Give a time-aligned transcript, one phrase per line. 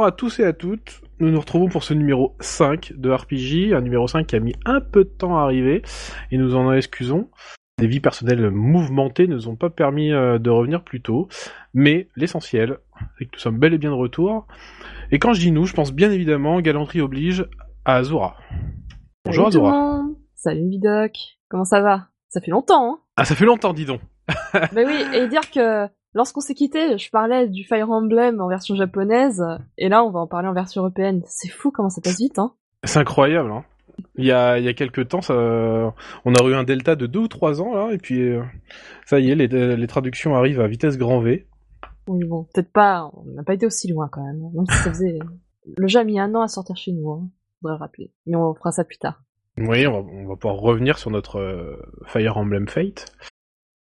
[0.00, 3.74] Bonjour à tous et à toutes, nous nous retrouvons pour ce numéro 5 de RPG,
[3.74, 5.82] un numéro 5 qui a mis un peu de temps à arriver,
[6.30, 7.28] et nous en excusons.
[7.76, 11.28] Des vies personnelles mouvementées ne nous ont pas permis euh, de revenir plus tôt,
[11.74, 12.78] mais l'essentiel,
[13.18, 14.46] c'est que nous sommes bel et bien de retour.
[15.12, 17.44] Et quand je dis nous, je pense bien évidemment, galanterie oblige,
[17.84, 18.38] à Azura.
[19.26, 19.98] Bonjour Salut tout le Azura.
[19.98, 20.16] monde.
[20.34, 21.12] Salut Vidoc.
[21.50, 22.06] Comment ça va?
[22.30, 22.98] Ça fait longtemps, hein?
[23.18, 24.00] Ah ça fait longtemps dis donc.
[24.54, 28.74] Bah oui, et dire que lorsqu'on s'est quitté, je parlais du Fire Emblem en version
[28.74, 29.42] japonaise,
[29.78, 31.22] et là on va en parler en version européenne.
[31.26, 32.52] C'est fou comment ça passe vite, hein
[32.84, 33.64] C'est incroyable, hein.
[34.16, 37.06] Il y a, il y a quelques temps, ça, on a eu un delta de
[37.06, 38.42] deux ou trois ans, là, et puis, euh,
[39.04, 41.46] ça y est, les, les traductions arrivent à vitesse grand V.
[42.08, 44.40] Oui, bon, peut-être pas, on n'a pas été aussi loin quand même.
[44.54, 45.18] Même si ça faisait...
[45.76, 47.28] Le jeu a mis un an à sortir chez nous, hein.
[47.60, 48.12] Faudrait le rappeler.
[48.26, 49.22] Mais on fera ça plus tard.
[49.58, 51.76] Oui, on va, on va pouvoir revenir sur notre euh,
[52.06, 53.12] Fire Emblem Fate.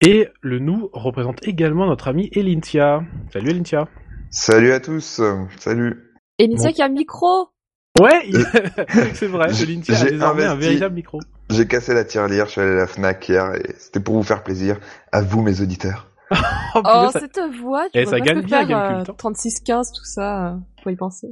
[0.00, 3.02] Et le nous représente également notre ami Elintia.
[3.32, 3.88] Salut Elintia.
[4.30, 6.12] Salut à tous, euh, salut.
[6.38, 6.74] Et Nissia Bon.
[6.74, 7.48] qui a un micro
[8.00, 8.46] Ouais, il-
[9.14, 11.18] c'est vrai, J'ai- Elintia a désormais un véritable micro.
[11.50, 14.22] J'ai cassé la tirelire, je suis allé à la FNAC hier et c'était pour vous
[14.22, 14.78] faire plaisir,
[15.10, 16.06] à vous mes auditeurs.
[16.74, 19.00] Oh, Oh, putain, ça- cette voix, tu Eh, vois ça pas gagne bien faire, euh,
[19.00, 19.14] hein.
[19.16, 21.28] 36-15, tout ça, euh, faut y penser.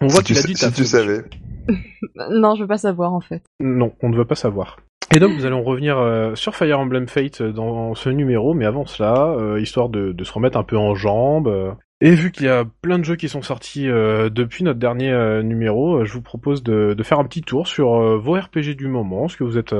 [0.00, 1.24] On voit si qu'il tu, a dû si tu savais.
[2.30, 3.42] Non, je veux pas savoir en fait.
[3.60, 4.78] Non, on ne veut pas savoir.
[5.14, 8.66] Et donc nous allons revenir euh, sur Fire Emblem Fate euh, dans ce numéro, mais
[8.66, 11.48] avant cela, euh, histoire de, de se remettre un peu en jambes.
[11.48, 14.78] euh, et vu qu'il y a plein de jeux qui sont sortis euh, depuis notre
[14.78, 18.76] dernier euh, numéro, je vous propose de, de faire un petit tour sur vos RPG
[18.76, 19.74] du moment, ce que vous êtes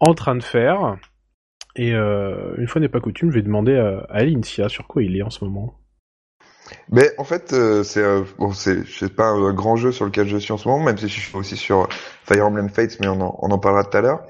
[0.00, 0.96] en train de faire.
[1.76, 5.22] Et une fois n'est pas coutume, je vais demander à, Alincia sur quoi il est
[5.22, 5.78] en ce moment.
[6.90, 10.36] Mais en fait, euh, c'est euh, bon, c'est pas un grand jeu sur lequel je
[10.36, 11.88] suis en ce moment, même si je suis aussi sur
[12.24, 14.26] Fire Emblem Fates, mais on en, on en parlera tout à l'heure.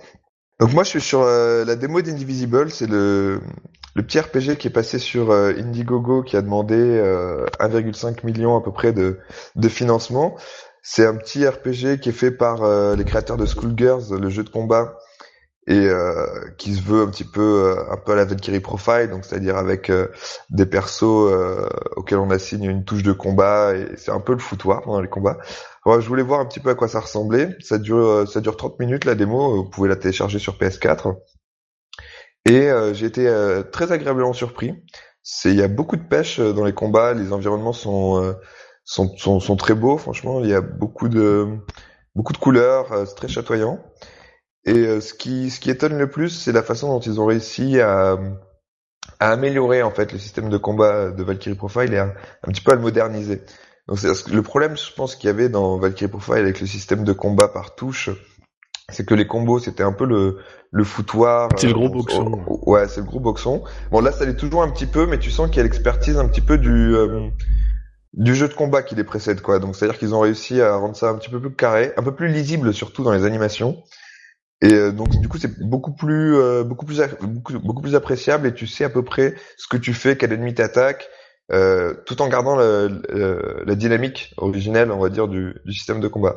[0.59, 4.71] Donc moi, je suis sur euh, la démo d'Indivisible, c'est le petit RPG qui est
[4.71, 9.19] passé sur euh, Indiegogo, qui a demandé euh, 1,5 million à peu près de
[9.57, 10.37] de financement.
[10.83, 14.45] C'est un petit RPG qui est fait par euh, les créateurs de Schoolgirls, le jeu
[14.45, 14.99] de combat,
[15.67, 15.89] et
[16.59, 19.91] qui se veut un petit peu un peu à la Valkyrie Profile, donc c'est-à-dire avec
[20.49, 21.03] des persos
[21.97, 25.09] auxquels on assigne une touche de combat et c'est un peu le foutoir pendant les
[25.09, 25.39] combats.
[25.87, 27.57] Alors, je voulais voir un petit peu à quoi ça ressemblait.
[27.61, 31.17] Ça dure euh, ça dure 30 minutes la démo, vous pouvez la télécharger sur PS4.
[32.45, 34.75] Et euh, j'ai été euh, très agréablement surpris.
[35.23, 38.35] C'est il y a beaucoup de pêche euh, dans les combats, les environnements sont euh,
[38.85, 41.49] sont, sont sont très beaux franchement, il y a beaucoup de
[42.17, 43.81] beaucoup de couleurs, euh, c'est très chatoyant.
[44.65, 47.27] Et euh, ce qui ce qui étonne le plus, c'est la façon dont ils ont
[47.27, 48.19] réussi à
[49.21, 52.63] à améliorer en fait le système de combat de Valkyrie Profile et à, un petit
[52.63, 53.43] peu à le moderniser.
[53.89, 57.05] Donc c'est le problème, je pense qu'il y avait dans Valkyrie Profile avec le système
[57.05, 58.11] de combat par touche,
[58.91, 60.39] c'est que les combos c'était un peu le
[60.73, 61.49] le foutoir.
[61.57, 62.45] C'est le gros euh, boxon.
[62.67, 63.63] Ouais, c'est le gros boxon.
[63.91, 66.19] Bon là, ça l'est toujours un petit peu, mais tu sens qu'il y a l'expertise
[66.19, 67.31] un petit peu du euh,
[68.17, 69.59] du jeu de combat qui les précède quoi.
[69.59, 71.93] Donc c'est à dire qu'ils ont réussi à rendre ça un petit peu plus carré,
[71.97, 73.83] un peu plus lisible surtout dans les animations.
[74.63, 78.47] Et euh, donc du coup c'est beaucoup plus euh, beaucoup plus beaucoup, beaucoup plus appréciable
[78.47, 81.09] et tu sais à peu près ce que tu fais, quel ennemi t'attaque,
[81.53, 86.01] euh, tout en gardant le- le- la dynamique originelle on va dire du, du système
[86.01, 86.37] de combat.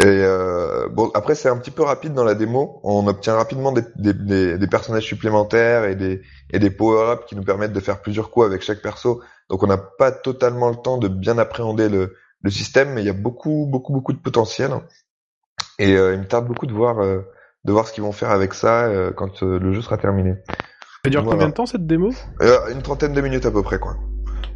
[0.00, 3.72] Et euh, bon après c'est un petit peu rapide dans la démo, on obtient rapidement
[3.72, 7.80] des, des, des, des personnages supplémentaires et des et des power-ups qui nous permettent de
[7.80, 9.20] faire plusieurs coups avec chaque perso.
[9.50, 13.06] Donc on n'a pas totalement le temps de bien appréhender le, le système, mais il
[13.06, 14.70] y a beaucoup beaucoup beaucoup de potentiel.
[15.78, 17.22] Et euh, il me tarde beaucoup de voir euh,
[17.64, 20.36] de voir ce qu'ils vont faire avec ça euh, quand euh, le jeu sera terminé.
[21.04, 21.36] Ça dure Voilà.
[21.36, 22.10] combien de temps cette démo?
[22.40, 23.96] Euh, une trentaine de minutes à peu près quoi.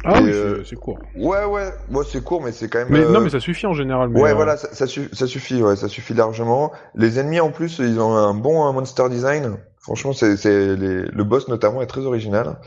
[0.03, 0.99] Ah oui, euh, c'est- court.
[1.15, 2.87] Ouais ouais, moi c'est court mais c'est quand même.
[2.91, 4.09] Mais euh, non, mais ça suffit en général.
[4.09, 6.71] mais, Ouais, euh, voilà, ça, ça, su- ça suffit, ouais, ça suffit largement.
[6.93, 9.57] Les ennemis en plus, ils ont un bon euh, monster design.
[9.79, 10.35] Franchement, c'est,
[10.75, 12.59] les- le boss notamment est très original.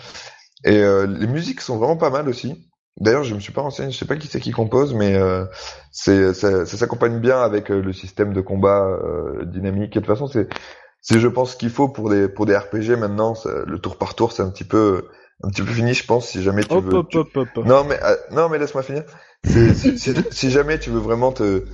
[0.65, 2.69] Et euh, les musiques sont vraiment pas mal aussi.
[3.00, 5.44] D'ailleurs, je me suis pas renseigné, je sais pas qui c'est qui compose, mais euh,
[5.93, 9.97] c'est ça, ça s'accompagne bien avec euh, le système de combat euh, dynamique.
[9.97, 10.49] Et de toute façon, c'est
[11.00, 13.37] c'est je pense ce qu'il faut pour des pour des RPG maintenant.
[13.37, 15.06] ça- le tour par tour, c'est un petit peu
[15.43, 16.29] un petit peu fini, je pense.
[16.29, 16.94] Si jamais tu Hop, veux.
[16.94, 19.05] hop, tu- hop, non mais euh, non mais laisse-moi finir.
[19.44, 21.64] Si, jamais tu veux vraiment te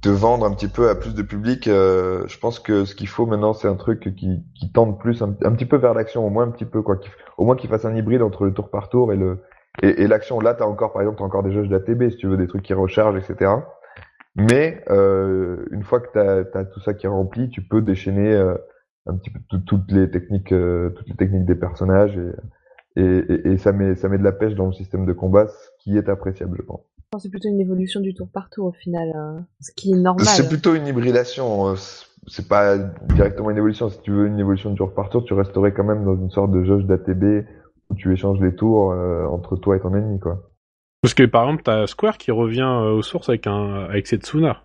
[0.00, 3.06] te vendre un petit peu à plus de public, euh, je pense que ce qu'il
[3.06, 6.26] faut maintenant c'est un truc qui qui tende plus un, un petit peu vers l'action,
[6.26, 6.98] au moins un petit peu quoi,
[7.38, 9.42] au moins qu'il fasse un hybride entre le tour par tour et le
[9.82, 10.40] et, et l'action.
[10.40, 12.62] Là t'as encore par exemple t'as encore des jeux d'ATB si tu veux des trucs
[12.62, 13.52] qui rechargent etc.
[14.34, 18.32] Mais euh, une fois que t'as as tout ça qui est rempli, tu peux déchaîner
[18.32, 18.54] euh,
[19.06, 22.30] un petit peu tout- toutes les techniques euh, toutes les techniques des personnages et
[22.96, 25.48] et, et, et ça met ça met de la pêche dans le système de combat,
[25.48, 26.80] ce qui est appréciable, je pense.
[26.98, 29.46] Je pense que C'est plutôt une évolution du tour par tour au final, hein.
[29.60, 30.24] ce qui est normal.
[30.26, 31.68] C'est plutôt une hybridation.
[31.68, 33.88] euh, c'est- pas directement une évolution.
[33.90, 36.30] Si tu veux une évolution du tour par tour, tu resterais quand même dans une
[36.30, 37.44] sorte de jauge d'ATB
[37.90, 40.48] où tu échanges les tours euh, entre toi et ton ennemi, quoi.
[41.02, 44.62] Parce que par exemple, t'as Square qui revient euh, aux sources avec un avec Setsuna.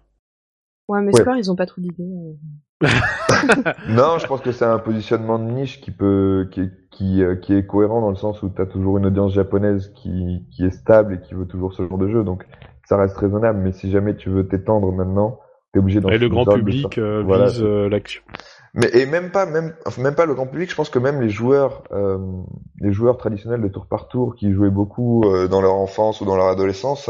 [0.87, 1.19] Ouais, mais Ouais.
[1.21, 2.37] Square, ils ont pas trop d'idées.
[3.87, 7.35] Non, je pense que c'est un positionnement de niche qui peut, qui, est- qui, euh,
[7.35, 10.65] qui est cohérent dans le sens où tu as toujours une audience japonaise qui, qui
[10.65, 12.45] est stable et qui veut toujours ce genre de jeu, donc
[12.85, 13.59] ça reste raisonnable.
[13.59, 15.39] Mais si jamais tu veux t'étendre maintenant,
[15.73, 17.45] t'es obligé d'en Et le grand public euh, Voilà.
[17.49, 18.21] vise euh, l'action.
[18.73, 20.69] Mais et même pas, même, enfin, même pas le grand public.
[20.69, 22.19] Je pense que même les joueurs, euh,
[22.79, 26.25] les joueurs traditionnels de tour par tour qui jouaient beaucoup euh, dans leur enfance ou
[26.25, 27.09] dans leur adolescence,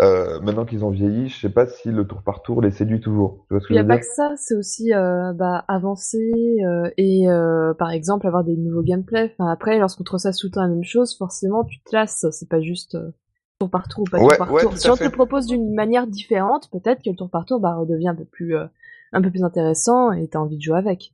[0.00, 3.00] euh, maintenant qu'ils ont vieilli, je sais pas si le tour par tour les séduit
[3.00, 3.44] toujours.
[3.48, 5.64] Tu vois ce que Il y je a pas que ça, c'est aussi euh, bah,
[5.68, 6.32] avancer
[6.66, 9.32] euh, et euh, par exemple avoir des nouveaux gameplays.
[9.38, 12.26] Enfin, après, lorsqu'on te ressasse tout le temps la même chose, forcément tu te lasses.
[12.30, 13.10] C'est pas juste euh,
[13.58, 14.76] tour par tour ou pas Ouais, tour par ouais, tour.
[14.78, 15.08] Si on fait.
[15.10, 18.24] te propose d'une manière différente, peut-être que le tour par tour bah, redevient un peu
[18.24, 18.64] plus euh,
[19.12, 21.12] un peu plus intéressant et t'as envie de jouer avec.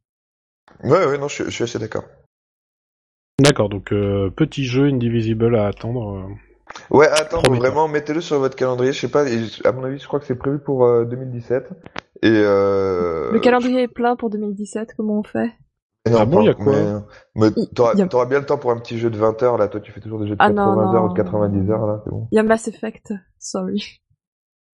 [0.85, 2.05] Ouais, ouais, non, je, je suis assez d'accord.
[3.41, 6.29] D'accord, donc euh, petit jeu Indivisible à attendre.
[6.93, 6.97] Euh.
[6.97, 8.93] Ouais, attends, vraiment, mettez-le sur votre calendrier.
[8.93, 9.25] Je sais pas,
[9.65, 11.70] à mon avis, je crois que c'est prévu pour euh, 2017.
[12.23, 13.31] Et euh...
[13.32, 14.94] Le calendrier est plein pour 2017.
[14.97, 15.53] Comment on fait?
[16.06, 16.73] Mais non, Ah bon, pas- y a quoi?
[16.73, 16.94] mais-
[17.35, 19.43] mais Il- t'auras, y a- t'auras bien le temps pour un petit jeu de 20
[19.43, 19.69] heures, là.
[19.69, 21.87] Toi, tu fais toujours des jeux de Ah 80 non, heures ou de 90 heures,
[21.87, 22.26] là, c'est bon.
[22.32, 23.12] Il y a Mass Effect.
[23.38, 24.00] Sorry.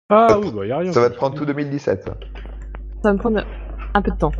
[0.09, 0.91] Ah oui, bah y a rien.
[0.91, 2.11] Ça va te prendre tout 2017, ça.
[3.01, 3.43] Ça va me prendre
[3.93, 4.31] un peu de temps.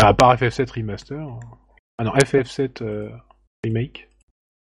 [0.00, 1.18] Ah, à part FF7 Remaster.
[1.98, 3.08] Ah non, FF7 euh,
[3.64, 4.08] Remake.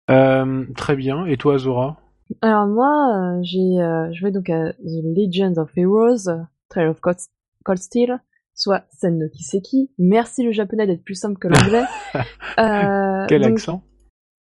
[0.09, 1.25] Euh, très bien.
[1.25, 1.97] Et toi, Zora
[2.41, 7.17] Alors moi, euh, j'ai euh, joué donc à The Legend of Heroes, Trail of Cold,
[7.63, 8.19] Cold Steel,
[8.55, 9.91] soit Sen no Kiseki.
[9.97, 11.85] Merci le japonais d'être plus simple que l'anglais.
[12.57, 13.83] Euh, Quel donc, accent?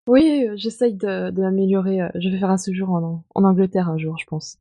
[0.08, 2.00] Oui, euh, j'essaye de, de m'améliorer.
[2.16, 4.58] Je vais faire un séjour en, en Angleterre un jour, je pense.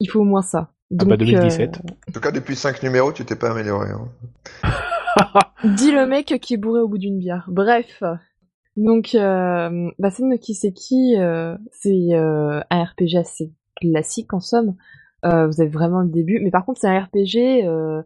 [0.00, 0.72] Il faut au moins ça.
[0.92, 1.78] Ah bah, Donc, 2017.
[2.08, 3.90] En tout cas, depuis 5 numéros, tu t'es pas amélioré.
[3.90, 4.08] Hein.
[5.64, 7.46] Dis le mec qui est bourré au bout d'une bière.
[7.48, 8.02] Bref.
[8.80, 14.74] Donc, euh, bah, Sen no Kiseki, euh, c'est euh, un RPG assez classique en somme.
[15.26, 18.02] Euh, vous avez vraiment le début, mais par contre c'est un RPG euh,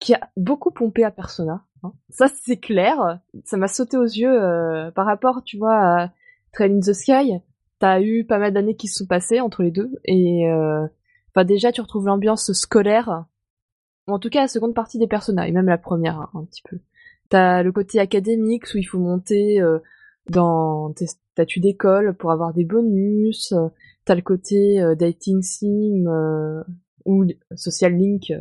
[0.00, 1.64] qui a beaucoup pompé à Persona.
[1.84, 1.92] hein.
[2.08, 3.20] Ça c'est clair.
[3.44, 6.12] Ça m'a sauté aux yeux euh, par rapport, tu vois, à
[6.52, 7.38] Trail in the Sky.
[7.78, 10.50] T'as eu pas mal d'années qui se sont passées entre les deux, et
[11.30, 13.26] enfin déjà tu retrouves l'ambiance scolaire.
[14.08, 16.62] En tout cas la seconde partie des Persona, et même la première hein, un petit
[16.68, 16.80] peu.
[17.28, 19.78] T'as le côté académique où il faut monter euh,
[20.30, 23.52] dans tes statuts d'école pour avoir des bonus.
[23.52, 23.68] euh,
[24.04, 26.62] T'as le côté euh, dating sim euh,
[27.04, 27.24] ou
[27.54, 28.32] social link,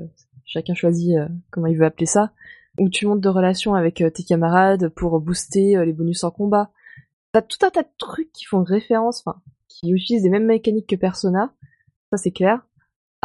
[0.46, 1.16] chacun choisit
[1.52, 2.32] comment il veut appeler ça,
[2.80, 6.72] où tu montes de relations avec tes camarades pour booster les bonus en combat.
[7.32, 10.88] T'as tout un tas de trucs qui font référence, enfin, qui utilisent les mêmes mécaniques
[10.88, 11.54] que Persona,
[12.12, 12.66] ça c'est clair.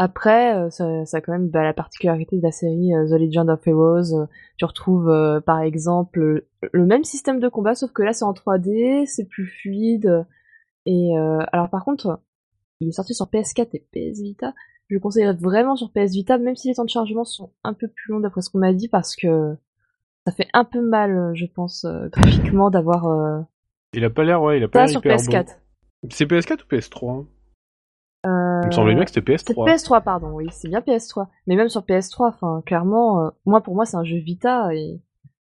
[0.02, 3.20] Après, euh, ça, ça a quand même bah, la particularité de la série euh, The
[3.20, 4.14] Legend of Heroes.
[4.18, 4.26] euh,
[4.56, 8.32] tu retrouves euh, par exemple le, même système de combat, sauf que là c'est en
[8.32, 10.24] 3D, c'est plus fluide.
[10.86, 12.18] Et euh, alors par contre,
[12.80, 14.54] il est sorti sur PS4 et PS Vita.
[14.88, 17.74] Je le conseillerais vraiment sur PS Vita, même si les temps de chargement sont un
[17.74, 19.54] peu plus longs d'après ce qu'on m'a dit, parce que
[20.26, 23.42] ça fait un peu mal, je pense, graphiquement, d'avoir euh,
[23.92, 25.44] Il a pas l'air, ouais, il a pas l'air hyper PS4.
[25.44, 26.08] beau.
[26.08, 27.26] C'est PS4 ou PS3 hein
[28.26, 29.76] Euh, Il me semblait bien que c'était C'est PS3.
[29.76, 31.26] PS3, pardon, oui, c'est bien PS3.
[31.46, 35.00] Mais même sur PS3, enfin, clairement, euh, moi pour moi c'est un jeu Vita et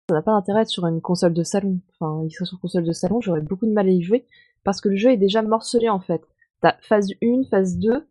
[0.09, 1.81] ça n'a pas d'intérêt sur une console de salon.
[1.99, 4.27] Enfin, il serait sur console de salon, j'aurais beaucoup de mal à y jouer
[4.65, 6.23] parce que le jeu est déjà morcelé en fait.
[6.61, 8.07] T'as phase 1, phase 2.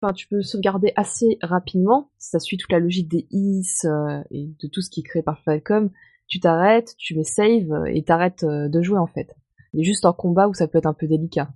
[0.00, 2.10] Enfin, tu peux sauvegarder assez rapidement.
[2.18, 5.22] Ça suit toute la logique des IS euh, et de tout ce qui est créé
[5.22, 5.90] par Falcom.
[6.28, 9.34] Tu t'arrêtes, tu mets save euh, et t'arrêtes euh, de jouer en fait.
[9.72, 11.48] Il est juste en combat où ça peut être un peu délicat.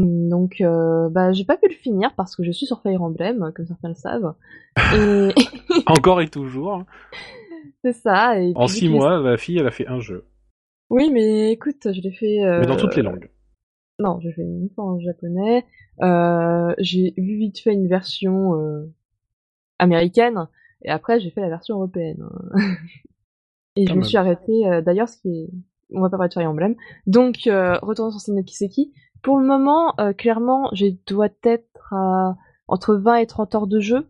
[0.00, 3.52] Donc, euh, bah, j'ai pas pu le finir parce que je suis sur Fire Emblem,
[3.54, 4.34] comme certains le savent.
[4.94, 5.30] Et
[5.86, 6.74] Encore et toujours.
[6.74, 6.86] hein.
[7.84, 8.40] c'est ça.
[8.40, 10.24] Et En puis, 6 vu qu'il est- mois, la fille, elle a fait un jeu.
[10.90, 12.44] Oui, mais écoute, je l'ai fait.
[12.44, 13.28] euh, Mais dans toutes les langues.
[13.98, 15.64] Non, j'ai fait une fois en japonais.
[16.02, 18.84] Euh, j'ai vu vite fait une version euh,
[19.80, 20.46] américaine
[20.84, 22.22] et après j'ai fait la version européenne.
[23.76, 24.66] et je me suis arrêtée.
[24.68, 25.50] euh, D'ailleurs, ce qui est,
[25.92, 26.76] on va pas parler de Fire Emblem.
[27.08, 27.38] Donc,
[27.82, 28.92] retournons sur Sen Kiseki.
[29.22, 33.80] Pour le moment, euh, clairement, je dois être à entre 20 et 30 heures de
[33.80, 34.06] jeu.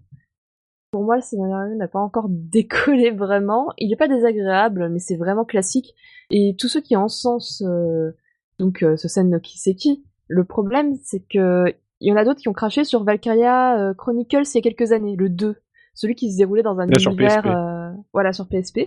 [0.91, 3.73] Pour moi, le scénario n'a pas encore décollé vraiment.
[3.79, 5.95] Il est pas désagréable, mais c'est vraiment classique.
[6.31, 8.13] Et tous ceux qui encensent euh,
[8.59, 12.41] donc euh, ce Sen no Kiseki, le problème c'est que il y en a d'autres
[12.41, 15.57] qui ont craché sur Valkyria euh, Chronicles il y a quelques années, le 2,
[15.95, 17.47] celui qui se déroulait dans un Là, sur univers PSP.
[17.47, 18.87] euh, voilà sur PSP,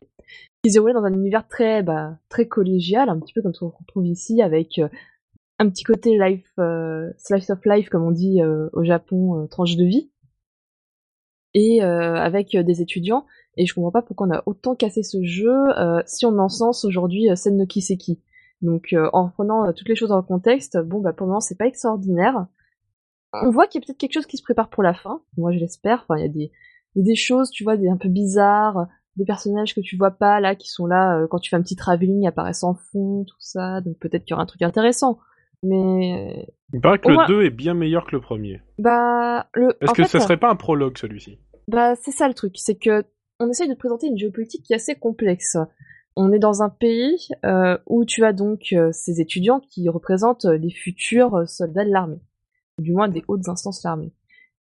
[0.64, 3.60] qui se déroulait dans un univers très bah, très collégial, un petit peu comme ce
[3.62, 4.88] qu'on retrouve ici avec euh,
[5.62, 9.48] un petit côté life euh, slice of life comme on dit euh, au Japon, euh,
[9.48, 10.12] tranche de vie.
[11.54, 13.26] Et euh, avec euh, des étudiants,
[13.58, 15.54] et je comprends pas pourquoi on a autant cassé ce jeu
[16.06, 18.22] si on encense aujourd'hui euh, Sen no Kiseki.
[18.62, 21.66] Donc en prenant toutes les choses le contexte, bon bah pour le moment c'est pas
[21.66, 22.46] extraordinaire.
[23.34, 25.22] On voit qu'il y a peut-être quelque chose qui se prépare pour la fin.
[25.36, 26.06] Moi je l'espère.
[26.08, 26.52] Enfin il y a des
[26.96, 30.12] y a des choses, tu vois, des un peu bizarres, des personnages que tu vois
[30.12, 33.24] pas là, qui sont là euh, quand tu fais un petit travelling, apparaissent en fond,
[33.26, 33.82] tout ça.
[33.82, 35.20] Donc peut-être qu'il y aura un truc intéressant.
[35.64, 38.62] Mais il paraît que le 2 est bien meilleur que le premier.
[38.78, 39.78] Bah le.
[39.82, 41.40] Est-ce que ce serait pas un prologue celui-ci?
[41.68, 43.04] Bah c'est ça le truc, c'est que
[43.40, 45.58] on essaye de présenter une géopolitique qui est assez complexe.
[46.16, 50.46] On est dans un pays euh, où tu as donc euh, ces étudiants qui représentent
[50.46, 52.22] les futurs soldats de l'armée,
[52.80, 54.14] du moins des hautes instances de l'armée.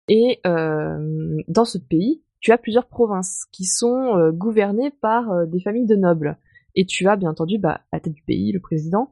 [0.08, 5.46] Et euh, dans ce pays, tu as plusieurs provinces qui sont euh, gouvernées par euh,
[5.46, 6.38] des familles de nobles.
[6.76, 9.12] Et tu as bien entendu bah, à la tête du pays le président,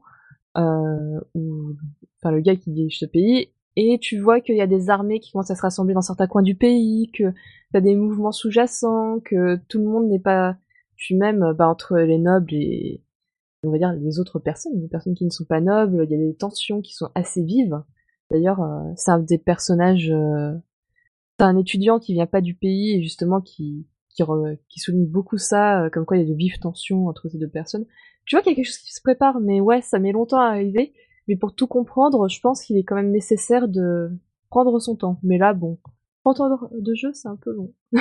[0.56, 1.74] euh, ou
[2.18, 3.50] enfin le gars qui dirige ce pays.
[3.76, 6.26] Et tu vois qu'il y a des armées qui commencent à se rassembler dans certains
[6.26, 10.56] coins du pays, que tu as des mouvements sous-jacents, que tout le monde n'est pas...
[10.96, 13.02] Puis même bah, entre les nobles et
[13.64, 16.14] on va dire les autres personnes, les personnes qui ne sont pas nobles, il y
[16.14, 17.82] a des tensions qui sont assez vives.
[18.30, 18.60] D'ailleurs,
[18.96, 20.10] c'est un des personnages
[21.36, 23.86] t'as un étudiant qui vient pas du pays et justement qui
[24.16, 24.24] qui,
[24.68, 27.38] qui souligne beaucoup ça, euh, comme quoi il y a de vives tensions entre ces
[27.38, 27.84] deux personnes.
[28.24, 30.40] Tu vois qu'il y a quelque chose qui se prépare, mais ouais, ça met longtemps
[30.40, 30.92] à arriver.
[31.28, 34.10] Mais pour tout comprendre, je pense qu'il est quand même nécessaire de
[34.50, 35.18] prendre son temps.
[35.22, 35.78] Mais là, bon,
[36.24, 37.72] 30 ans de jeu, c'est un peu long.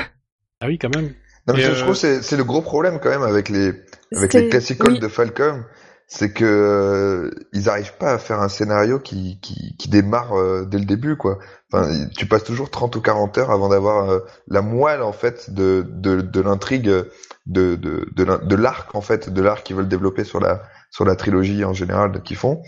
[0.59, 1.13] ah oui, quand même.
[1.47, 3.71] Non, mais je, trouve que c'est le gros problème quand même avec les
[4.15, 5.63] avec les classicoles de Falcom,
[6.07, 10.65] c'est que euh, ils arrivent pas à faire un scénario qui qui, qui démarre euh,
[10.65, 11.39] dès le début quoi.
[11.71, 15.51] Enfin, tu passes toujours 30 ou 40 heures avant d'avoir euh, la moelle en fait
[15.51, 17.07] de de, de l'intrigue de
[17.47, 21.65] de de l'arc en fait de l'arc qu'ils veulent développer sur la sur la trilogie
[21.65, 22.61] en général qu'ils font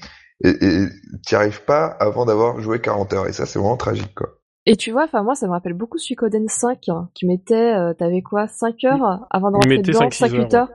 [0.43, 0.85] et
[1.25, 4.29] tu arrives pas avant d'avoir joué 40 heures et ça c'est vraiment tragique quoi.
[4.69, 8.21] Et tu vois, enfin moi ça me rappelle beaucoup Suikoden 5 hein, qui mettait t'avais
[8.21, 10.69] quoi 5 heures avant de rentrer dedans, 5 8 heures.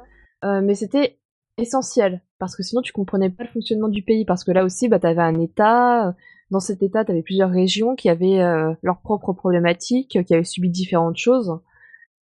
[0.62, 1.19] mais c'était
[1.59, 4.89] essentiel parce que sinon tu comprenais pas le fonctionnement du pays parce que là aussi
[4.89, 6.15] bah t'avais un état
[6.51, 10.71] dans cet état t'avais plusieurs régions qui avaient euh, leurs propres problématiques qui avaient subi
[10.71, 11.61] différentes choses.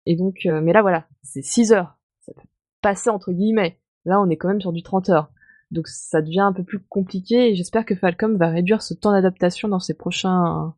[0.06, 1.98] Et donc euh, mais là voilà c'est 6 heures.
[2.22, 2.48] Ça peut
[2.82, 3.80] passer entre guillemets.
[4.06, 5.32] Là on est quand même sur du 30 heures.
[5.72, 9.12] Donc ça devient un peu plus compliqué et j'espère que Falcom va réduire ce temps
[9.12, 10.74] d'adaptation dans ses prochains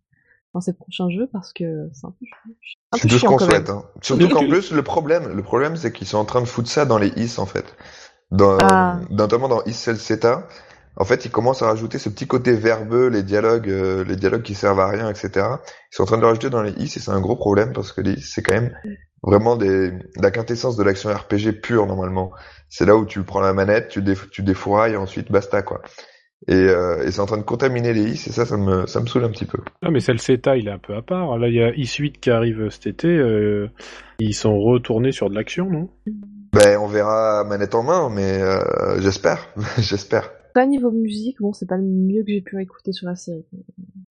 [0.53, 2.25] dans ses prochains jeux parce que c'est un peu,
[2.91, 3.63] un peu chiant quand même.
[3.69, 3.85] Hein.
[4.01, 6.85] Surtout qu'en plus le problème le problème c'est qu'ils sont en train de foutre ça
[6.85, 7.77] dans les is en fait
[8.31, 8.99] dans, ah.
[9.09, 10.47] notamment dans Isel Seta,
[10.97, 14.41] en fait, ils commencent à rajouter ce petit côté verbeux, les dialogues, euh, les dialogues
[14.41, 15.29] qui servent à rien, etc.
[15.91, 17.71] Ils sont en train de le rajouter dans les is et c'est un gros problème
[17.73, 18.75] parce que les is, c'est quand même
[19.23, 22.31] vraiment des, la quintessence de l'action RPG pure normalement.
[22.69, 25.81] C'est là où tu prends la manette, tu, déf tu défourailles et ensuite basta quoi.
[26.47, 28.99] Et, euh, et c'est en train de contaminer les is et ça, ça me, ça
[28.99, 29.59] me saoule un petit peu.
[29.83, 31.37] Ah mais c'est le CETA, il est un peu à part.
[31.37, 33.07] Là, il y a Is8 qui arrive cet été.
[33.07, 33.69] Euh,
[34.19, 35.89] ils sont retournés sur de l'action, non?
[36.53, 40.31] Ben, on verra manette en main, mais euh, j'espère, j'espère.
[40.53, 43.45] Pas niveau musique, bon, c'est pas le mieux que j'ai pu écouter sur la série.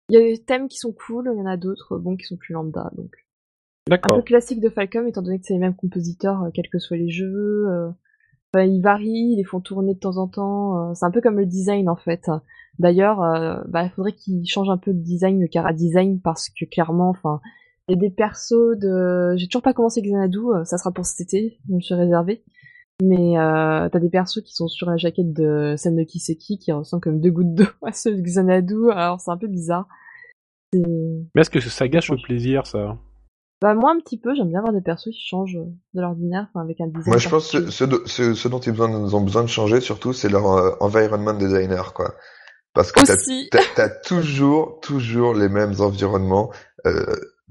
[0.10, 2.26] Il y a des thèmes qui sont cool, il y en a d'autres, bon, qui
[2.26, 3.16] sont plus lambda, donc.
[3.90, 4.14] D'accord.
[4.14, 6.80] Un peu classique de Falcom, étant donné que c'est les mêmes compositeurs, euh, quels que
[6.80, 7.68] soient les jeux.
[7.68, 7.90] Euh,
[8.54, 10.90] enfin, ils varient, ils les font tourner de temps en temps.
[10.90, 12.30] Euh, c'est un peu comme le design, en fait.
[12.80, 13.18] D'ailleurs,
[13.68, 17.10] bah, il faudrait qu'ils changent un peu le design, le cara design, parce que clairement,
[17.10, 17.40] enfin,
[17.88, 19.36] il y a des persos de...
[19.38, 22.44] J'ai toujours pas commencé Xanadu, euh, ça sera pour cet été, je me suis réservé.
[23.02, 26.72] Mais euh, t'as des persos qui sont sur la jaquette de scène de Kiseki qui
[26.72, 29.88] ressemblent comme deux gouttes d'eau à ceux de Xanadu, alors c'est un peu bizarre.
[30.74, 32.98] Mais est-ce que ça gâche le plaisir, ça
[33.62, 35.58] bah moi un petit peu, j'aime bien avoir des persos qui changent
[35.94, 37.08] de l'ordinaire, enfin avec un design.
[37.08, 40.52] Moi je pense que ce, ce, dont ils ont besoin de changer surtout, c'est leur
[40.52, 42.14] euh, environment designer quoi.
[42.74, 46.52] Parce que t'as as, toujours, toujours les mêmes environnements.
[46.86, 47.06] Euh,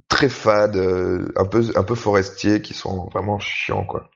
[0.08, 4.11] très fades, euh, un peu un peu forestiers, qui sont vraiment chiants quoi.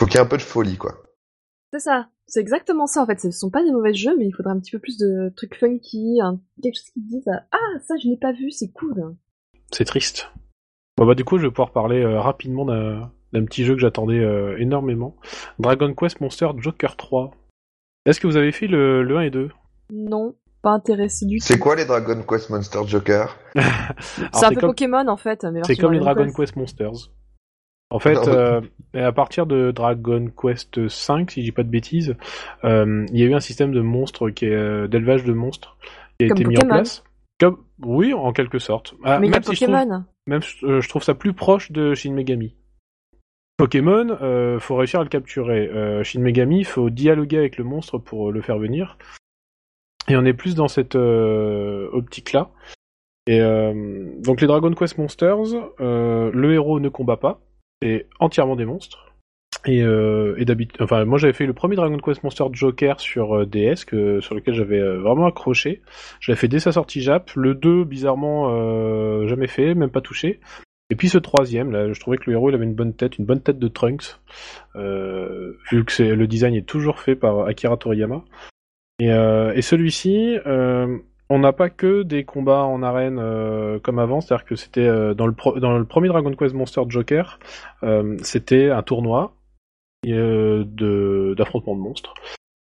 [0.00, 1.02] Faut qu'il y ait un peu de folie quoi.
[1.72, 3.20] C'est ça, c'est exactement ça en fait.
[3.20, 5.54] Ce sont pas des mauvais jeux, mais il faudrait un petit peu plus de trucs
[5.54, 6.18] funky,
[6.62, 9.16] quelque chose qui dise ah ça je n'ai pas vu, c'est cool.
[9.70, 10.30] C'est triste.
[10.96, 14.18] Bon bah du coup je vais pouvoir parler euh, rapidement d'un petit jeu que j'attendais
[14.18, 15.16] euh, énormément.
[15.58, 17.30] Dragon Quest Monster Joker 3.
[18.04, 19.50] Est-ce que vous avez fait le, le 1 et 2
[19.90, 21.44] Non pas intéressé du tout.
[21.44, 23.36] C'est quoi les Dragon Quest Monster Joker
[24.32, 25.46] C'est un peu Pokémon en fait.
[25.64, 27.10] C'est comme les Dragon Quest, Monsters.
[27.90, 28.62] En fait, euh,
[28.94, 32.16] à partir de Dragon Quest 5, si je dis pas de bêtises,
[32.64, 35.76] euh, il y a eu un système de monstres qui est euh, d'élevage de monstres
[36.18, 37.04] qui a été mis en place.
[37.38, 38.94] Comme, oui, en quelque sorte.
[39.04, 39.82] Ah, Mais même si Pokémon.
[39.82, 42.56] Je trouve, même je trouve ça plus proche de Shin Megami.
[43.58, 45.68] Pokémon, euh, faut réussir à le capturer.
[46.02, 48.96] Shin Megami, faut dialoguer avec le monstre pour le faire venir.
[50.08, 52.50] Et on est plus dans cette euh, optique-là.
[53.26, 57.40] Et euh, donc les Dragon Quest Monsters, euh, le héros ne combat pas,
[57.80, 59.08] c'est entièrement des monstres.
[59.64, 63.46] Et, euh, et d'habitude, enfin, moi j'avais fait le premier Dragon Quest Monster Joker sur
[63.46, 65.82] DS, que, sur lequel j'avais vraiment accroché.
[66.18, 67.30] Je l'avais fait dès sa sortie Jap.
[67.36, 70.40] Le 2, bizarrement, jamais fait, même pas touché.
[70.90, 73.18] Et puis ce troisième, là, je trouvais que le héros il avait une bonne tête,
[73.18, 74.18] une bonne tête de Trunks,
[74.74, 78.24] vu que le design est toujours fait par Akira Toriyama.
[79.02, 83.98] Et, euh, et celui-ci, euh, on n'a pas que des combats en arène euh, comme
[83.98, 87.40] avant, c'est-à-dire que c'était euh, dans, le pro- dans le premier Dragon Quest Monster Joker,
[87.82, 89.34] euh, c'était un tournoi
[90.04, 92.14] de d'affrontement de monstres.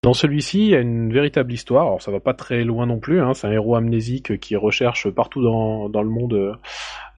[0.02, 1.86] Dans celui-ci, il y a une véritable histoire.
[1.86, 3.20] Alors ça va pas très loin non plus.
[3.20, 6.58] Hein, c'est un héros amnésique qui recherche partout dans, dans le monde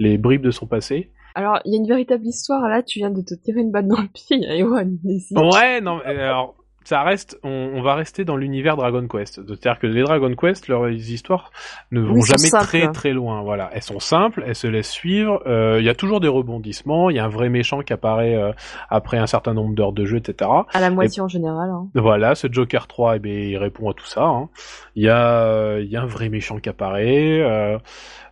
[0.00, 1.12] les bribes de son passé.
[1.36, 3.88] Alors, il y a une véritable histoire, là, tu viens de te tirer une balle
[3.88, 5.36] dans le pied, il y a Héros amnésique.
[5.36, 6.54] Ouais, non, alors
[6.84, 9.40] ça reste, on, on va rester dans l'univers Dragon Quest.
[9.46, 11.50] C'est-à-dire que les Dragon Quest, leurs histoires
[11.90, 12.64] ne vont Oui, jamais simples.
[12.64, 13.42] très très loin.
[13.42, 15.42] Voilà, elles sont simples, elles se laissent suivre.
[15.46, 17.10] euh, Il y a toujours des rebondissements.
[17.10, 18.52] Il y a un vrai méchant qui apparaît euh,
[18.90, 20.50] après un certain nombre d'heures de jeu, etc.
[20.72, 21.70] À la moitié en général.
[21.70, 21.88] Hein.
[21.94, 24.24] Voilà, ce Joker 3, eh ben, il répond à tout ça.
[24.24, 24.48] hein.
[24.96, 27.40] Il y a, euh, il y a un vrai méchant qui apparaît.
[27.40, 27.78] euh,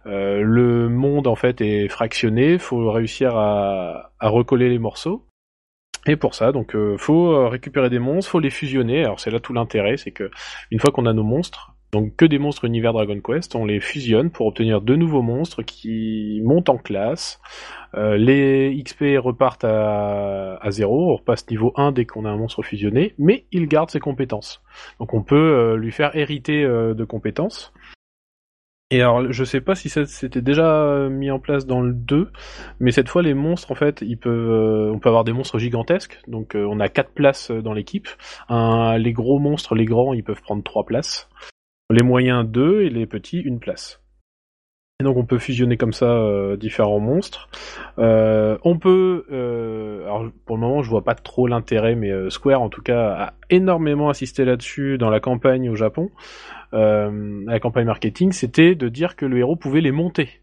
[0.06, 2.58] le monde en fait est fractionné.
[2.58, 5.24] Faut réussir à, à recoller les morceaux.
[6.06, 9.04] Et pour ça, donc, euh, faut euh, récupérer des monstres, faut les fusionner.
[9.04, 10.30] Alors c'est là tout l'intérêt, c'est que
[10.70, 13.78] une fois qu'on a nos monstres, donc que des monstres univers Dragon Quest, on les
[13.78, 17.40] fusionne pour obtenir de nouveaux monstres qui montent en classe.
[17.94, 22.36] Euh, les XP repartent à, à zéro, on repasse niveau 1 dès qu'on a un
[22.36, 24.62] monstre fusionné, mais il garde ses compétences.
[24.98, 27.72] Donc on peut lui faire hériter de compétences.
[28.92, 32.30] Et alors, je sais pas si c'était déjà euh, mis en place dans le 2,
[32.78, 35.58] mais cette fois les monstres en fait, ils peuvent, euh, on peut avoir des monstres
[35.58, 36.20] gigantesques.
[36.28, 38.06] Donc euh, on a quatre places dans l'équipe.
[38.50, 41.30] Les gros monstres, les grands, ils peuvent prendre trois places.
[41.88, 44.01] Les moyens deux et les petits une place.
[45.02, 47.48] Donc on peut fusionner comme ça euh, différents monstres.
[47.98, 52.62] Euh, on peut, euh, alors pour le moment je vois pas trop l'intérêt, mais Square
[52.62, 56.10] en tout cas a énormément insisté là-dessus dans la campagne au Japon,
[56.72, 60.40] la campagne marketing, c'était de dire que le héros pouvait les monter.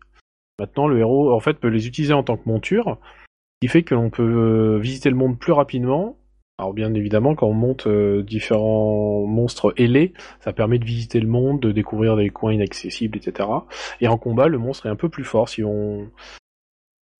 [0.59, 3.83] Maintenant le héros en fait peut les utiliser en tant que monture, ce qui fait
[3.83, 6.18] que l'on peut visiter le monde plus rapidement.
[6.59, 11.27] Alors bien évidemment quand on monte euh, différents monstres ailés, ça permet de visiter le
[11.27, 13.47] monde, de découvrir des coins inaccessibles, etc.
[14.01, 16.11] Et en combat, le monstre est un peu plus fort si on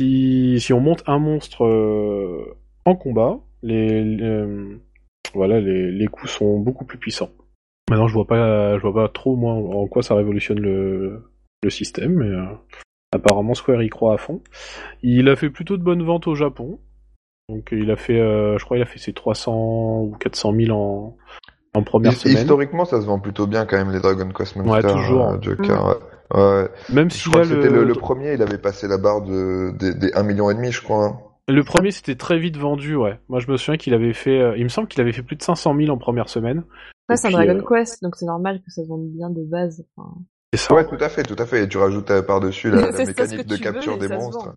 [0.02, 4.78] si, si on monte un monstre euh, en combat, les, euh,
[5.34, 7.32] voilà, les, les coups sont beaucoup plus puissants.
[7.89, 11.32] Maintenant, je vois pas, je vois pas trop moi en, quoi ça révolutionne le,
[11.63, 12.36] le système, mais
[13.13, 14.41] apparemment Square y croit à fond.
[15.02, 16.80] Il a fait plutôt de bonnes ventes au Japon,
[17.49, 20.71] donc il a fait, euh, je crois, il a fait ses 300 ou 400 000
[20.77, 21.17] en
[21.75, 22.38] en première semaine.
[22.38, 24.88] Historiquement, ça se vend plutôt bien quand même les Dragon Quest Monster.
[24.88, 25.29] Ouais, toujours.
[25.29, 25.85] euh, Joker.
[25.85, 25.95] ouais.
[26.31, 26.67] Ouais.
[26.93, 27.83] Même Je si crois là, que c'était le...
[27.83, 30.81] le premier, il avait passé la barre de des, des 1 million et demi, je
[30.81, 31.05] crois.
[31.05, 31.19] hein.
[31.47, 33.19] Le premier c'était très vite vendu, ouais.
[33.29, 35.35] Moi je me souviens qu'il avait fait, euh, il me semble qu'il avait fait plus
[35.35, 36.63] de 500 000 en première semaine.
[37.12, 39.43] Et c'est un Dragon euh, Quest, donc c'est normal que ça se vende bien de
[39.43, 39.83] base.
[39.97, 40.12] Enfin,
[40.53, 40.75] C'est ça.
[40.75, 41.63] Ouais, tout à fait, tout à fait.
[41.63, 44.53] Et tu rajoutes euh, par-dessus la, mécanique que de veux, capture des monstres.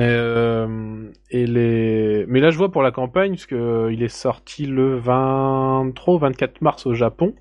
[0.00, 4.08] Euh, et les, mais là je vois pour la campagne parce que euh, il est
[4.08, 7.34] sorti le 23 ou 24 mars au Japon.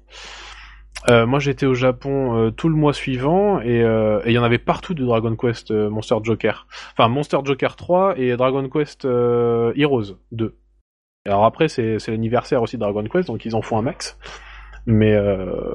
[1.10, 4.44] Euh, moi j'étais au Japon euh, tout le mois suivant et euh, il y en
[4.44, 6.68] avait partout de Dragon Quest euh, Monster Joker.
[6.92, 10.56] Enfin Monster Joker 3 et Dragon Quest Heroes 2.
[11.26, 14.18] Alors après c'est l'anniversaire aussi de Dragon Quest donc ils en font un max.
[14.86, 15.18] Mais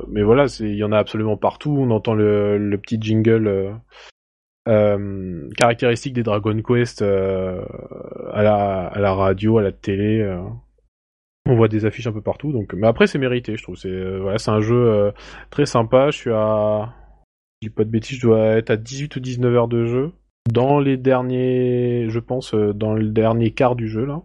[0.06, 1.74] mais voilà, il y en a absolument partout.
[1.80, 3.80] On entend le, le petit jingle
[4.68, 7.64] euh, caractéristique des Dragon Quest euh,
[8.32, 10.20] à la radio, à la télé.
[10.20, 10.42] euh.
[11.46, 12.52] On voit des affiches un peu partout.
[12.52, 13.76] Donc, mais après c'est mérité, je trouve.
[13.76, 15.12] C'est euh, voilà, un jeu
[15.50, 16.10] très sympa.
[16.10, 16.92] Je suis à,
[17.62, 20.12] je dis pas de bêtises, je dois être à 18 ou 19 heures de jeu
[20.52, 24.22] dans les derniers, je pense, dans le dernier quart du jeu là.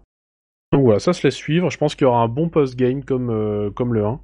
[0.73, 1.69] Donc voilà, ça se laisse suivre.
[1.69, 4.19] Je pense qu'il y aura un bon post-game comme, comme le 1.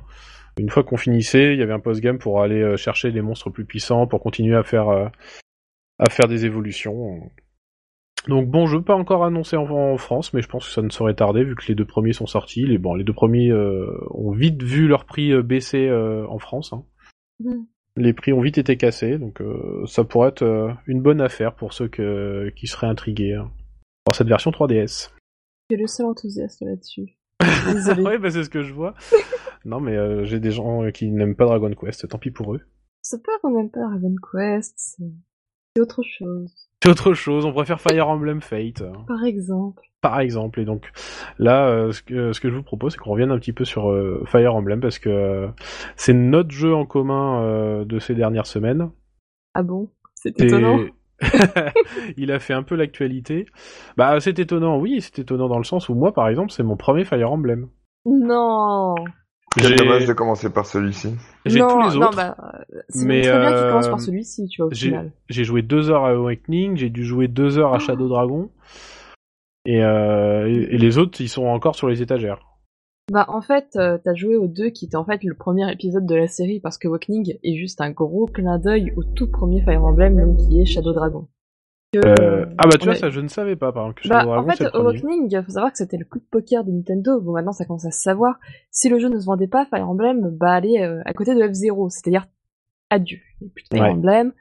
[0.59, 3.65] Une fois qu'on finissait, il y avait un post-game pour aller chercher des monstres plus
[3.65, 5.11] puissants, pour continuer à faire,
[5.99, 7.29] à faire des évolutions.
[8.27, 10.89] Donc bon jeu, pas encore annoncé en, en France, mais je pense que ça ne
[10.89, 12.65] saurait tarder vu que les deux premiers sont sortis.
[12.65, 16.39] Les, bon, les deux premiers euh, ont vite vu leur prix euh, baisser euh, en
[16.39, 16.73] France.
[16.73, 16.83] hein.
[17.39, 17.65] Mhm.
[17.95, 21.55] Les prix ont vite été cassés, donc euh, ça pourrait être euh, une bonne affaire
[21.55, 23.51] pour ceux que, qui seraient intrigués hein,
[24.05, 25.09] par cette version 3DS.
[25.69, 27.17] Tu es le seul enthousiaste là-dessus.
[28.03, 28.93] Ouais, bah c'est ce que je vois.
[29.65, 32.61] non, mais euh, j'ai des gens qui n'aiment pas Dragon Quest, tant pis pour eux.
[33.01, 35.03] C'est pas qu'on aime pas Dragon Quest, c'est
[35.79, 36.53] c'est autre chose.
[36.83, 39.83] C'est autre chose, on préfère Fire Emblem Fate, Par exemple.
[40.01, 40.59] par exemple.
[40.61, 40.91] Et donc
[41.37, 43.65] là, euh, ce, que, ce que je vous propose, c'est qu'on revienne un petit peu
[43.65, 45.47] sur euh, Fire Emblem, parce que euh,
[45.97, 48.91] c'est notre jeu en commun de ces dernières semaines.
[49.53, 49.89] Ah bon?
[50.15, 50.79] C'est Et- étonnant.
[52.17, 53.45] il a fait un peu l'actualité.
[53.97, 56.77] Bah, c'est étonnant, oui, c'est étonnant dans le sens où moi, par exemple, c'est mon
[56.77, 57.67] premier Fire Emblem.
[58.05, 58.95] Non.
[59.57, 61.15] C'est dommage de commencer par celui-ci.
[61.45, 62.15] J'ai tous les autres.
[62.15, 62.35] bah,
[62.89, 65.11] c'est très bien qu'il commence par euh, celui-ci, tu vois, au final.
[65.27, 68.49] J'ai joué deux heures à Awakening, j'ai dû jouer deux heures à Shadow Dragon.
[69.65, 72.39] Et, euh, et les autres, ils sont encore sur les étagères.
[73.11, 76.05] Bah en fait, euh, t'as joué aux deux qui était en fait le premier épisode
[76.05, 79.63] de la série parce que Awakening est juste un gros clin d'œil au tout premier
[79.63, 81.27] Fire Emblem donc qui est Shadow Dragon.
[81.91, 84.09] Que, Euh, ah bah tu vois a- ça je ne savais pas par exemple que
[84.09, 84.63] Bah, Dragon en fait.
[84.75, 87.19] Awakening, faut savoir que c'était le coup de poker de Nintendo.
[87.19, 88.39] Bon, maintenant, ça commence à se savoir.
[88.69, 91.41] Si le jeu ne se vendait pas, Fire Emblem, bah, allez euh, à côté de
[91.47, 91.89] F-Zero.
[91.89, 92.27] C'est-à-dire,
[92.91, 93.17] adieu.
[93.41, 93.89] Il plus de Fire Ouais.
[93.89, 94.33] Emblem.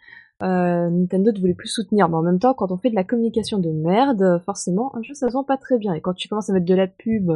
[0.43, 2.09] Euh, Nintendo ne voulait plus soutenir.
[2.11, 5.03] Mais en même temps, quand on fait de la communication de merde, euh, forcément, un
[5.03, 5.95] jeu, ça se vend pas très bien.
[5.95, 7.31] Et quand tu commences à mettre de la pub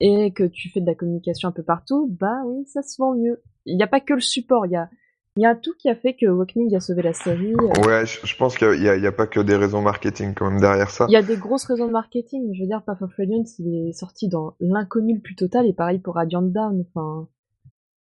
[0.00, 3.16] et que tu fais de la communication un peu partout, bah oui, ça se vend
[3.16, 3.42] mieux.
[3.66, 4.66] Il n'y a pas que le support.
[4.66, 4.88] Il y a,
[5.38, 7.54] il y a tout qui a fait que Awakening a sauvé la série.
[7.54, 10.90] Euh, Ouais, je, pense qu'il y, a- pas que des raisons marketing quand même derrière
[10.90, 11.06] ça.
[11.08, 12.52] Il y a des grosses raisons de marketing.
[12.54, 15.72] Je veux dire, Path of Radiance, il est sorti dans l'inconnu le plus total, et
[15.72, 16.84] pareil pour Radiant Down.
[16.88, 17.28] Enfin,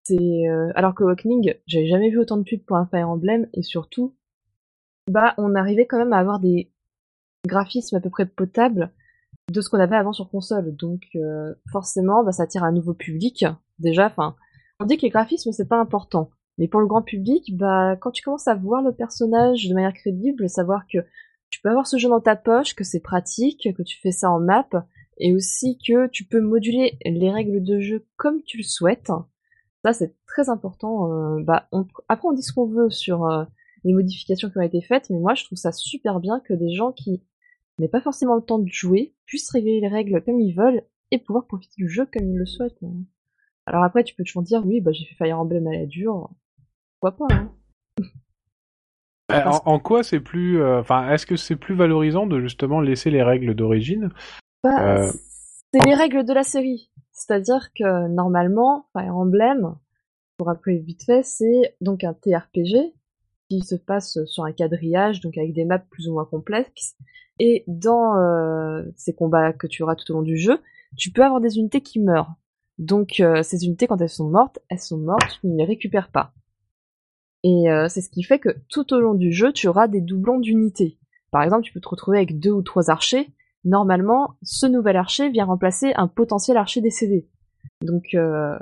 [0.03, 3.47] c'est euh, alors que Awakening, j'avais jamais vu autant de pubs pour un Fire Emblem,
[3.53, 4.13] et surtout,
[5.09, 6.69] bah, on arrivait quand même à avoir des
[7.47, 8.91] graphismes à peu près potables
[9.49, 10.75] de ce qu'on avait avant sur console.
[10.75, 13.45] Donc, euh, forcément, bah, ça attire un nouveau public.
[13.79, 14.35] Déjà, enfin,
[14.81, 18.11] on dit que les graphismes c'est pas important, mais pour le grand public, bah, quand
[18.11, 20.99] tu commences à voir le personnage de manière crédible, savoir que
[21.49, 24.29] tu peux avoir ce jeu dans ta poche, que c'est pratique, que tu fais ça
[24.31, 24.67] en map,
[25.17, 29.11] et aussi que tu peux moduler les règles de jeu comme tu le souhaites.
[29.83, 31.11] Ça, c'est très important.
[31.11, 33.43] euh, bah, on- après, on dit ce qu'on veut sur euh,
[33.83, 36.73] les modifications qui ont été faites, mais moi, je trouve ça super bien que des
[36.73, 37.23] gens qui
[37.79, 41.17] n'aient pas forcément le temps de jouer puissent régler les règles comme ils veulent et
[41.17, 42.79] pouvoir profiter du jeu comme ils le souhaitent.
[43.65, 46.29] Alors après, tu peux toujours dire, oui, bah, j'ai fait Fire Emblem à la dure.
[46.99, 47.51] Pourquoi pas, hein?
[49.31, 52.81] Euh, en, en quoi c'est plus euh, enfin est-ce que c'est plus valorisant de justement
[52.81, 54.09] laisser les règles d'origine?
[54.63, 55.11] Bah, Euh,
[55.73, 56.91] c'est les règles de la série.
[57.11, 59.75] C'est-à-dire que normalement, Fire Emblem,
[60.37, 62.93] pour rappeler vite fait, c'est donc un TRPG
[63.49, 66.95] qui se passe sur un quadrillage, donc avec des maps plus ou moins complexes.
[67.39, 70.59] Et dans euh, ces combats que tu auras tout au long du jeu,
[70.97, 72.33] tu peux avoir des unités qui meurent.
[72.81, 76.09] Donc euh, ces unités, quand elles sont mortes, elles sont mortes, tu ne les récupères
[76.09, 76.33] pas.
[77.43, 80.01] Et euh, c'est ce qui fait que tout au long du jeu, tu auras des
[80.01, 80.97] doublons d'unités.
[81.29, 83.29] Par exemple, tu peux te retrouver avec deux ou trois archers.
[83.65, 87.29] Normalement, ce nouvel archer vient remplacer un potentiel archer décédé.
[87.83, 88.57] Donc, euh...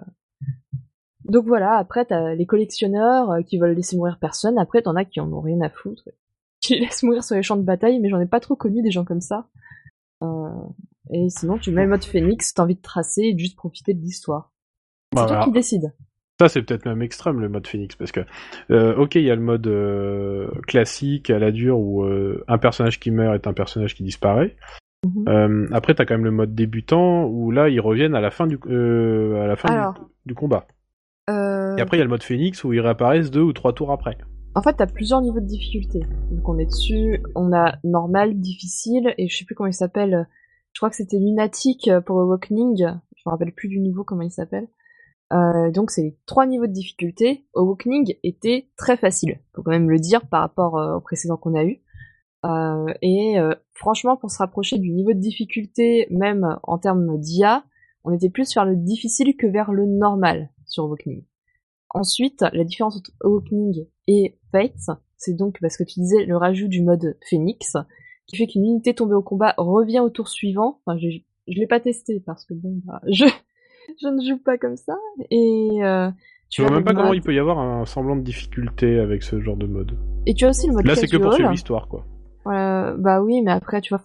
[1.24, 1.78] donc voilà.
[1.78, 4.60] Après, t'as les collectionneurs euh, qui veulent laisser mourir personne.
[4.60, 6.10] Après, t'en as qui en ont rien à foutre,
[6.60, 8.00] qui laissent mourir sur les champs de bataille.
[8.00, 9.48] Mais j'en ai pas trop connu des gens comme ça.
[10.24, 10.50] Euh...
[11.12, 13.94] Et sinon, tu mets le mode Phoenix, t'as envie de tracer et de juste profiter
[13.94, 14.52] de l'histoire.
[15.14, 15.92] C'est bah, toi qui décides.
[16.40, 18.20] ça c'est peut-être même extrême le mode Phoenix parce que
[18.70, 22.60] euh, ok il y a le mode euh, classique à la dure où euh, un
[22.60, 24.56] personnage qui meurt est un personnage qui disparaît.
[25.04, 25.70] Mhm.
[25.72, 28.60] Après t'as quand même le mode débutant où là ils reviennent à la fin du
[28.64, 29.96] à la fin du- Alors.
[30.28, 30.68] du, combat.
[31.28, 33.92] Et après il y a le mode Phoenix où ils réapparaissent deux ou trois tours
[33.92, 34.18] après.
[34.56, 36.02] En fait, t'as plusieurs niveaux de difficulté.
[36.32, 40.28] Donc on est dessus, on a normal, difficile, et je sais plus comment il s'appelle.
[40.74, 42.78] Je crois que c'était lunatique pour Awakening.
[42.78, 44.68] Je me rappelle plus du niveau comment il s'appelle.
[45.32, 47.46] Euh, donc c'est les trois niveaux de difficulté.
[47.56, 51.56] Awakening était très facile, faut quand même le dire par rapport euh, au précédent qu'on
[51.56, 51.82] a eu.
[52.46, 57.64] Euh, et euh, franchement, pour se rapprocher du niveau de difficulté, même en termes d'IA,
[58.04, 61.26] on était plus vers le difficile que vers le normal sur Awakening.
[61.92, 66.68] Ensuite, la différence entre Awakening et Fates, c'est donc parce que tu disais le rajout
[66.68, 67.76] du mode Phoenix,
[68.30, 70.80] qui fait qu'une unité tombée au combat revient au tour suivant.
[70.86, 71.10] Enfin, je,
[71.48, 73.26] je l'ai pas testé parce que bon, bah, je,
[74.02, 74.94] je ne joue pas comme ça.
[75.32, 76.10] Et euh,
[76.50, 79.00] Je tu vois as même pas comment il peut y avoir un semblant de difficulté
[79.00, 79.98] avec ce genre de mode.
[80.28, 82.06] Et tu as aussi le mode Là c'est que pour suivre l'histoire quoi.
[82.48, 84.04] Euh, bah oui, mais après, tu vois,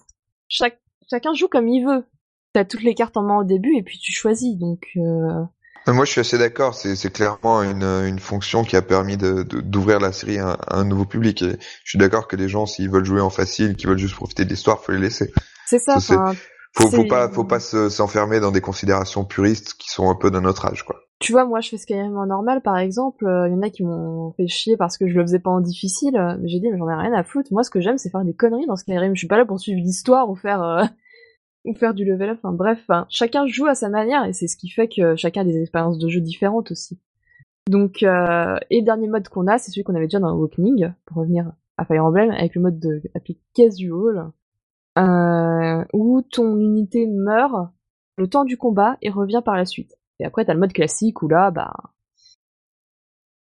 [0.48, 2.04] chaque, chacun joue comme il veut.
[2.52, 4.56] T'as toutes les cartes en main au début et puis tu choisis.
[4.56, 5.42] Donc, euh,
[5.86, 6.74] Moi, je suis assez d'accord.
[6.74, 10.52] C'est c'est clairement une, une fonction qui a permis de- de- d'ouvrir la série à,
[10.52, 11.42] à un nouveau public.
[11.42, 14.14] Et je suis d'accord que les gens, s'ils veulent jouer en facile, qui veulent juste
[14.16, 15.30] profiter de l'histoire, faut les laisser.
[15.66, 16.00] c'est ça.
[16.00, 16.32] Ça,
[16.76, 20.30] Faut, faut pas, faut pas se- s'enfermer dans des considérations puristes qui sont un peu
[20.30, 20.96] d'un autre âge, quoi.
[21.20, 23.24] tu vois, moi, je fais Skyrim en normal, par exemple.
[23.46, 25.60] Il y en a qui m'ont fait chier parce que je le faisais pas en
[25.60, 26.16] difficile.
[26.16, 27.52] euh, Mais j'ai dit, mais j'en ai rien à foutre.
[27.52, 29.14] Moi, ce que j'aime, c'est faire des conneries dans Skyrim.
[29.14, 30.84] Je suis pas là pour suivre l'histoire ou faire euh,
[31.64, 32.38] ou faire du level up.
[32.42, 35.44] Enfin, bref, chacun joue à sa manière et c'est ce qui fait que chacun a
[35.44, 36.98] des expériences de jeu différentes aussi.
[37.68, 41.18] Donc, euh, et dernier mode qu'on a, c'est celui qu'on avait déjà dans Awakening, pour
[41.18, 44.30] revenir à Fire Emblem, avec le mode de appelé casual,
[44.98, 47.70] euh, où ton unité meurt
[48.16, 49.96] le temps du combat et revient par la suite.
[50.20, 51.72] Et après, t'as le mode classique où là, bah,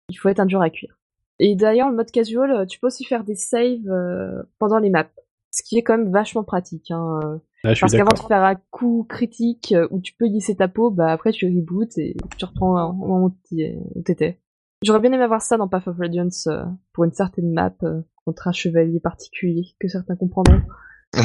[0.09, 0.97] il faut être un dur à cuire.
[1.39, 5.09] Et d'ailleurs, le mode casual, tu peux aussi faire des saves euh, pendant les maps,
[5.51, 6.89] ce qui est quand même vachement pratique.
[6.91, 7.19] Hein.
[7.23, 7.37] euh.
[7.63, 10.89] Ah, Parce qu'avant de faire un coup critique euh, où tu peux glisser ta peau,
[10.89, 14.39] bah après tu reboots et tu reprends au moment où t'étais.
[14.83, 18.01] J'aurais bien aimé avoir ça dans Path of Radiance euh, pour une certaine map euh,
[18.25, 20.61] contre un chevalier particulier que certains comprendront.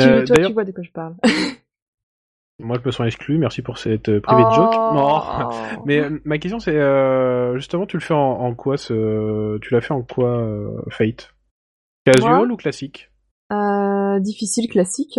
[0.00, 1.16] Tu, Euh, toi, tu vois de quoi je parle.
[2.60, 3.36] moi je me sens exclu.
[3.38, 4.72] Merci pour cette euh, private joke.
[4.76, 4.94] Oh.
[4.94, 5.82] Oh.
[5.86, 6.78] Mais ma question c'est
[7.56, 10.46] justement tu le fais en, en quoi ce tu l'as fait en quoi
[10.90, 11.34] Fate?
[12.12, 13.10] Casual Moi ou classique
[13.52, 15.18] Euh, difficile classique.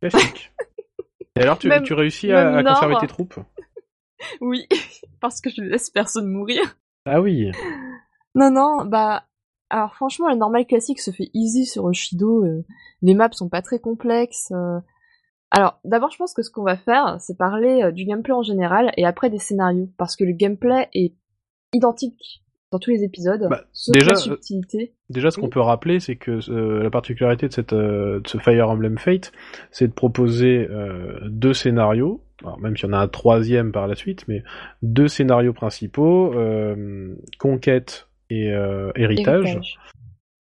[0.00, 0.52] Classique.
[1.36, 3.38] Et alors tu, Même- tu réussis à, conserver tes troupes
[4.40, 4.66] Oui,
[5.20, 6.76] parce que je ne laisse personne mourir.
[7.06, 7.50] Ah oui.
[8.34, 9.24] Non, non, bah...
[9.70, 12.42] Alors franchement, le normal classique se fait easy sur Oshido.
[12.44, 12.64] euh,
[13.02, 14.50] les maps sont pas très complexes.
[14.52, 14.80] euh.
[15.50, 18.92] Alors, d'abord, je pense que ce qu'on va faire, c'est parler du gameplay en général
[18.96, 19.90] et après des scénarios.
[19.98, 21.14] Parce que le gameplay est
[21.74, 24.92] identique dans tous les épisodes, Bah, sauf déjà, la euh, subtilité.
[25.08, 28.38] Déjà, ce qu'on peut rappeler, c'est que euh, la particularité de, cette, euh, de ce
[28.38, 29.32] Fire Emblem Fate,
[29.70, 33.86] c'est de proposer euh, deux scénarios, alors même s'il y en a un troisième par
[33.88, 34.42] la suite, mais
[34.82, 36.34] deux scénarios principaux,
[37.38, 38.48] conquête et
[38.96, 39.44] héritage.
[39.46, 39.78] Héritage.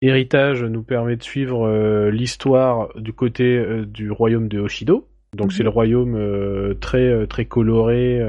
[0.02, 5.08] Héritage nous permet de suivre l'histoire du côté du royaume de Hoshido.
[5.34, 5.52] Donc Mhm.
[5.52, 8.20] c'est le royaume très très coloré,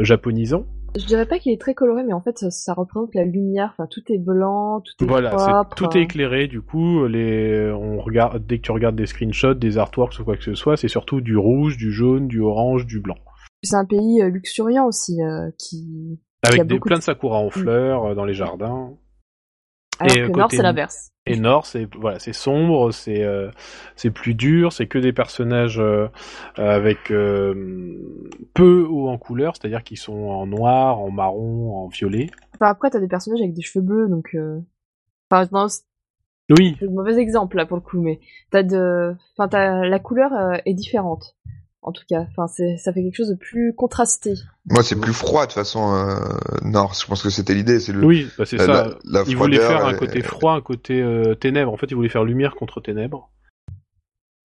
[0.00, 0.66] japonisant.
[0.94, 3.70] Je dirais pas qu'il est très coloré, mais en fait, ça, ça représente la lumière.
[3.72, 5.74] Enfin, tout est blanc, tout est Voilà, propre.
[5.76, 6.48] tout est éclairé.
[6.48, 10.36] Du coup, les, on regarde dès que tu regardes des screenshots, des artworks ou quoi
[10.36, 13.16] que ce soit, c'est surtout du rouge, du jaune, du orange, du blanc.
[13.62, 16.18] C'est un pays euh, luxuriant aussi, euh, qui...
[16.44, 18.90] Y a Avec des, beaucoup plein de- sakura en fleurs euh, dans les jardins.
[20.02, 21.12] Alors Et, que Nord, c'est l'inverse.
[21.26, 23.50] Et Nord, c'est voilà, c'est sombre, c'est euh,
[23.94, 26.08] c'est plus dur, c'est que des personnages euh,
[26.56, 27.96] avec euh,
[28.54, 32.28] peu haut en couleur, c'est-à-dire qu'ils sont en noir, en marron, en violet.
[32.54, 34.36] Enfin, après, t'as des personnages avec des cheveux bleus, donc...
[35.30, 35.84] Enfin, non, c'est
[36.50, 38.18] Oui, un mauvais exemple, là, pour le coup, mais
[38.50, 39.14] t'as de...
[39.36, 39.86] Enfin, t'as...
[39.86, 40.32] La couleur
[40.64, 41.36] est différente,
[41.82, 42.26] en tout cas.
[42.30, 44.34] Enfin, ça fait quelque chose de plus contrasté.
[44.70, 45.92] Moi, c'est plus froid de toute façon.
[45.94, 46.16] Euh,
[46.62, 47.80] Nord, je pense que c'était l'idée.
[47.80, 48.04] C'est le.
[48.04, 48.72] oui, bah, c'est la, ça.
[48.72, 51.72] la- la Il voulait froideur faire un côté froid, un côté euh, ténèbres.
[51.72, 53.30] En fait, il voulait faire lumière contre ténèbres.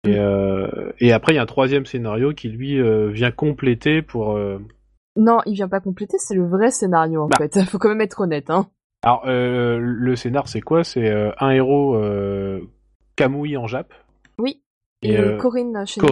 [0.06, 0.16] Et, Mm.
[0.20, 4.38] euh, et après, il y a un troisième scénario qui lui euh, vient compléter pour.
[4.38, 4.60] euh,
[5.16, 7.38] Non, il vient pas compléter, c'est le vrai scénario, en Bah.
[7.38, 7.62] fait.
[7.70, 8.68] Faut quand même être honnête, hein.
[9.04, 10.84] Alors, euh, le scénar, c'est quoi?
[10.84, 12.62] C'est euh, un héros euh,
[13.16, 13.94] Kamui en Jap,
[14.40, 14.62] Oui.
[15.04, 16.08] Et, Et, euh, Corinne, chez nous.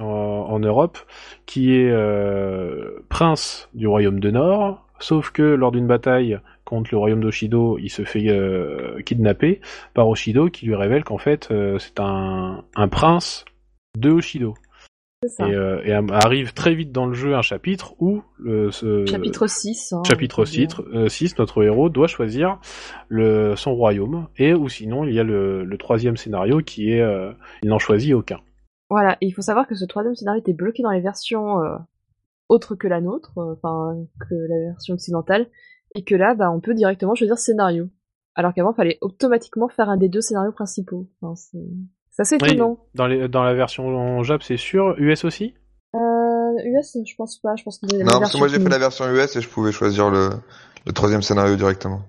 [0.00, 0.04] En,
[0.48, 0.98] en Europe,
[1.46, 6.98] qui est euh, prince du royaume de Nord, sauf que lors d'une bataille contre le
[6.98, 9.60] royaume d'Oshido, il se fait euh, kidnapper
[9.94, 13.46] par Oshido, qui lui révèle qu'en fait euh, c'est un, un prince
[13.96, 14.54] de Oshido.
[15.26, 15.48] Ça.
[15.48, 19.48] Et, euh, et arrive très vite dans le jeu un chapitre où le, ce, Chapitre
[19.48, 19.92] 6.
[19.92, 21.10] Hein, chapitre on peut dire.
[21.10, 22.60] 6, notre héros doit choisir
[23.08, 27.04] le, son royaume, et ou sinon il y a le, le troisième scénario qui est
[27.62, 28.38] il n'en choisit aucun.
[28.90, 31.76] Voilà, et il faut savoir que ce troisième scénario était bloqué dans les versions euh,
[32.48, 35.46] autres que la nôtre, euh, enfin que la version occidentale,
[35.94, 37.88] et que là, bah, on peut directement choisir scénario.
[38.34, 41.08] Alors qu'avant, il fallait automatiquement faire un des deux scénarios principaux.
[41.20, 42.52] Enfin, c'est assez Oui.
[42.52, 42.78] étonnant.
[42.94, 44.94] Dans, les, dans la version en Jap, c'est sûr.
[44.98, 45.54] US aussi?
[45.94, 45.98] Euh,
[46.64, 49.06] US, je pense pas, je pense que Non, parce que moi j'ai fait la version
[49.10, 50.30] US et je pouvais choisir le,
[50.86, 52.00] le troisième scénario directement.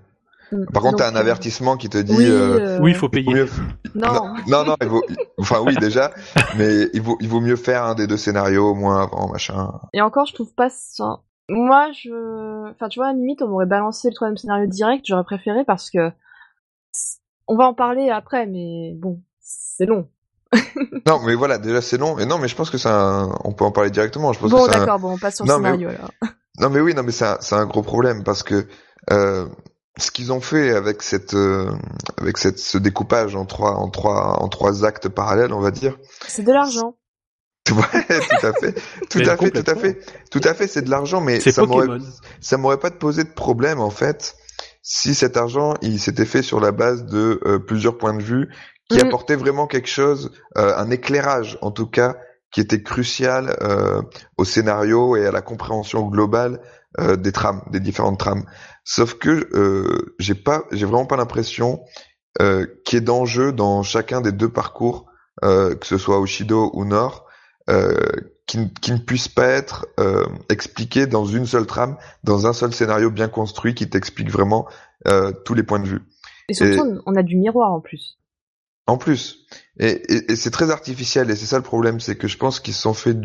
[0.51, 0.65] Mm.
[0.73, 2.15] Par contre, t'as un euh, avertissement qui te dit.
[2.15, 3.33] Oui, euh, euh, Oui, il faut il payer.
[3.33, 3.49] mieux-
[3.95, 5.03] Non, non, non, il vaut,
[5.37, 6.11] enfin oui déjà,
[6.57, 9.71] mais il vaut, il vaut mieux faire un des deux scénarios au moins avant, machin.
[9.93, 11.21] Et encore, je trouve pas ça.
[11.49, 12.69] Moi, je.
[12.71, 15.63] Enfin, tu vois, à la limite, on m'aurait balancé le troisième scénario direct, j'aurais préféré
[15.65, 16.11] parce que.
[17.47, 20.07] On va en parler après, mais bon, c'est long.
[21.07, 22.15] Non, mais voilà, déjà c'est long.
[22.15, 24.31] Mais non, mais je pense que c'est un, on peut en parler directement.
[24.33, 26.11] Je pense Bon, un- d'accord, bon, on passe sur Non, le mais- scénario alors.
[26.59, 28.67] Non, mais oui, non, mais c'est un, c'est un gros problème parce que
[29.11, 29.47] euh,
[29.97, 31.71] ce qu'ils ont fait avec cette, euh,
[32.17, 35.97] avec cette, ce découpage en trois, en trois, en trois actes parallèles, on va dire.
[36.27, 36.95] C'est de l'argent.
[37.69, 38.73] Ouais, tout à fait,
[39.09, 39.99] tout à fait, tout à fait,
[40.31, 41.99] tout à fait, c'est de l'argent, mais ça m'aurait,
[42.41, 44.35] ça m'aurait pas posé de problème en fait
[44.81, 48.49] si cet argent il s'était fait sur la base de euh, plusieurs points de vue
[48.89, 49.07] qui Mm.
[49.07, 52.15] apportaient vraiment quelque chose, euh, un éclairage en tout cas
[52.51, 54.01] qui était crucial euh,
[54.37, 56.59] au scénario et à la compréhension globale
[56.99, 58.45] euh, des trames, des différentes trames.
[58.83, 61.81] Sauf que euh, j'ai pas, j'ai vraiment pas l'impression
[62.41, 65.05] euh, qu'il y ait d'enjeu dans chacun des deux parcours,
[65.43, 67.25] euh, que ce soit Oshido ou Nord,
[67.69, 67.95] euh,
[68.47, 72.53] qui, ne- qui ne puisse pas être euh, expliqué dans une seule trame, dans un
[72.53, 74.67] seul scénario bien construit qui t'explique vraiment
[75.07, 76.01] euh, tous les points de vue.
[76.49, 78.17] Et surtout, on a du miroir en plus.
[78.87, 79.45] En plus,
[79.79, 82.59] et, et, et c'est très artificiel et c'est ça le problème, c'est que je pense
[82.59, 83.15] qu'ils se sont fait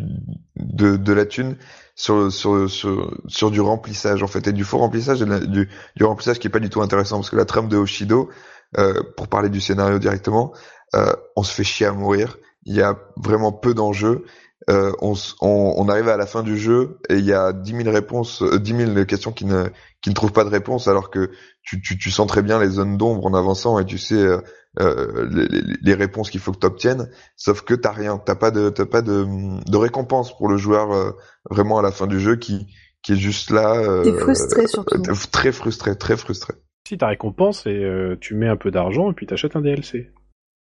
[0.56, 1.56] de, de la thune
[1.96, 6.04] sur, sur, sur, sur du remplissage en fait et du faux remplissage et du, du
[6.04, 8.30] remplissage qui est pas du tout intéressant parce que la trame de Hoshido,
[8.78, 10.52] euh, pour parler du scénario directement,
[10.94, 12.38] euh, on se fait chier à mourir.
[12.64, 14.24] Il y a vraiment peu d'enjeux.
[14.70, 17.82] Euh, on, on, on arrive à la fin du jeu et il y a 10
[17.82, 19.66] 000 réponses, euh, 10 000 questions qui ne,
[20.00, 21.30] qui ne trouvent pas de réponse alors que
[21.62, 24.38] tu, tu, tu sens très bien les zones d'ombre en avançant et tu sais euh,
[24.80, 27.08] euh, les, les- les réponses qu'il faut que tu obtiennes.
[27.36, 29.24] Sauf que t'as rien, t'as pas de, t'as pas de,
[29.70, 31.12] de récompense pour le joueur euh,
[31.50, 32.66] vraiment à la fin du jeu qui,
[33.02, 33.74] qui est juste là.
[33.76, 35.02] euh, T'es frustré surtout.
[35.08, 36.54] euh, très frustré, très frustré.
[36.88, 40.10] Si ta récompense et euh, tu mets un peu d'argent et puis t'achètes un DLC.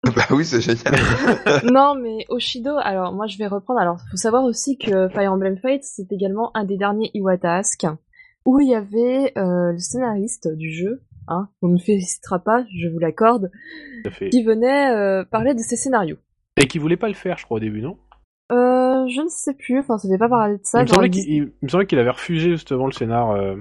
[0.16, 0.94] bah oui, c'est génial.
[1.72, 3.80] non, mais Oshido, alors moi je vais reprendre.
[3.80, 7.86] Alors, faut savoir aussi que Fire Emblem Fates, c'est également un des derniers Iwata Ask,
[8.44, 12.88] où il y avait euh, le scénariste du jeu, hein, on ne félicitera pas, je
[12.88, 13.50] vous l'accorde,
[14.30, 16.16] qui venait euh, parler de ses scénarios.
[16.56, 17.98] Et qui voulait pas le faire, je crois, au début, non?
[18.50, 20.80] Euh, je ne sais plus, enfin, ça n'avait pas parlé de ça.
[20.80, 23.56] il, me semblait il qu'il, il- avait refusé justement le scénar euh,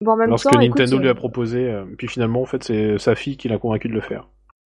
[0.00, 1.68] Bon, en même lorsque temps, Nintendo écoute, lui euh, a proposé.
[1.70, 4.28] euh, puis finalement, en fait, c'est sa fille qui l'a convaincu de le faire.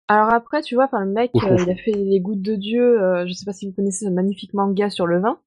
[0.10, 3.01] Alors après, tu vois, enfin, le mec, euh, il a fait Les Gouttes de Dieu,
[3.01, 5.39] euh, je sais pas si vous connaissez ce magnifique manga sur le vin.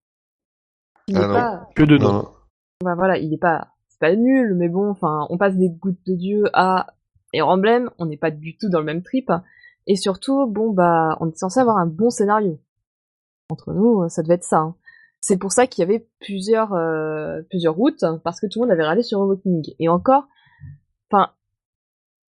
[1.08, 1.34] Il Ah n'est non.
[1.34, 1.98] pas, Que de
[2.82, 6.04] bah voilà, il est pas, c'est pas nul, mais bon, enfin, on passe des Gouttes
[6.06, 6.94] de Dieu à
[7.32, 9.30] Air Emblem, on n'est pas du tout dans le même trip.
[9.86, 12.58] Et surtout, bon, bah, on est censé avoir un bon scénario.
[13.50, 14.58] Entre nous, ça devait être ça.
[14.58, 14.74] hein.
[15.20, 18.72] C'est pour ça qu'il y avait plusieurs, euh, plusieurs routes, parce que tout le monde
[18.72, 19.74] avait râlé sur Awakening.
[19.78, 20.26] Et encore,
[21.10, 21.30] enfin,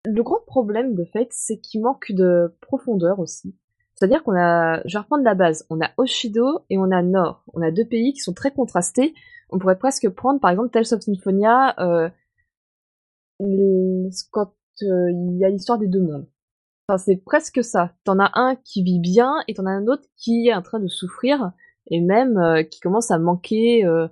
[0.05, 3.55] le gros problème de fait, c'est qu'il manque de profondeur aussi.
[3.95, 7.45] C'est-à-dire qu'on a, je vais reprendre la base, on a Oshido et on a Nord.
[7.55, 9.15] On a deux pays qui sont très contrastés.
[9.53, 12.09] On pourrait presque prendre par exemple Tales of Symphonia euh,
[14.31, 16.27] quand euh, il y a l'histoire des deux mondes.
[16.89, 17.93] Enfin, c'est presque ça.
[18.05, 20.81] T'en as un qui vit bien et t'en as un autre qui est en train
[20.81, 21.53] de souffrir
[21.91, 24.09] et même euh, qui commence à manquer euh,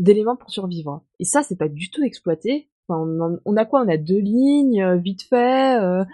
[0.00, 1.02] d'éléments pour survivre.
[1.18, 2.68] Et ça, c'est pas du tout exploité.
[2.88, 3.82] Enfin, on, a quoi?
[3.82, 6.04] On a deux lignes, vite fait, euh,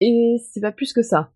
[0.00, 1.32] et c'est pas plus que ça.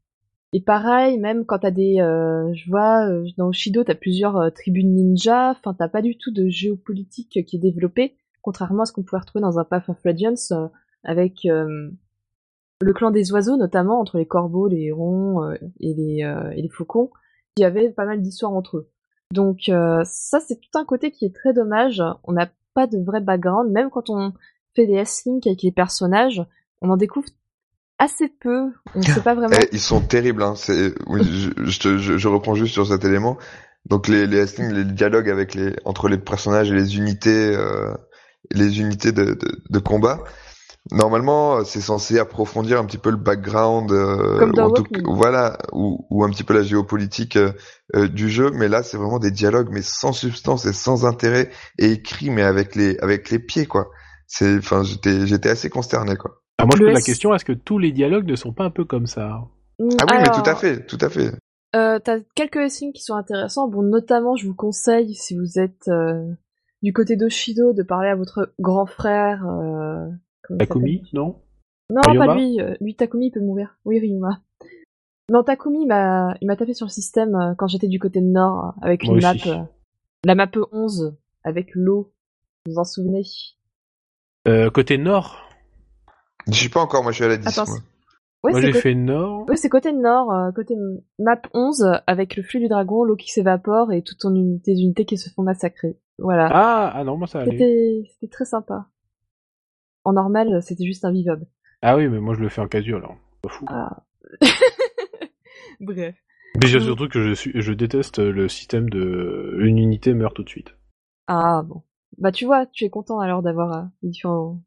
[0.52, 4.50] Et pareil, même quand t'as des, euh, je vois euh, dans Shido, t'as plusieurs euh,
[4.50, 5.50] tribus de ninja.
[5.50, 9.20] Enfin, t'as pas du tout de géopolitique qui est développée, contrairement à ce qu'on pouvait
[9.20, 10.66] retrouver dans un Path of Radiance euh,
[11.02, 11.90] avec euh,
[12.80, 16.18] le clan des oiseaux, notamment entre les corbeaux, les hérons et, les,
[16.54, 17.10] et les faucons,
[17.56, 18.90] qui avaient pas mal d'histoires entre eux.
[19.32, 22.02] Donc ça, c'est tout un côté qui est très dommage.
[22.24, 24.34] On n'a pas de vrai background, même quand on
[24.74, 26.44] fait des S-Link avec les personnages,
[26.82, 27.28] on en découvre
[27.98, 28.72] assez peu.
[28.94, 29.56] On ne sait pas vraiment.
[29.60, 30.42] Eh, ils sont terribles.
[30.42, 30.54] Hein.
[30.56, 33.38] C'est, oui, je, je, je, je reprends juste sur cet élément.
[33.86, 37.94] Donc les les les dialogues avec les entre les personnages et les unités, euh,
[38.50, 40.20] les unités de, de, de combat.
[40.92, 45.58] Normalement, c'est censé approfondir un petit peu le background, euh, Comme ou dans tout voilà,
[45.72, 47.50] ou, ou un petit peu la géopolitique euh,
[47.96, 48.52] euh, du jeu.
[48.52, 52.42] Mais là, c'est vraiment des dialogues, mais sans substance et sans intérêt, et écrits, mais
[52.42, 53.90] avec les avec les pieds, quoi.
[54.28, 56.40] C'est, enfin, j'étais j'étais assez consterné, quoi.
[56.58, 58.70] Alors moi, je pose la question est-ce que tous les dialogues ne sont pas un
[58.70, 59.42] peu comme ça
[59.78, 61.30] Mm, Ah oui, mais tout à fait, tout à fait.
[61.74, 63.68] Euh, T'as quelques S-Link qui sont intéressants.
[63.68, 66.24] Bon, notamment, je vous conseille, si vous êtes euh,
[66.82, 69.46] du côté d'Oshido, de parler à votre grand frère.
[69.46, 70.06] Euh,
[70.58, 71.42] Takumi, non?
[71.90, 72.58] Non, pas lui.
[72.60, 73.76] euh, Lui, Takumi, il peut mourir.
[73.84, 74.40] Oui, Ryuma.
[75.30, 78.22] Non, Takumi, il m'a, il m'a tapé sur le système euh, quand j'étais du côté
[78.22, 79.50] nord, avec Moi une map, aussi.
[79.50, 79.62] euh,
[80.24, 81.14] la map 11,
[81.44, 82.14] avec l'eau.
[82.64, 83.22] Vous vous en souvenez?
[84.48, 85.45] Euh, Côté nord?
[86.48, 87.46] Je suis pas encore, moi je suis à la 10.
[87.48, 87.78] Attends, moi.
[88.44, 88.82] Ouais, Moi c'est j'ai côté...
[88.82, 89.48] fait nord.
[89.48, 90.74] ouais, c'est côté nord, euh, côté
[91.18, 94.74] map 11, euh, avec le flux du dragon, l'eau qui s'évapore et toutes ton unité,
[94.74, 95.98] des unités qui se font massacrer.
[96.18, 96.48] Voilà.
[96.52, 97.50] Ah, ah non, moi ça allait.
[97.52, 98.86] C'était, c'était très sympa.
[100.04, 101.46] En normal, c'était juste invivable.
[101.82, 103.16] Ah oui, mais moi je le fais en casual alors.
[103.42, 103.64] Pas fou.
[103.68, 104.04] Ah.
[105.80, 106.14] Bref.
[106.60, 106.82] Mais j'ai Mm.
[106.82, 110.74] surtout que je suis, je déteste le système de une unité meurt tout de suite.
[111.26, 111.82] Ah bon.
[112.18, 114.62] Bah tu vois, tu es content alors d'avoir euh, les différents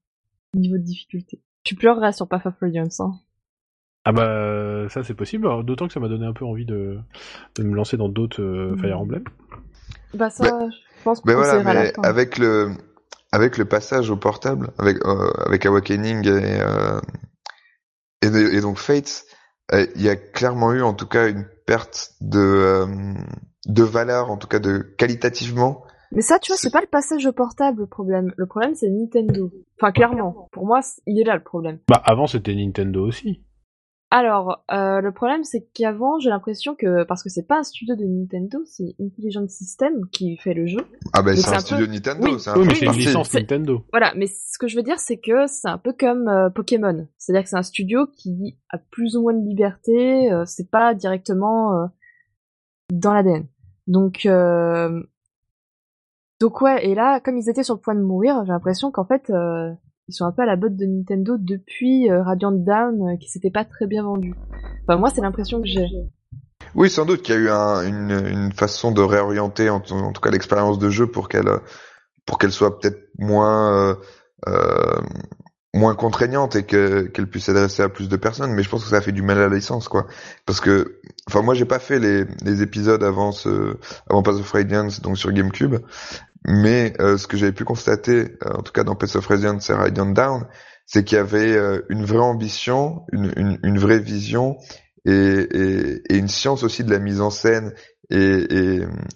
[0.53, 1.41] niveaux de difficulté.
[1.69, 3.13] Tu pleureras sur Path of Radiance, hein.
[4.03, 5.47] Ah bah ça c'est possible.
[5.63, 6.97] D'autant que ça m'a donné un peu envie de,
[7.57, 8.79] de me lancer dans d'autres euh, Mm.
[8.79, 9.23] Fire Emblem.
[10.15, 12.01] Bah ça, je pense qu'on Mais voilà, à la mais fin.
[12.01, 12.71] avec le
[13.31, 16.99] avec le passage au portable, avec euh, avec Awakening et euh,
[18.23, 19.25] et, de- et donc Fates,
[19.73, 22.87] euh, il y a clairement eu en tout cas une perte de euh,
[23.67, 25.83] de valeur, en tout cas de qualitativement.
[26.11, 28.33] Mais ça, tu vois, c'est- pas le passage au portable le problème.
[28.37, 29.51] Le problème, c'est Nintendo.
[29.79, 30.47] Enfin, clairement.
[30.51, 31.79] Pour moi, il est là le problème.
[31.87, 33.43] Bah avant c'était Nintendo aussi.
[34.11, 37.95] Alors, euh, le problème, c'est qu'avant, j'ai l'impression que, parce que c'est pas un studio
[37.95, 40.79] de Nintendo, c'est Intelligent System qui fait le jeu.
[41.13, 42.39] Ah bah Donc, c'est un un studio peu- Nintendo, Oui.
[42.39, 43.85] c'est un Oui, peu mais c'est une licence Nintendo.
[43.91, 47.07] Voilà, mais ce que je veux dire, c'est que c'est un peu comme euh, Pokémon.
[47.19, 50.95] C'est-à-dire que c'est un studio qui a plus ou moins de liberté, euh, c'est pas
[50.95, 51.85] directement euh,
[52.91, 53.45] dans l'ADN.
[53.85, 55.03] Donc, euh,
[56.39, 59.05] donc ouais, et là, comme ils étaient sur le point de mourir, j'ai l'impression qu'en
[59.05, 59.71] fait, euh,
[60.07, 63.29] ils sont un peu à la botte de Nintendo depuis euh, Radiant Down, euh, qui
[63.29, 64.33] s'était pas très bien vendu.
[64.87, 65.85] Enfin, moi, c'est l'impression que j'ai.
[66.75, 70.21] Oui, sans doute qu'il y a eu un- une, une façon de réorienter en, tout
[70.21, 71.49] cas l'expérience de jeu pour qu'elle
[72.25, 73.95] pour qu'elle soit peut-être moins euh,
[74.47, 75.01] euh,
[75.73, 78.53] moins contraignante et que qu'elle puisse s'adresser à plus de personnes.
[78.53, 80.07] Mais je pense que ça a fait du mal à la licence, quoi.
[80.45, 83.77] Parce que, enfin, moi, j'ai pas fait les, les épisodes avant ce
[84.09, 85.75] avant Path of Radiance, donc sur GameCube.
[86.45, 89.69] Mais euh, ce que j'avais pu constater, euh, en tout cas dans Path of Radiance
[89.69, 90.45] et Radiant Down,
[90.85, 94.57] c'est qu'il y avait euh, une vraie ambition, une, une, une vraie vision
[95.05, 97.73] et, et, et une science aussi de la mise en scène
[98.09, 98.17] et,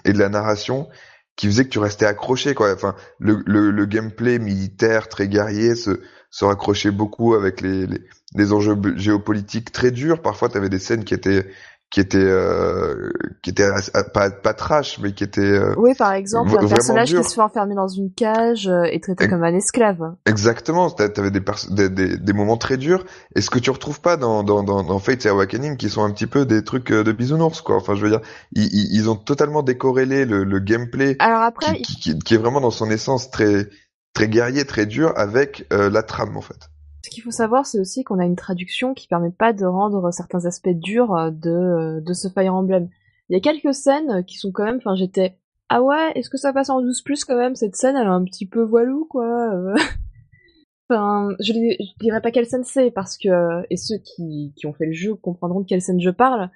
[0.05, 0.87] et, de la narration
[1.35, 2.73] qui faisait que tu restais accroché quoi.
[2.73, 8.01] Enfin, le, le, le gameplay militaire très guerrier se, se raccrochait beaucoup avec les, les,
[8.35, 10.21] les enjeux géopolitiques très durs.
[10.21, 11.47] Parfois, tu avais des scènes qui étaient
[11.93, 13.11] qui étaient euh,
[13.43, 17.09] qui étaient assez- pas pas trash, mais qui étaient euh, Oui, par exemple, un personnage
[17.09, 17.21] dur.
[17.21, 20.15] qui se fait enfermer dans une cage euh, et traité comme un esclave.
[20.25, 21.39] Exactement, t'a- t'avais des,
[21.69, 24.81] des, des, des moments très durs, et ce que tu retrouves pas dans, dans, dans,
[24.83, 27.75] dans Fate et Awakening, qui sont un petit peu des trucs euh, de bisounours, quoi.
[27.75, 28.21] Enfin, je veux dire,
[28.53, 32.33] ils, ils, ils ont totalement décorrélé le, le gameplay Alors après, qui, qui, qui- qui
[32.33, 33.69] est vraiment dans son essence très
[34.15, 36.69] très guerrier, très dur, avec euh, la trame, en fait.
[37.03, 40.11] Ce qu'il faut savoir, c'est aussi qu'on a une traduction qui permet pas de rendre
[40.11, 42.89] certains aspects durs euh, de, euh, de ce Fire Emblem.
[43.29, 45.37] Il y a quelques scènes qui sont quand même, enfin j'étais,
[45.69, 48.09] ah ouais, est-ce que ça passe en 12 plus quand même, cette scène, elle est
[48.09, 49.53] un petit peu voilou, quoi.
[49.53, 49.75] euh.
[50.89, 51.53] enfin, je,
[51.99, 55.15] dirais pas quelle scène c'est, parce que, et ceux qui, qui ont fait le jeu
[55.15, 56.49] comprendront de quelle scène je parle,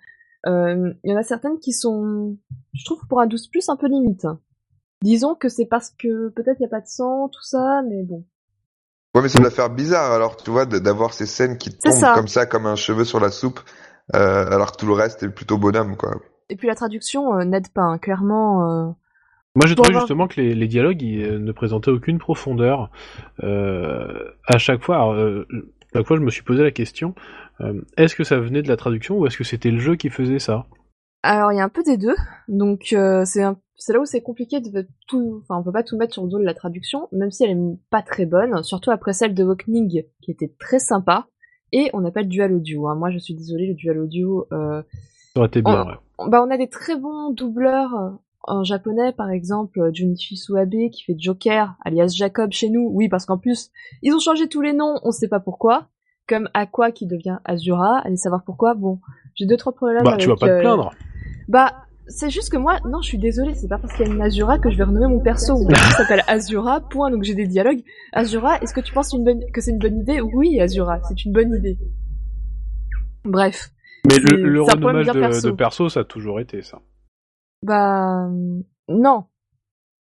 [0.46, 2.38] euh, il y en a certaines qui sont,
[2.74, 4.28] je trouve pour un 12 plus un peu limite.
[5.02, 8.04] Disons que c'est parce que peut-être il y a pas de sang, tout ça, mais
[8.04, 8.26] bon.
[9.16, 12.14] Ouais, mais ça doit faire bizarre, alors, tu vois, d'avoir ces scènes qui tombent ça.
[12.14, 13.60] comme ça, comme un cheveu sur la soupe,
[14.16, 16.12] euh, alors que tout le reste est plutôt bonhomme, quoi.
[16.50, 17.98] Et puis la traduction euh, n'aide pas, hein.
[17.98, 18.70] clairement.
[18.70, 18.92] euh,
[19.56, 22.90] Moi, j'ai trouvé avoir- justement que les, les dialogues ils, euh, ne présentaient aucune profondeur.
[23.44, 25.48] Euh, à chaque fois, alors, euh,
[25.94, 27.16] à chaque fois, je me suis posé la question
[27.62, 30.10] euh, est-ce que ça venait de la traduction ou est-ce que c'était le jeu qui
[30.10, 30.66] faisait ça?
[31.30, 32.16] Alors il y a un peu des deux,
[32.48, 36.14] donc euh, c'est là où c'est compliqué de tout, enfin on peut pas tout mettre
[36.14, 39.12] sur le dos de la traduction, même si elle est pas très bonne, surtout après
[39.12, 41.28] celle de Wokning qui était très sympa.
[41.74, 42.88] Et on n'a pas le dual audio.
[42.88, 42.96] Hein.
[42.96, 44.48] Moi je suis désolée, le dual audio.
[44.54, 44.82] Euh,
[45.34, 45.86] Ça aurait été bien.
[46.18, 46.24] Oh.
[46.24, 46.30] ouais.
[46.30, 48.10] bah on a des très bons doubleurs euh,
[48.44, 52.90] en japonais, par exemple euh, Junichi Suabe qui fait Joker, alias Jacob chez nous.
[52.94, 53.70] Oui parce qu'en plus
[54.02, 55.88] ils ont changé tous les noms, on sait pas pourquoi.
[56.30, 58.74] Comme Aqua qui devient Azura, allez savoir pourquoi.
[58.76, 59.00] Bon,
[59.36, 60.22] j'ai deux trois problèmes Bah, avec.
[60.22, 60.94] tu vas pas te euh, plaindre.
[61.48, 61.74] Bah,
[62.08, 64.22] c'est juste que moi, non, je suis désolée, c'est pas parce qu'il y a une
[64.22, 65.58] Azura que je vais renommer mon perso.
[65.58, 67.84] Mon perso s'appelle Azura, point, donc j'ai des dialogues.
[68.14, 69.42] Azura, est-ce que tu penses une bonne...
[69.54, 70.22] que c'est une bonne idée?
[70.22, 71.78] Oui, Azura, c'est une bonne idée.
[73.26, 73.72] Bref.
[74.08, 75.52] Mais le, renommage de perso.
[75.52, 76.80] de perso, ça a toujours été ça.
[77.62, 78.30] Bah,
[78.88, 79.26] non.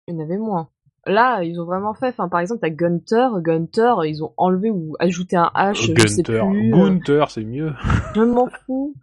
[0.08, 0.70] Il y en avait moins.
[1.06, 4.94] Là, ils ont vraiment fait, enfin, par exemple, t'as Gunter, Gunter, ils ont enlevé ou
[4.98, 6.72] ajouté un H, je sais Gunter, plus.
[6.72, 7.72] euh, Gunter, c'est mieux.
[8.14, 8.94] Je m'en fous.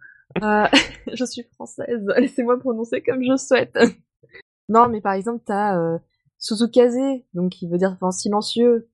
[0.42, 0.66] Euh,
[1.12, 2.04] je suis française.
[2.18, 3.76] Laissez-moi prononcer comme je souhaite.
[4.68, 5.98] non, mais par exemple, t'as euh,
[6.38, 8.88] Suzukaze, donc qui veut dire enfin, silencieux.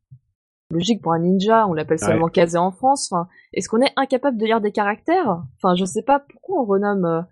[0.73, 2.07] Logique pour un ninja, on l'appelle Ouais.
[2.07, 3.13] seulement Kaze en France.
[3.13, 5.45] Enfin, est-ce qu'on est incapable de lire des caractères?
[5.57, 7.05] Enfin, je sais pas pourquoi on renomme.
[7.05, 7.23] euh,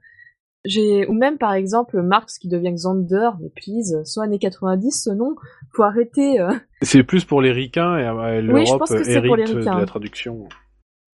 [0.65, 5.11] j'ai ou même par exemple Marx qui devient Xander, mais please, soit années 90 ce
[5.11, 5.35] nom,
[5.75, 6.41] faut arrêter.
[6.41, 6.55] euh.
[6.81, 9.45] C'est plus pour les ricains et euh, Oui, je l'Europe pense que c'est pour les
[9.45, 10.49] de la traduction.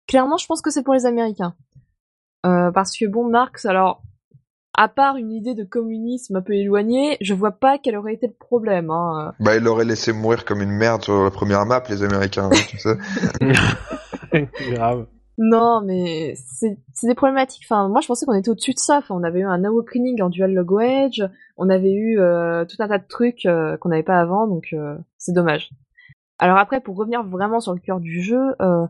[0.06, 1.54] Clairement, je pense que c'est pour les Américains.
[2.46, 4.02] Euh, parce que bon, Marx, alors,
[4.76, 8.28] à part une idée de communisme un peu éloignée, je vois pas quel aurait été
[8.28, 8.90] le problème.
[8.90, 9.34] Hein.
[9.40, 12.60] Bah, ils l'auraient laissé mourir comme une merde sur la première map, les Américains, hein,
[12.68, 12.96] tu sais.
[14.72, 15.06] Grave.
[15.40, 17.62] Non, mais c'est c'est des problématiques.
[17.64, 18.98] Enfin, moi, je pensais qu'on était au-dessus de ça.
[18.98, 21.22] Enfin, on avait eu un awakening en dual logo edge,
[21.56, 24.70] on avait eu euh, tout un tas de trucs euh, qu'on n'avait pas avant, donc
[24.72, 25.70] euh, c'est dommage.
[26.40, 28.86] Alors après, pour revenir vraiment sur le cœur du jeu, euh,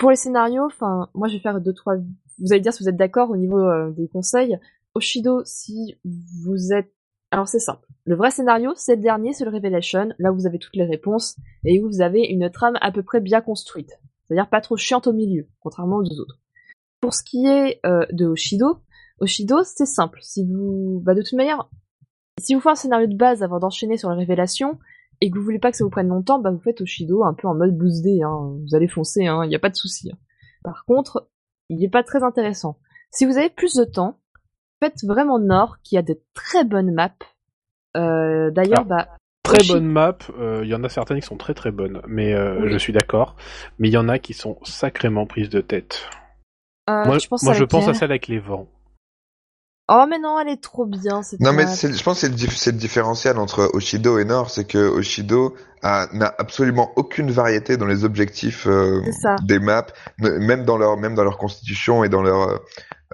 [0.00, 1.96] pour les scénarios, enfin, moi, je vais faire deux trois.
[2.38, 4.58] Vous allez dire si vous êtes d'accord au niveau euh, des conseils.
[4.94, 5.98] Oshido, si
[6.42, 6.92] vous êtes
[7.30, 7.86] alors c'est simple.
[8.06, 10.84] Le vrai scénario, c'est le dernier, c'est le Revelation, là où vous avez toutes les
[10.84, 14.00] réponses, et où vous avez une trame à peu près bien construite.
[14.24, 16.40] C'est-à-dire pas trop chiante au milieu, contrairement aux deux autres.
[17.00, 18.80] Pour ce qui est euh, de Oshido,
[19.20, 20.18] Oshido, c'est simple.
[20.22, 21.68] Si vous, bah de toute manière,
[22.40, 24.78] si vous faites un scénario de base avant d'enchaîner sur la révélation,
[25.20, 27.34] et que vous voulez pas que ça vous prenne longtemps, bah vous faites Oshido un
[27.34, 28.52] peu en mode boosté, hein.
[28.66, 30.10] Vous allez foncer, hein, y a pas de souci.
[30.12, 30.18] hein.
[30.64, 31.28] Par contre,
[31.68, 32.78] il est pas très intéressant.
[33.10, 34.18] Si vous avez plus de temps,
[34.82, 37.10] faites vraiment Nord, qui a de très bonnes maps.
[37.96, 38.84] Euh, D'ailleurs, Ah.
[38.84, 39.08] bah,
[39.42, 42.02] Très Oshi- bonne map, euh, il y en a certaines qui sont très très bonnes,
[42.06, 42.72] mais euh, Oui.
[42.72, 43.36] je suis d'accord.
[43.78, 46.08] Mais il y en a qui sont sacrément prises de tête.
[46.88, 48.68] euh, moi, tu penses moi à je pense à celle avec les vents.
[49.92, 52.36] Oh mais non, elle est trop bien cette Non mais je pense que c'est le,
[52.36, 57.76] dif- c'est le différentiel entre Oshido et Nord, c'est que Oshido n'a absolument aucune variété
[57.76, 59.00] dans les objectifs euh,
[59.42, 59.86] des maps,
[60.20, 62.56] même dans leur même dans leur constitution et dans leur euh,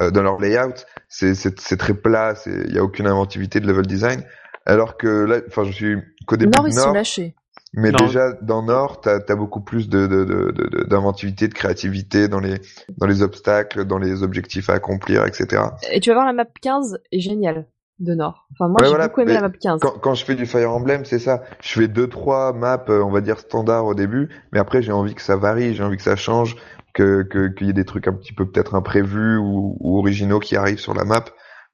[0.02, 0.74] euh, dans leur layout,
[1.08, 4.22] c'est très plat, il y a aucune inventivité de level design.
[4.66, 5.96] Alors que là, enfin je suis
[6.26, 7.34] qu'au début Nord, de ils sont Nord, lâchés.
[7.76, 7.98] Mais Non.
[8.06, 12.26] déjà dans Nord, t'as as beaucoup plus de de- de- de- de- d'inventivité, de, créativité
[12.28, 12.60] dans les
[12.98, 15.62] dans les obstacles, dans les objectifs à accomplir, etc.
[15.92, 17.66] Et tu vas voir la map 15 est géniale
[17.98, 18.46] de Nord.
[18.52, 19.80] Enfin moi Ouais, j'ai voilà, beaucoup aimé mais la map 15.
[19.80, 21.42] Quand, quand je fais du Fire Emblem, c'est ça.
[21.62, 24.92] Je fais deux trois maps, euh, on va dire standard au début, mais après j'ai
[24.92, 26.56] envie que ça varie, j'ai envie que ça change,
[26.94, 30.40] que que- qu'il y ait des trucs un petit peu peut-être imprévus ou, ou originaux
[30.40, 31.24] qui arrivent sur la map.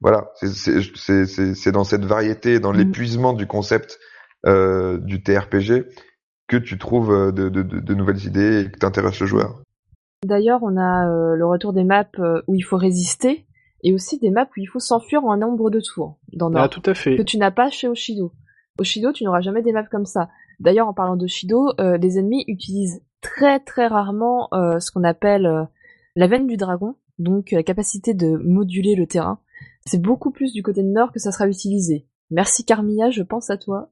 [0.01, 2.77] Voilà, c'est c'est c'est c'est c'est dans cette variété, dans Mm.
[2.77, 3.99] l'épuisement du concept
[4.45, 5.85] euh, du TRPG
[6.47, 9.61] que tu trouves euh, de, de, de, de nouvelles idées et que t'intéresses le joueur?
[10.25, 13.45] D'ailleurs, on a euh, le retour des maps euh, où il faut résister
[13.83, 16.63] et aussi des maps où il faut s'enfuir en un nombre de tours dans Nord.
[16.63, 17.17] Ah, tout à fait.
[17.17, 18.31] que tu n'as pas chez Oshido.
[18.79, 20.29] Oshido, tu n'auras jamais des maps comme ça.
[20.59, 25.45] D'ailleurs, en parlant d'Oshido, euh, les ennemis utilisent très très rarement euh, ce qu'on appelle
[25.45, 25.63] euh,
[26.15, 29.39] la veine du dragon, donc euh, la capacité de moduler le terrain.
[29.85, 32.07] C'est beaucoup plus du côté de nord que ça sera utilisé.
[32.31, 33.89] Merci Carmilla, je pense à toi.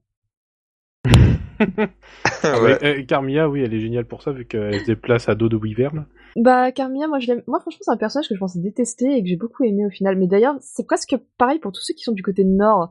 [2.44, 2.78] Ouais.
[2.84, 5.56] Euh, Carmilla, oui, elle est géniale pour ça, vu qu'elle se déplace à dos de
[5.56, 6.06] Wyvern.
[6.36, 7.42] Bah Carmilla, moi je l'aime.
[7.46, 9.90] Moi franchement, c'est un personnage que je pensais détester et que j'ai beaucoup aimé au
[9.90, 10.16] final.
[10.18, 12.90] Mais d'ailleurs, c'est presque pareil pour tous ceux qui sont du côté nord.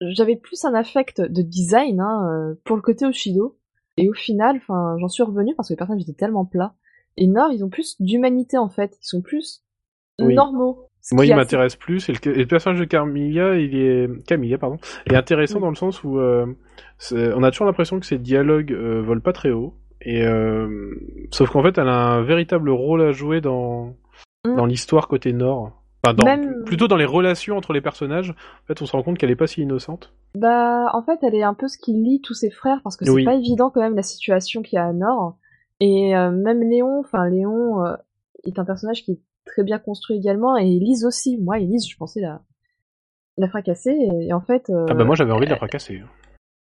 [0.00, 3.58] J'avais plus un affect de design hein, euh, pour le côté Oshido.
[3.96, 6.74] Et au final, enfin, j'en suis revenu parce que les personnages étaient tellement plats.
[7.16, 8.96] Et Nord, ils ont plus d'humanité en fait.
[9.02, 9.62] Ils sont plus
[10.20, 10.34] Oui.
[10.34, 10.89] normaux.
[11.02, 12.08] Ce Moi, il assez- m'intéresse plus.
[12.08, 15.74] Et le, et le personnage de Carmilla, il est Camilla, pardon, est intéressant dans le
[15.76, 16.46] sens où euh,
[17.12, 19.74] on a toujours l'impression que ses dialogues euh, volent pas très haut.
[20.02, 20.94] Et euh,
[21.30, 23.94] sauf qu'en fait, elle a un véritable rôle à jouer dans
[24.46, 24.56] Mm.
[24.56, 25.72] dans l'histoire côté Nord.
[26.02, 28.30] Enfin, dans- Même- plutôt dans les relations entre les personnages.
[28.30, 30.14] En fait, on se rend compte qu'elle est pas si innocente.
[30.34, 33.04] Bah, en fait, elle est un peu ce qui lie tous ses frères parce que
[33.04, 33.24] c'est Oui.
[33.26, 35.36] pas évident quand même la situation qu'il y a à Nord.
[35.80, 37.96] Et euh, même Léon, enfin Léon euh,
[38.44, 41.38] est un personnage qui est très bien construit également et Elise aussi.
[41.38, 42.40] Moi, Elise, je pensais la
[43.36, 44.68] la fracasser et, et en fait.
[44.70, 46.02] euh, Ah bah moi, j'avais envie de la fracasser.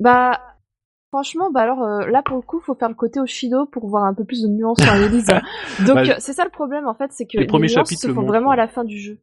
[0.00, 0.38] Bah,
[1.10, 4.04] franchement, bah alors euh, là pour le coup, faut faire le côté Oshido pour voir
[4.04, 5.26] un peu plus de nuances dans Elise.
[5.86, 7.74] Donc Bah, euh, c'est ça le problème en fait, c'est que les les, premiers nuances
[7.88, 9.18] chapitres se font vraiment à la fin du jeu.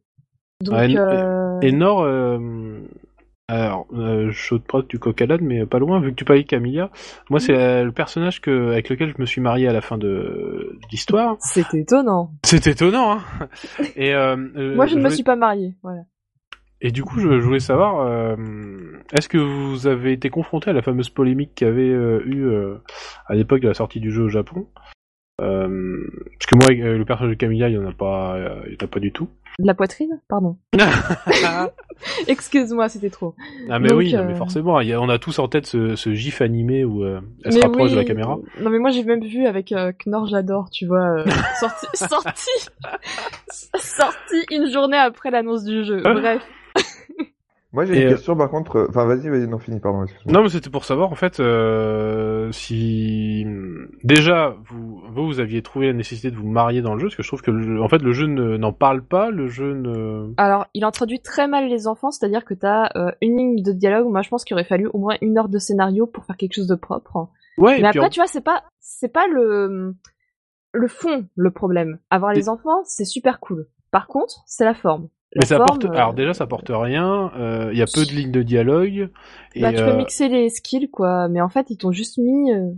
[0.60, 2.38] Donc Ouais, euh, Et Nord, euh,
[3.48, 6.24] alors, euh, chaud de prod du coq à l'âne, mais pas loin, vu que tu
[6.24, 6.90] parlais de Camilla.
[7.28, 9.98] Moi, c'est la- le personnage que, avec lequel je me suis marié à la fin
[9.98, 11.36] de, de l'histoire.
[11.40, 12.30] c'est étonnant.
[12.42, 13.48] C'est étonnant, hein
[13.96, 15.74] Et, euh, euh, Moi, je ne me voulais- suis pas mariée.
[15.82, 16.00] Voilà.
[16.80, 18.34] Et du coup, je, je voulais savoir, euh,
[19.12, 22.76] est-ce que vous avez été confronté à la fameuse polémique qu'il y avait eu euh,
[23.26, 24.66] à l'époque de la sortie du jeu au Japon?
[25.40, 26.00] Euh,
[26.38, 28.76] Parce que moi, euh, le personnage de Camilla, il y en a pas, euh, il
[28.80, 29.28] en a pas du tout.
[29.60, 30.56] De la poitrine Pardon.
[32.26, 33.34] Excuse-moi, c'était trop.
[33.70, 35.46] Ah mais Donc, oui, non, euh, mais forcément, il y a- on a tous en
[35.48, 38.36] tête ce, ce gif animé où euh, elle se rapproche de la caméra.
[38.60, 41.24] Non mais moi j'ai même vu avec euh, Knorr j'adore, tu vois, euh,
[41.60, 42.50] sorti, sorti,
[43.78, 45.98] sorti une journée après l'annonce du jeu.
[46.02, 46.42] Bref.
[47.74, 48.76] Moi j'ai une euh, question par contre.
[48.76, 50.06] euh, Enfin vas-y, vas-y, non fini, pardon.
[50.26, 53.44] Non, mais c'était pour savoir en fait euh, si
[54.02, 57.16] déjà vous, vous vous aviez trouvé la nécessité de vous marier dans le jeu, parce
[57.16, 59.74] que je trouve que le, en fait le jeu ne- n'en parle pas, le jeu
[59.74, 60.32] ne.
[60.36, 64.08] Alors il introduit très mal les enfants, c'est-à-dire que t'as euh, une ligne de dialogue.
[64.08, 66.54] Moi je pense qu'il aurait fallu au moins une heure de scénario pour faire quelque
[66.54, 67.28] chose de propre.
[67.58, 67.80] Ouais.
[67.80, 69.94] mais après tu vois c'est pas c'est pas le
[70.72, 71.98] le fond le problème.
[72.10, 73.66] Avoir les enfants c'est super cool.
[73.90, 75.08] Par contre c'est la forme.
[75.36, 75.84] Mais ça forme, porte.
[75.86, 77.32] euh, Alors déjà, ça porte rien.
[77.36, 79.10] euh, Il y a peu de lignes de dialogue.
[79.54, 81.28] Et, Bah, tu peux euh, mixer les skills, quoi.
[81.28, 82.70] Mais en fait, ils t'ont juste mis euh,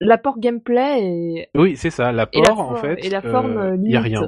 [0.00, 2.10] l'apport gameplay et, Oui, c'est ça.
[2.12, 2.96] L'apport, en fait.
[3.04, 4.20] et la forme euh, euh, Il y a rien.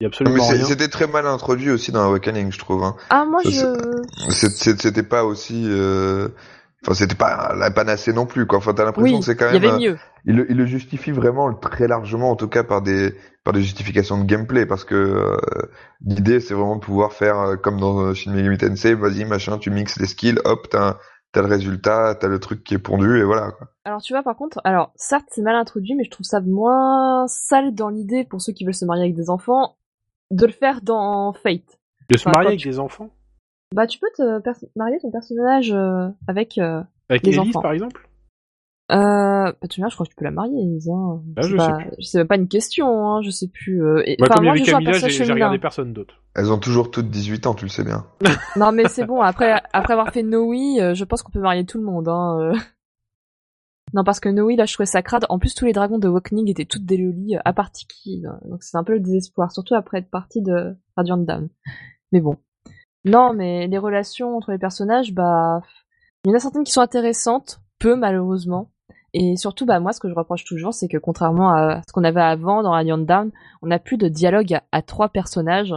[0.00, 0.64] Il y a Mais absolument rien.
[0.64, 2.82] c'était très mal introduit aussi dans Awakening, je trouve.
[2.82, 2.96] Hein.
[3.10, 4.74] Ah, moi, Ça, je...
[4.76, 5.66] C'était pas aussi.
[6.84, 8.58] Enfin, c'était pas la panacée non plus, quoi.
[8.58, 9.74] Enfin, t'as l'impression Oui, que c'est quand il y même.
[9.74, 9.98] avait mieux.
[10.24, 13.14] il, le, il le justifie vraiment très largement, en tout cas par des
[13.44, 15.36] par des justifications de gameplay, parce que euh,
[16.04, 19.58] l'idée c'est vraiment de pouvoir faire euh, comme dans euh, Shin Megami Tensei, vas-y machin,
[19.58, 20.98] tu mixes les skills, hop, t'as
[21.32, 23.52] t'as le résultat, t'as le truc qui est pondu et voilà.
[23.52, 23.68] Quoi.
[23.84, 27.26] Alors, tu vois, par contre, alors, certes, c'est mal introduit, mais je trouve ça moins
[27.26, 29.76] sale dans l'idée, pour ceux qui veulent se marier avec des enfants,
[30.30, 31.62] de le faire dans Fate.
[32.10, 33.08] De se Enfin, marier avec tu- des enfants?
[33.74, 36.58] Bah, tu peux te marier ton personnage euh, avec...
[36.58, 37.62] euh, Avec Les Elise, enfants.
[37.62, 38.08] par exemple?
[38.90, 38.94] Euh,
[39.52, 40.90] bah, tu vois, je crois que tu peux la marier, Elise.
[40.90, 41.22] Hein.
[41.36, 43.82] Ah, c'est je pas, sais c'est même pas une question, hein, je sais plus.
[43.82, 46.22] Euh, et- Moi, enfin, comme il y moi, avait Camilla, j'ai regardé personne d'autre.
[46.34, 48.04] Elles ont toujours toutes 18 ans, tu le sais bien.
[48.56, 51.64] Non, mais c'est bon, après, après avoir fait Noé, euh, je pense qu'on peut marier
[51.64, 52.08] tout le monde.
[52.08, 52.58] Hein, euh.
[53.94, 55.26] Non, parce que Noé, là, je trouvais ça crade.
[55.28, 58.20] En plus, tous les dragons de Awakening étaient toutes des lolis, euh, à part Tiki.
[58.22, 58.38] là.
[58.46, 61.48] Donc c'est un peu le désespoir, surtout après être partie de Radiant Down.
[62.10, 62.36] Mais bon.
[63.04, 65.62] Non, mais les relations entre les personnages, bah...
[66.24, 68.70] Il y en a certaines qui sont intéressantes, peu malheureusement.
[69.12, 72.04] Et surtout, bah moi, ce que je reproche toujours, c'est que contrairement à ce qu'on
[72.04, 73.30] avait avant dans Radiant Down,
[73.60, 75.74] on n'a plus de dialogue à, à trois personnages.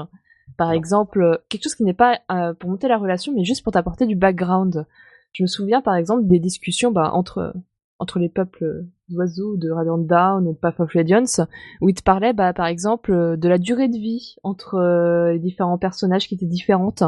[0.58, 3.74] Par exemple, quelque chose qui n'est pas euh, pour monter la relation, mais juste pour
[3.74, 4.86] t'apporter du background.
[5.34, 7.54] Je me souviens, par exemple, des discussions bah, entre
[8.00, 11.42] entre les peuples d'oiseaux de Radiant Down ou de Path of Radiance,
[11.82, 15.34] où ils te parlaient, bah, par exemple, euh, de la durée de vie entre euh,
[15.34, 17.04] les différents personnages qui étaient différentes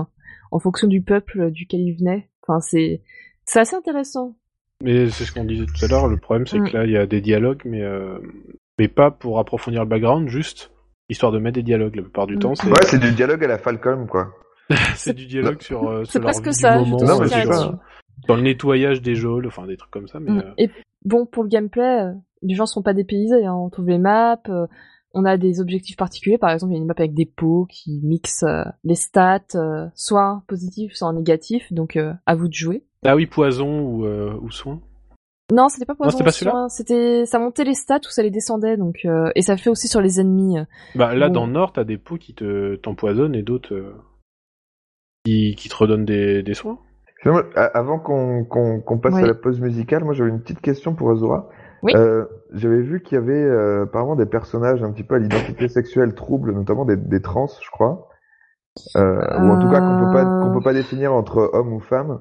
[0.52, 2.30] en fonction du peuple duquel ils venaient.
[2.48, 3.02] Enfin, c'est
[3.46, 4.36] c'est assez intéressant.
[4.84, 6.70] Mais c'est ce qu'on disait tout à l'heure, le problème c'est Mm.
[6.70, 8.20] que là il y a des dialogues, mais, euh,
[8.78, 10.72] mais pas pour approfondir le background, juste
[11.10, 12.40] histoire de mettre des dialogues la plupart du Mm.
[12.40, 12.56] temps.
[12.56, 14.28] C'est Ouais, c'est du dialogue à la Falcon, quoi.
[14.96, 16.74] c'est du dialogue sur, euh, C'est sur leur presque vie ça.
[16.74, 17.78] du moment, te Non, mais soutiens c'est sur,
[18.28, 20.20] dans le nettoyage des geôles, enfin des trucs comme ça.
[20.20, 20.38] Mais Mm.
[20.40, 20.70] euh, Et
[21.08, 23.46] bon, pour le gameplay, euh, les gens seront pas dépaysés.
[23.46, 23.56] Hein.
[23.56, 24.68] On trouve les maps, euh,
[25.14, 26.38] on a des objectifs particuliers.
[26.38, 29.58] Par exemple, il y a une map avec des pots qui mixent euh, les stats,
[29.96, 31.72] soit positifs, soit négatifs.
[31.74, 32.84] Donc, à vous de jouer.
[33.06, 34.82] ah oui, poison ou, ou soin.
[35.52, 38.76] Non, c'était pas poison c'était ça montait les stats ou ça les descendait.
[38.76, 40.58] Donc, euh, et ça le fait aussi sur les ennemis.
[40.96, 43.96] Bah là dans le Nord t'as des pots qui te t'empoisonnent et d'autres euh,
[45.24, 46.80] qui, qui te redonnent des, des soins.
[47.56, 51.12] Avant qu'on qu'on qu'on passe à la pause musicale, moi j'avais une petite question pour
[51.12, 51.50] Azura.
[51.84, 51.94] Oui.
[51.96, 55.68] Euh, j'avais vu qu'il y avait euh, apparemment des personnages un petit peu à l'identité
[55.68, 58.10] sexuelle trouble, notamment des, des trans, je crois.
[58.96, 61.80] Euh, Ou en tout cas qu'on peut pas qu'on peut pas définir entre homme ou
[61.80, 62.20] femme.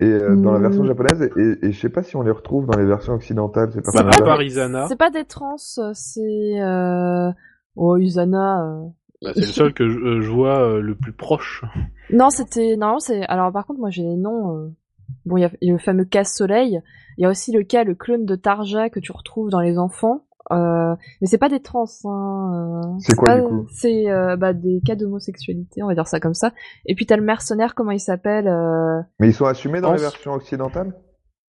[0.00, 0.62] Et euh, dans la Hmm.
[0.62, 3.70] version japonaise, et, et je sais pas si on les retrouve dans les versions occidentales,
[3.72, 4.20] ces Bah, personnages.
[4.20, 7.30] à part Isana, C'est pas des trans, c'est euh...
[7.76, 8.64] oh Usana.
[9.22, 11.64] Bah, c'est le seul que je, euh, je vois euh, le plus proche.
[12.10, 14.56] Non, c'était non, c'est alors par contre moi j'ai les noms.
[14.56, 14.68] euh,
[15.26, 16.80] Bon, il y, a- il y a le fameux casse-soleil.
[17.18, 19.78] Il y a aussi le cas le clone de Tarja que tu retrouves dans les
[19.78, 20.24] enfants.
[20.50, 21.84] Euh, mais c'est pas des trans.
[22.04, 23.66] Hein, euh, C'est quoi, pas- du coup?
[23.72, 26.52] C'est euh, bah, des cas d'homosexualité, on va dire ça comme ça.
[26.86, 29.96] Et puis t'as le mercenaire, comment il s'appelle euh, Mais ils sont assumés dans Trans.
[29.96, 30.94] les versions occidentales?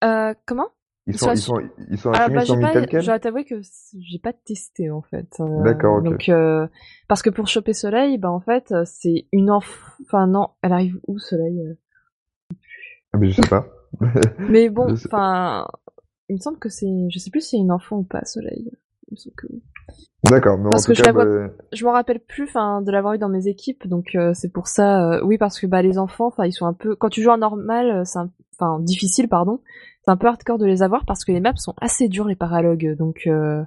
[0.03, 0.67] Euh, Comment?
[1.06, 1.60] Ils Ils sont, ils sont,
[1.91, 3.60] ils sont Alors bah pas, je dois t'avouer que
[3.99, 5.28] j'ai pas testé en fait.
[5.41, 6.04] Euh, D'accord, ok.
[6.06, 6.66] Donc euh,
[7.10, 9.74] parce que pour choper Soleil, bah en fait euh, c'est une enfant.
[10.06, 11.76] Enfin non, elle arrive où Soleil
[13.12, 13.68] Ah, Mais je sais pas.
[14.39, 15.68] Mais bon, enfin,
[16.30, 18.72] il me semble que c'est, je sais plus si c'est une enfant ou pas, Soleil.
[19.38, 19.45] Que.
[20.24, 22.45] D'accord, mais Parce en tout que je cas, la vois- bah, Je me rappelle plus,
[22.45, 25.24] enfin, de l'avoir eu dans mes équipes, donc euh, c'est pour ça.
[25.24, 26.95] oui, parce que bah les enfants, enfin, ils sont un peu.
[26.95, 28.32] Quand tu joues en normal, c'est un...
[28.58, 29.62] enfin difficile, pardon.
[30.06, 32.36] C'est un peu hardcore de les avoir parce que les maps sont assez durs les
[32.36, 33.64] paralogues, donc euh,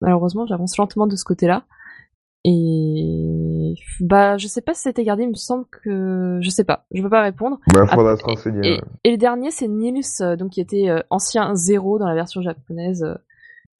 [0.00, 1.64] malheureusement j'avance lentement de ce côté-là.
[2.44, 6.86] Et bah je sais pas si c'était gardé, il me semble que je sais pas,
[6.92, 7.58] je peux pas répondre.
[7.72, 8.68] bah, faudra se renseigner.
[8.68, 8.80] Et, ouais.
[9.04, 12.42] et le dernier, c'est Nils, euh, donc qui était euh, ancien zéro dans la version
[12.42, 13.02] japonaise.
[13.02, 13.14] euh.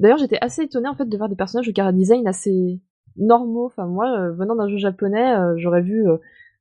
[0.00, 2.80] D'ailleurs, j'étais assez étonnée en fait de voir des personnages au cara design assez
[3.16, 3.66] normaux.
[3.66, 6.04] Enfin, moi, venant d'un jeu japonais, j'aurais vu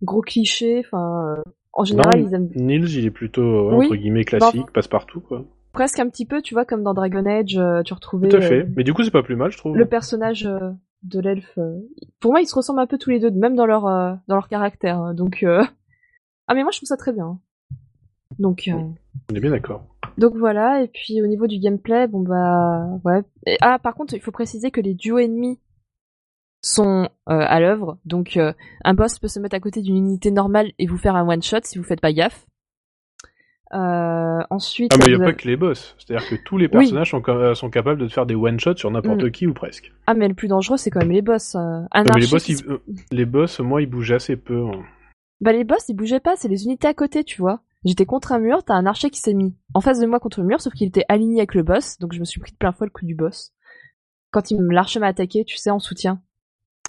[0.04, 0.84] gros clichés.
[0.86, 1.42] Enfin, euh,
[1.76, 3.86] en général, Non, ils aiment Nils, il est plutôt euh, Oui.
[3.88, 5.44] entre guillemets classique, passe-partout quoi.
[5.74, 8.42] presque un petit peu, tu vois, comme dans Dragon Age, euh, tu retrouvais Tout à
[8.42, 8.62] fait.
[8.62, 9.76] euh, Mais du coup, c'est pas plus mal, je trouve.
[9.76, 10.50] le personnage
[11.04, 11.60] de l'elfe.
[12.20, 14.48] Pour moi, ils se ressemblent un peu tous les deux, même dans leur dans leur
[14.48, 14.98] caractère.
[15.00, 15.14] hein.
[15.14, 15.64] Donc, euh...
[16.48, 17.40] ah mais moi, je trouve ça très bien.
[18.40, 18.68] Donc.
[18.68, 18.74] euh,
[19.32, 19.86] On est bien d'accord.
[20.18, 23.22] Donc voilà, et puis au niveau du gameplay, bon bah ouais.
[23.48, 25.60] Et- ah par contre, il faut préciser que les duos ennemis
[26.68, 28.52] sont euh, à l'œuvre, donc euh,
[28.84, 31.44] un boss peut se mettre à côté d'une unité normale et vous faire un one
[31.44, 32.48] shot si vous faites pas gaffe.
[33.74, 35.96] Euh, ensuite, Ah, mais il n'y a pas que les boss.
[35.98, 36.72] C'est-à-dire que tous les Oui.
[36.72, 39.32] personnages sont, euh, sont capables de faire des one-shots sur n'importe Mm.
[39.32, 39.92] qui ou presque.
[40.08, 41.56] ah mais le plus dangereux c'est quand même les boss.
[41.56, 42.80] Non, mais les boss, qui ils- se-
[43.12, 44.66] les boss, moi, ils bougent assez peu.
[44.68, 44.84] hein.
[45.42, 47.62] Bah les boss ils bougeaient pas, c'est les unités à côté, tu vois.
[47.84, 50.42] J'étais contre un mur, t'as un archer qui s'est mis en face de moi contre
[50.42, 52.58] le mur, sauf qu'il était aligné avec le boss, donc je me suis pris de
[52.58, 53.52] plein fouet le coup du boss.
[54.32, 56.22] Quand il me l'archer m'a attaqué, tu sais, en soutien.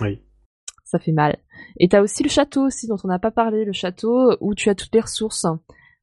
[0.01, 0.21] Oui.
[0.85, 1.37] Ça fait mal.
[1.81, 4.69] Et t'as aussi le château aussi, dont on n'a pas parlé, le château où tu
[4.71, 5.47] as toutes les ressources.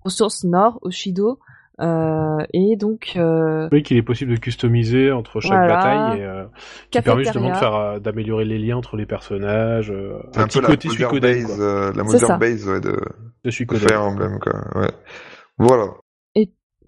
[0.03, 1.39] Ressources nord, Oshido,
[1.79, 5.75] euh, et donc euh, Oui, qu'il est possible de customiser entre chaque Voilà.
[5.77, 6.45] bataille et euh,
[6.91, 9.89] qui permet justement de faire euh, d'améliorer les liens entre les personnages.
[9.91, 11.65] Euh, C'est un petit peu la côté Suikoden, base, quoi.
[11.65, 12.37] euh, la ça.
[12.37, 12.99] base ouais, de, De
[13.45, 13.87] de Suikoden.
[13.87, 14.53] Fire Emblem, quoi.
[14.81, 14.91] Ouais.
[15.57, 15.85] Voilà.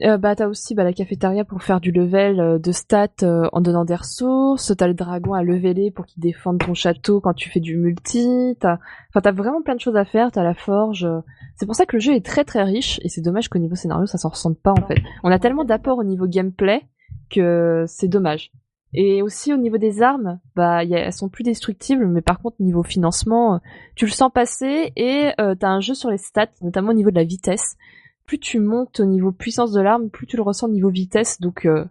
[0.04, 3.48] Euh, bah t'as aussi bah, la cafétéria pour faire du level euh, de stats euh,
[3.54, 4.74] en donnant des ressources.
[4.78, 8.58] T'as le dragon à leveler pour qu'il défende ton château quand tu fais du multi.
[8.60, 8.80] T'as,
[9.10, 10.32] enfin t'as vraiment plein de choses à faire.
[10.32, 11.08] T'as la forge.
[11.56, 13.76] C'est pour ça que le jeu est très très riche et c'est dommage qu'au niveau
[13.76, 15.02] scénario ça s'en ressente pas en fait.
[15.24, 16.82] On a tellement d'apports au niveau gameplay
[17.30, 18.52] que c'est dommage.
[18.98, 22.84] Et aussi au niveau des armes, bah elles sont plus destructibles, mais par contre niveau
[22.84, 23.60] financement,
[23.96, 27.16] tu le sens passer et t'as un jeu sur les stats, notamment au niveau de
[27.16, 27.78] la vitesse
[28.26, 31.40] plus tu montes au niveau puissance de l'arme, plus tu le ressens au niveau vitesse.
[31.40, 31.86] Donc euh,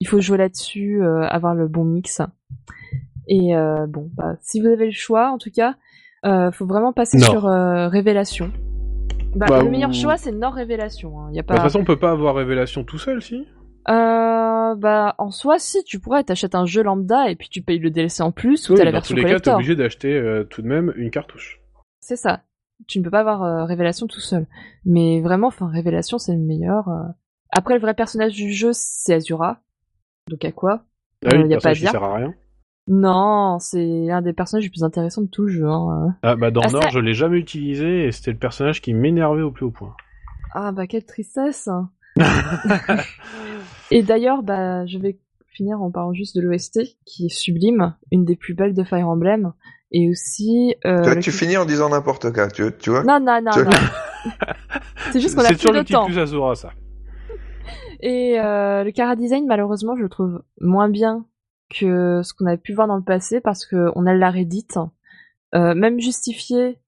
[0.00, 2.20] il faut jouer là-dessus, euh, avoir le bon mix.
[3.28, 5.74] Et euh, bon, bah, si vous avez le choix, en tout cas,
[6.52, 8.52] faut vraiment passer sur révélation.
[9.34, 11.18] Bah, bah, le meilleur choix, c'est Nord Révélation.
[11.18, 11.30] Hein.
[11.32, 11.54] Y a pas...
[11.54, 13.46] De toute façon, on peut pas avoir Révélation tout seul, si
[13.88, 17.80] euh, bah, en soi, si, tu pourrais, t'achètes un jeu lambda et puis tu payes
[17.80, 19.32] le DLC en plus ou t'as la version collector.
[19.32, 21.60] Dans tous les cas, t'es obligé d'acheter tout de même une cartouche.
[21.98, 22.42] C'est ça
[22.86, 24.46] tu ne peux pas avoir euh, Révélation tout seul.
[24.84, 26.88] Mais vraiment, enfin, Révélation, c'est le meilleur.
[26.88, 27.02] Euh.
[27.50, 29.60] Après, le vrai personnage du jeu, c'est Azura.
[30.28, 30.84] Donc à quoi?
[31.24, 31.90] Ah oui, euh, y a pas à dire.
[31.90, 32.34] sert à rien.
[32.88, 35.68] Non, c'est un des personnages les plus intéressants de tout le jeu.
[35.68, 36.16] Hein.
[36.22, 39.42] Ah bah dans ah, Nord, je l'ai jamais utilisé et c'était le personnage qui m'énervait
[39.42, 39.94] au plus haut point.
[40.52, 41.68] Ah bah quelle tristesse.
[43.90, 48.24] et d'ailleurs, bah je vais finir en parlant juste de l'OST qui est sublime, une
[48.24, 49.52] des plus belles de Fire Emblem.
[49.92, 50.74] Et aussi.
[50.86, 53.70] Euh, tu, finis en disant n'importe quoi, tu, tu vois Non, non, non, non.
[55.12, 56.06] c'est juste qu'on a plus de temps.
[56.06, 56.70] C'est plus Azura, ça.
[58.00, 61.24] Et euh, le Cara Design, malheureusement, je le trouve moins bien
[61.70, 64.66] que ce qu'on avait pu voir dans le passé parce que on a la Reddit.
[65.54, 66.78] Euh, même justifié,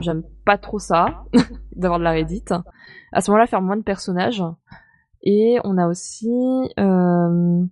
[0.00, 1.24] j'aime pas trop ça,
[1.76, 2.44] d'avoir de la Reddit.
[3.12, 4.42] À ce moment-là, faire moins de personnages.
[5.22, 6.30] Et on a aussi,
[6.78, 7.64] euh,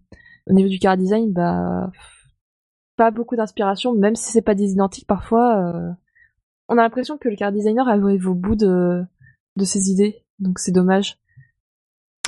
[0.46, 1.90] au niveau du Cara Design, bah
[3.00, 5.56] pas beaucoup d'inspiration, même si c'est pas des identiques parfois.
[5.56, 5.90] Euh,
[6.68, 9.02] on a l'impression que le car designer arrive au bout de,
[9.56, 11.16] de ses idées, donc c'est dommage.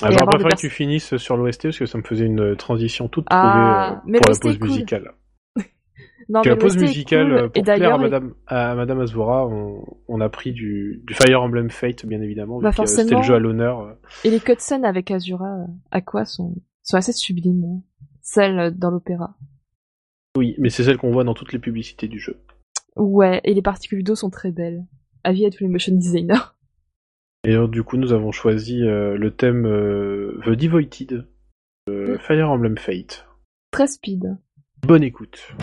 [0.00, 3.06] Ah, J'aurais préféré que tu finisses sur l'OST parce que ça me faisait une transition
[3.08, 5.12] toute ah, trouvée euh, pour la pause musicale.
[6.30, 9.46] non, mais la pause musicale, pour plaire à Madame, à Madame Azvora,
[10.08, 13.38] on, a pris du, du, Fire Emblem Fate, bien évidemment, bah c'était le jeu à
[13.38, 13.98] l'honneur.
[14.24, 17.62] Et les cutscenes avec Azura, à quoi sont, sont assez sublimes.
[17.62, 17.82] Hein.
[18.22, 19.36] Celles dans l'opéra.
[20.36, 22.36] Oui, mais c'est celle qu'on voit dans toutes les publicités du jeu.
[22.96, 24.84] Ouais, et les particules d'eau sont très belles.
[25.24, 26.52] Avis à tous les motion designers.
[27.44, 31.26] Et alors, du coup, nous avons choisi euh, le thème euh, The Devoted,
[31.88, 32.18] mm.
[32.18, 33.26] Fire Emblem Fate.
[33.72, 34.36] Très speed.
[34.86, 35.54] Bonne écoute.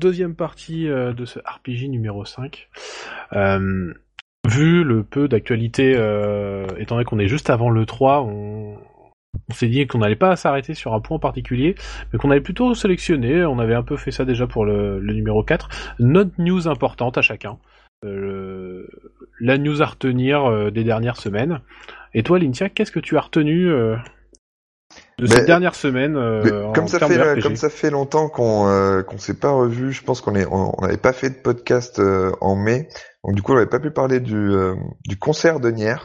[0.00, 2.68] Deuxième partie euh, de ce RPG numéro 5.
[3.34, 3.92] Euh,
[4.48, 8.78] vu le peu d'actualité, euh, étant donné qu'on est juste avant le 3, on,
[9.52, 11.74] s'est dit qu'on n'allait pas s'arrêter sur un point particulier,
[12.12, 15.42] mais qu'on allait plutôt sélectionner, on avait un peu fait ça déjà pour le, numéro
[15.42, 15.68] 4,
[16.00, 17.58] notre news importante à chacun.
[18.02, 21.60] la news à retenir des dernières semaines.
[22.14, 23.70] Et toi, Lintia, qu'est-ce que tu as retenu
[25.20, 26.16] de cette dernière semaine.
[26.16, 30.02] Euh, comme ça fait comme ça fait longtemps qu'on euh, qu'on s'est pas revu, je
[30.02, 32.88] pense qu'on est on n'avait pas fait de podcast euh, en mai,
[33.24, 34.74] donc du coup on n'avait pas pu parler du euh,
[35.06, 35.96] du concert de Nier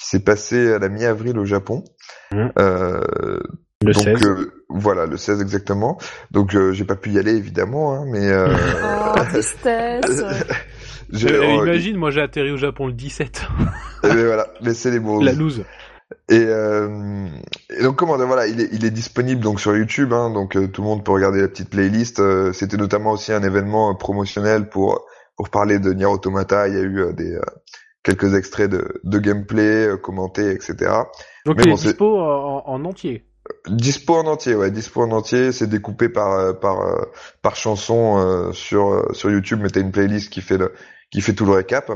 [0.00, 1.84] qui s'est passé à la mi-avril au Japon.
[2.32, 2.48] Mmh.
[2.56, 4.46] le donc 16.
[4.68, 5.98] voilà le 16 exactement.
[6.30, 10.22] Donc j'ai pas pu y aller évidemment, hein, mais oh, tristesse.
[11.12, 13.42] j'ai- Euh, oh, imagine, moi j'ai atterri au Japon le 17.
[14.04, 15.20] et ben voilà, laissez les mots.
[15.22, 15.64] La loose.
[16.30, 17.28] Et, euh,
[17.70, 20.56] et donc comment dire, voilà, il est, il est disponible donc sur YouTube, hein, donc
[20.56, 22.18] euh, tout le monde peut regarder la petite playlist.
[22.20, 25.04] Euh, C'était notamment aussi un événement euh, promotionnel pour
[25.36, 26.66] pour parler de Nier Automata.
[26.68, 27.40] Il y a eu euh, des euh,
[28.02, 30.76] quelques extraits de, de gameplay euh, commentés, etc.
[31.44, 33.24] Donc Mais il bon, est dispo en, en entier.
[33.68, 35.52] Dispo en entier, ouais, dispo en entier.
[35.52, 37.06] C'est découpé par par
[37.42, 39.60] par chanson euh, sur sur YouTube.
[39.62, 40.72] Mais t'as une playlist qui fait le
[41.10, 41.90] qui fait tout le récap.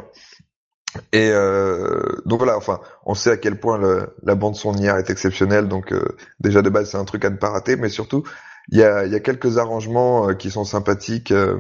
[1.13, 4.93] Et euh, donc voilà, enfin, on sait à quel point le- la bande son Nier
[4.99, 5.69] est exceptionnelle.
[5.69, 6.03] Donc euh,
[6.41, 7.77] déjà de base, c'est un truc à ne pas rater.
[7.77, 8.25] Mais surtout,
[8.69, 11.57] il y a y a quelques arrangements euh, qui sont sympathiques, euh,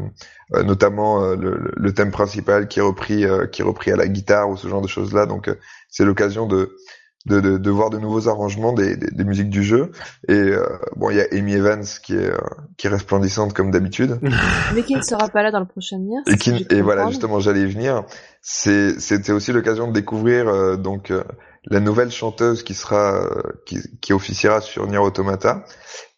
[0.54, 3.96] euh, notamment euh, le, le- thème principal qui est repris euh, qui est repris à
[3.96, 5.26] la guitare ou ce genre de choses là.
[5.26, 5.54] Donc euh,
[5.88, 6.76] c'est l'occasion de
[7.24, 9.92] de, de, de voir de nouveaux arrangements des, des, des musiques du jeu.
[10.26, 10.66] Et euh,
[10.96, 12.36] bon, il y a Amy Evans qui est euh,
[12.76, 14.18] qui est resplendissante comme d'habitude.
[14.74, 16.18] Mais qui ne sera pas là dans le prochain Nier.
[16.26, 18.04] Et, qui, et voilà, justement, j'allais y venir.
[18.42, 21.22] C'est, c'était aussi l'occasion de découvrir euh, donc euh,
[21.66, 25.64] la nouvelle chanteuse qui sera, euh, qui, qui officiera sur Nier Automata,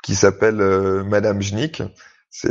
[0.03, 1.83] qui s'appelle euh, Madame Jnik.
[2.31, 2.49] C'est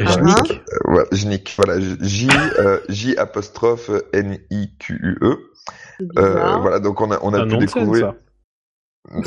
[0.00, 0.50] Ah, Jnik.
[0.52, 1.54] euh, voilà, Jnik.
[1.56, 5.36] Voilà, J euh, J apostrophe N I Q U E.
[6.18, 8.12] Euh, voilà, donc on a on a Un pu découvrir.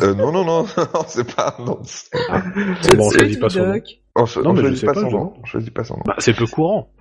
[0.03, 1.81] Euh, non non non, non c'est pas un nom.
[1.83, 3.79] C'est bon, on choisit pas son nom.
[4.15, 5.33] On, cho- Non, on mais je choisit pas pas, son nom.
[5.41, 6.03] On choisit pas son nom.
[6.05, 6.91] Bah, c'est peu courant.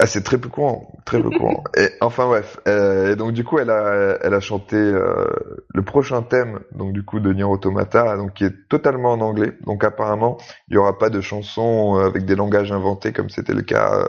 [0.00, 1.64] Ah, c'est très peu courant, très peu courant.
[1.76, 5.26] Et enfin bref, euh, et donc du coup, elle a, elle a chanté euh,
[5.74, 9.54] le prochain thème, donc du coup de Nier Automata, donc qui est totalement en anglais.
[9.66, 10.38] Donc apparemment,
[10.68, 13.92] il y aura pas de chansons euh, avec des langages inventés comme c'était le cas,
[14.04, 14.08] euh,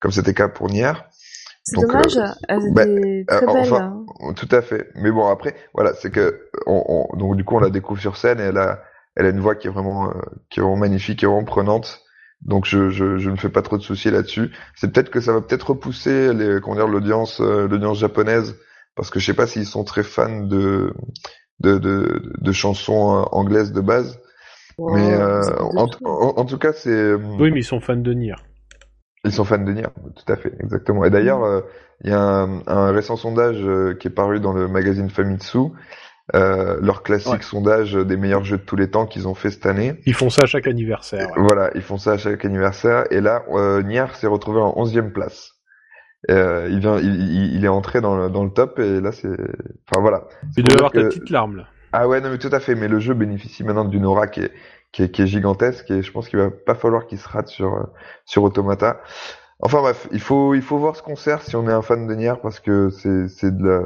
[0.00, 0.92] comme c'était le cas pour Nier.
[1.64, 2.16] C'est Donc, dommage.
[2.16, 2.84] euh, Elle bah,
[3.26, 3.72] très euh, belle.
[3.72, 4.06] enfin, hein.
[4.36, 4.90] Tout à fait.
[4.94, 8.16] Mais bon, après, voilà, c'est que on, on- donc du coup, on la découvre sur
[8.16, 8.82] scène et elle a,
[9.16, 10.14] elle a une voix qui est vraiment, euh,
[10.50, 12.02] qui est vraiment magnifique, qui est vraiment prenante.
[12.42, 14.50] Donc je, je, je ne fais pas trop de soucis là-dessus.
[14.74, 18.56] C'est peut-être que ça va peut-être repousser les, comment dire, l'audience, euh, l'audience japonaise,
[18.94, 20.92] parce que je sais pas s'ils sont très fans de,
[21.60, 24.20] de, de, de chansons euh, anglaises de base.
[24.78, 25.40] Wow, mais euh,
[25.76, 28.34] en, en, en tout cas, c'est, euh, Oui, mais ils sont fans de Nier.
[29.24, 31.04] ils sont fans de Nier, tout à fait, exactement.
[31.04, 31.62] Et d'ailleurs, euh,
[32.04, 35.70] il y a un, un récent sondage euh, qui est paru dans le magazine Famitsu,
[36.34, 37.42] euh, leur classique Ouais.
[37.42, 40.00] sondage des meilleurs jeux de tous les temps qu'ils ont fait cette année.
[40.06, 41.28] Ils font ça à chaque anniversaire.
[41.36, 41.42] ouais.
[41.42, 43.04] Voilà, ils font ça à chaque anniversaire.
[43.12, 45.52] Et là, euh, Nier s'est retrouvé en 11e place.
[46.30, 49.12] Euh, il vient, il, il- il est entré dans le, dans le top et là
[49.12, 50.24] c'est, enfin voilà.
[50.56, 51.64] Dois dire avoir ta que- petite larme là.
[51.92, 52.74] Ah ouais, non mais tout à fait.
[52.74, 54.50] Mais le jeu bénéficie maintenant d'une aura qui est,
[54.90, 57.46] qui est, qui est gigantesque et je pense qu'il va pas falloir qu'il se rate
[57.48, 57.82] sur euh,
[58.24, 59.00] sur Automata.
[59.60, 62.14] Enfin bref, il faut il faut voir ce concert si on est un fan de
[62.14, 63.82] Nier parce que c'est c'est de la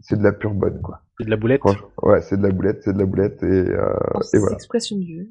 [0.00, 1.00] c'est de la pure bonne quoi.
[1.18, 1.62] C'est de la boulette.
[2.02, 4.54] Ouais, c'est de la boulette, c'est de la boulette et euh, Oh, et c'est voilà.
[4.54, 5.28] expression de vieux.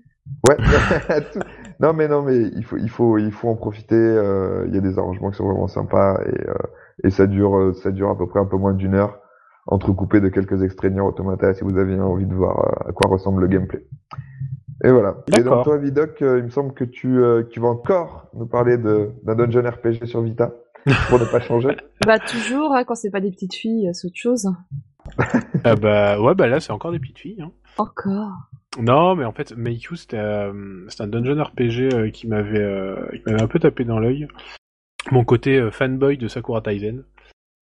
[0.48, 0.56] Ouais.
[1.80, 3.96] Non mais non mais il faut il faut il faut en profiter.
[3.96, 6.54] euh, Il y a des arrangements qui sont vraiment sympas et euh,
[7.04, 9.20] et ça dure euh, ça dure à peu près un peu moins d'une heure,
[9.68, 13.48] entrecoupé de quelques extraits Automata si vous avez envie de voir à quoi ressemble le
[13.48, 13.86] gameplay.
[14.86, 15.18] Et voilà.
[15.38, 18.46] Et donc toi Vidoc, euh, il me semble que tu euh, tu vas encore nous
[18.46, 20.54] parler de d'un dungeon RPG sur Vita
[21.10, 21.76] pour ne pas changer.
[22.06, 24.48] Bah toujours, hein, quand c'est pas des petites filles, c'est autre chose.
[25.64, 27.42] Ah bah ouais, bah là c'est encore des petites filles.
[27.42, 27.52] Hein.
[27.78, 28.32] Encore?
[28.80, 33.22] Non, mais en fait, Meiku, c'était euh, un dungeon RPG euh, qui m'avait euh, qui
[33.26, 34.28] m'avait un peu tapé dans l'œil.
[35.12, 37.04] Mon côté fanboy de Sakura Taisen.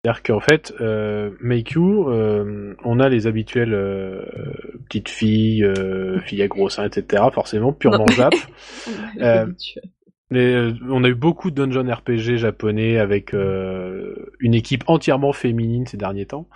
[0.03, 0.71] C'est-à-dire qu'en fait,
[1.41, 3.75] Meiku, euh, on a les habituelles
[4.87, 5.67] petites filles,
[6.23, 7.23] filles à gros seins, etc.
[7.33, 8.35] Forcément, purement Jap.
[10.33, 15.85] Euh, on a eu beaucoup de dungeon RPG japonais avec euh, une équipe entièrement féminine
[15.85, 16.47] ces derniers temps.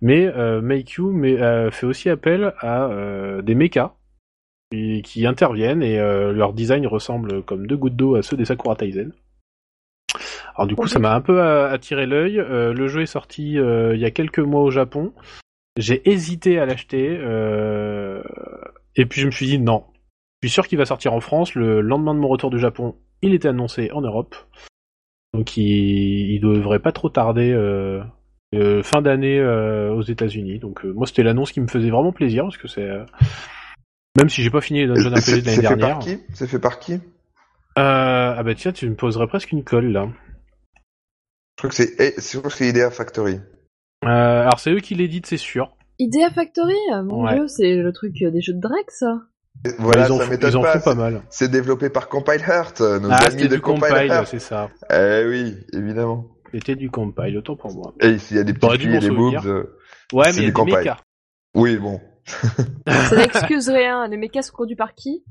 [0.00, 2.90] Mais euh, euh, fait aussi appel à
[3.42, 3.94] des mechas
[4.70, 9.12] qui, interviennent et leur design ressemble comme deux gouttes d'eau à ceux des Sakura Taisen.
[10.54, 12.36] Alors du coup, ça m'a un peu attiré l'œil.
[12.36, 15.12] Le jeu est sorti il y a quelques mois au Japon.
[15.76, 17.14] J'ai hésité à l'acheter
[18.96, 19.84] et puis je me suis dit non.
[20.42, 22.94] Je suis sûr qu'il va sortir en France le lendemain de mon retour du Japon.
[23.22, 24.36] Il était annoncé en Europe,
[25.34, 25.64] donc il,
[26.34, 27.50] il devrait pas trop tarder.
[27.52, 28.02] euh,
[28.54, 30.58] euh, fin d'année euh, aux États-Unis.
[30.58, 33.04] Donc euh, moi c'était l'annonce qui me faisait vraiment plaisir parce que c'est euh,
[34.16, 35.88] même si j'ai pas fini les Dungeon Et c'est RPG de l'année c'est fait dernière.
[35.90, 36.18] par qui?
[36.32, 36.92] C'est fait par qui?
[36.94, 36.98] Euh,
[37.76, 40.08] ah bah tiens, tu me poserais presque une colle là.
[40.74, 43.34] Je crois que c'est eh, je crois que c'est Idea Factory.
[44.04, 45.76] Euh, alors c'est eux qui l'éditent, c'est sûr.
[45.98, 47.34] Idea Factory, mon Ouais.
[47.34, 49.20] dieu, c'est le truc des jeux de Drake, ça.
[49.78, 50.78] Voilà, ils en, ça m'étonne pas.
[50.78, 51.22] font pas mal.
[51.30, 54.26] C'est développé par Compile Heart, euh, nos Ah, amis c'était de du Compile, compile, Heart.
[54.28, 54.68] c'est ça.
[54.90, 56.26] Eh oui, évidemment.
[56.54, 57.92] C'était du compile, autant pour moi.
[58.00, 59.76] Et s'il y a des dû filles et m'en des boobs, euh,
[60.12, 60.96] Ouais, C'est mais il y a des mechas.
[61.54, 62.00] oui, bon.
[62.88, 64.06] Ça n'excuse rien.
[64.08, 65.24] Les mechas sont conduits par qui?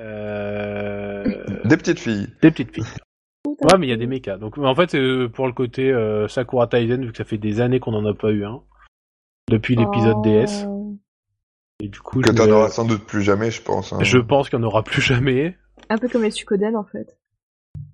[0.00, 1.24] Euh...
[1.64, 2.28] Des petites filles.
[2.42, 2.84] Des petites filles.
[3.46, 4.36] Ouais, mais il y a des mechas.
[4.36, 7.60] Donc en fait, c'est pour le côté euh, Sakura Taisen, vu que ça fait des
[7.60, 8.60] années qu'on en a pas eu un.
[9.50, 10.22] Depuis l'épisode Oh.
[10.22, 10.66] DS.
[11.80, 13.92] Et du coup, Que t'en me- auras sans doute plus jamais, je pense.
[13.92, 13.98] hein.
[14.02, 15.56] je pense qu'il n'y en aura plus jamais.
[15.90, 17.16] Un peu comme les Suikoden en fait.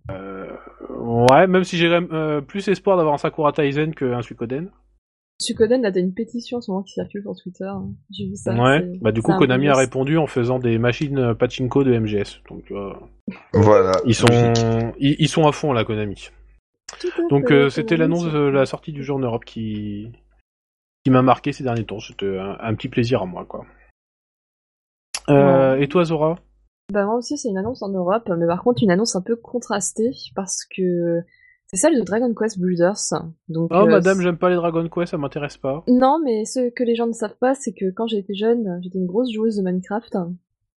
[0.08, 4.70] Ouais, même si j'ai euh, plus espoir d'avoir un Sakura Taisen qu'un Suikoden.
[5.40, 7.64] Suikoden, là, t'as une pétition en ce moment qui circule sur Twitter.
[7.64, 7.88] hein.
[8.10, 8.54] J'ai vu ça.
[8.54, 8.98] ouais.
[9.02, 12.40] Bah du coup, Konami a répondu en faisant des machines euh, pachinko de MGS.
[12.48, 12.92] Donc euh,
[13.52, 13.92] Voilà.
[14.06, 14.94] ils sont Logique.
[14.98, 16.28] ils, ils sont à fond là, Konami.
[17.00, 20.12] Tout Donc euh, c'était l'annonce de la sortie du jeu en Europe qui
[21.04, 22.00] qui m'a marqué ces derniers temps.
[22.00, 23.64] C'était un, un petit plaisir à moi, quoi.
[25.28, 25.84] Euh, Ouais.
[25.84, 26.36] Et toi, Zora?
[26.92, 29.36] Bah moi aussi c'est une annonce en Europe, mais par contre une annonce un peu
[29.36, 31.20] contrastée parce que
[31.66, 32.98] c'est celle de Dragon Quest Builders.
[33.48, 35.82] Donc, Oh, euh, madame, j'aime pas les Dragon Quest, ça m'intéresse pas.
[35.88, 38.98] Non, mais ce que les gens ne savent pas, c'est que quand j'étais jeune, j'étais
[38.98, 40.14] une grosse joueuse de Minecraft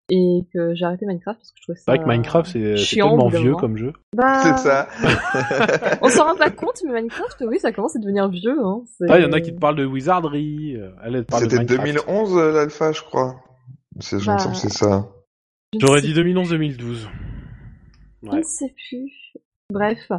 [0.09, 1.83] et que j'ai arrêté Minecraft parce que je trouvais ça.
[1.85, 3.93] C'est vrai que Minecraft, c'est tellement vieux comme jeu.
[4.15, 4.87] Bah, C'est ça.
[6.01, 8.57] On s'en rend pas compte, mais Minecraft, oui, ça commence à devenir vieux.
[8.63, 8.83] Hein.
[9.09, 10.91] Ah, il y en a qui te parlent de Wizardry, euh,
[11.33, 12.05] C'était Minecraft.
[12.07, 13.35] 2011 euh, l'alpha, je crois.
[13.99, 15.09] C'est, Bah, c'est ça.
[15.77, 17.07] J'aurais dit 2011-2012.
[18.23, 19.11] Je ne sais plus.
[19.69, 20.11] Bref,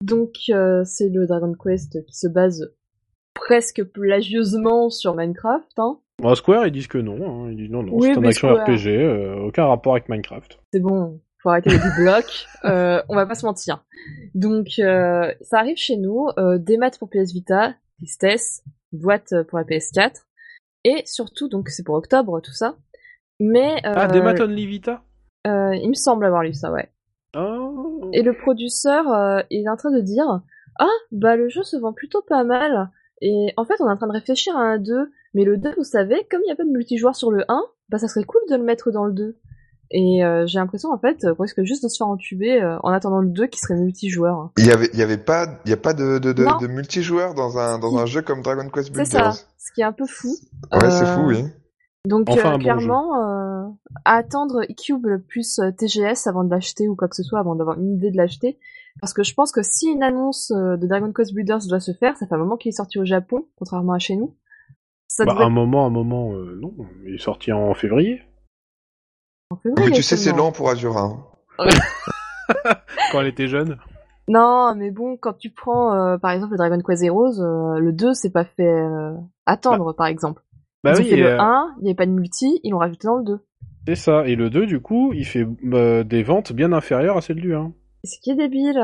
[0.00, 2.72] donc euh, c'est le Dragon Quest qui se base
[3.34, 5.78] presque plagieusement sur Minecraft.
[5.78, 6.00] Hein.
[6.20, 7.44] Bon, Square, ils disent que non.
[7.46, 7.50] Hein.
[7.52, 8.66] Ils disent non, non, Oui, c'est un action Square.
[8.66, 10.58] RPG, euh, aucun rapport avec Minecraft.
[10.72, 12.46] C'est bon, faut arrêter les blocs.
[12.64, 13.84] Euh, on va pas se mentir.
[14.34, 19.58] Donc euh, ça arrive chez nous, euh, des maths pour PS Vita, tristesse, boîte pour
[19.58, 20.24] la PS4,
[20.82, 22.74] et surtout, donc c'est pour octobre tout ça.
[23.38, 25.02] Mais euh, Ah, des Maton Vita?
[25.46, 26.88] euh, il me semble avoir lu ça, ouais.
[27.36, 28.10] Oh.
[28.12, 30.40] Et le producteur, euh, il est en train de dire
[30.80, 32.90] Ah, bah le jeu se vend plutôt pas mal.
[33.20, 35.12] Et en fait, on est en train de réfléchir à un 2.
[35.34, 37.62] Mais le 2, vous savez, comme il n'y a pas de multijoueur sur le 1,
[37.90, 39.36] bah ça serait cool de le mettre dans le 2.
[39.90, 42.90] Et euh, j'ai l'impression, en fait, qu'on risque juste de se faire entuber euh, en
[42.90, 44.50] attendant le 2 qui serait multijoueur.
[44.58, 47.34] Il y avait, il y avait pas, il y a pas de, de, de, multijoueur
[47.34, 49.34] dans un, dans un jeu comme Dragon Quest C'est Builders.
[49.34, 50.36] ça, ce qui est un peu fou.
[50.72, 51.44] Ouais, c'est Euh, fou, oui.
[52.06, 53.66] Donc Enfin, euh, bon clairement, euh,
[54.04, 57.54] à attendre eCube plus euh, TGS avant de l'acheter ou quoi que ce soit, avant
[57.54, 58.58] d'avoir une idée de l'acheter.
[59.00, 62.16] Parce que je pense que si une annonce de Dragon Quest Builders doit se faire,
[62.16, 64.34] ça fait un moment qu'il est sorti au Japon, contrairement à chez nous.
[65.08, 66.74] Ça Bah, devrait un moment, un moment, euh, non.
[67.06, 68.22] Il est sorti en février,
[69.50, 71.02] en février Mais tu sais, c'est lent pour Azura.
[71.02, 71.24] hein.
[73.12, 73.78] quand elle était jeune.
[74.28, 77.92] Non, mais bon, quand tu prends euh, par exemple le Dragon Quest Heroes, euh, le
[77.92, 79.14] 2 c'est pas fait euh,
[79.46, 80.42] attendre par exemple.
[80.84, 82.60] Bah Ils ont oui, fait et, le euh, 1, il n'y avait pas de multi,
[82.62, 83.38] ils l'ont rajouté dans le 2.
[83.86, 84.26] c'est ça.
[84.26, 87.54] Et le 2, du coup, il fait euh, des ventes bien inférieures à celles du
[87.54, 87.72] 1.
[88.04, 88.80] Et Ce qui est débile.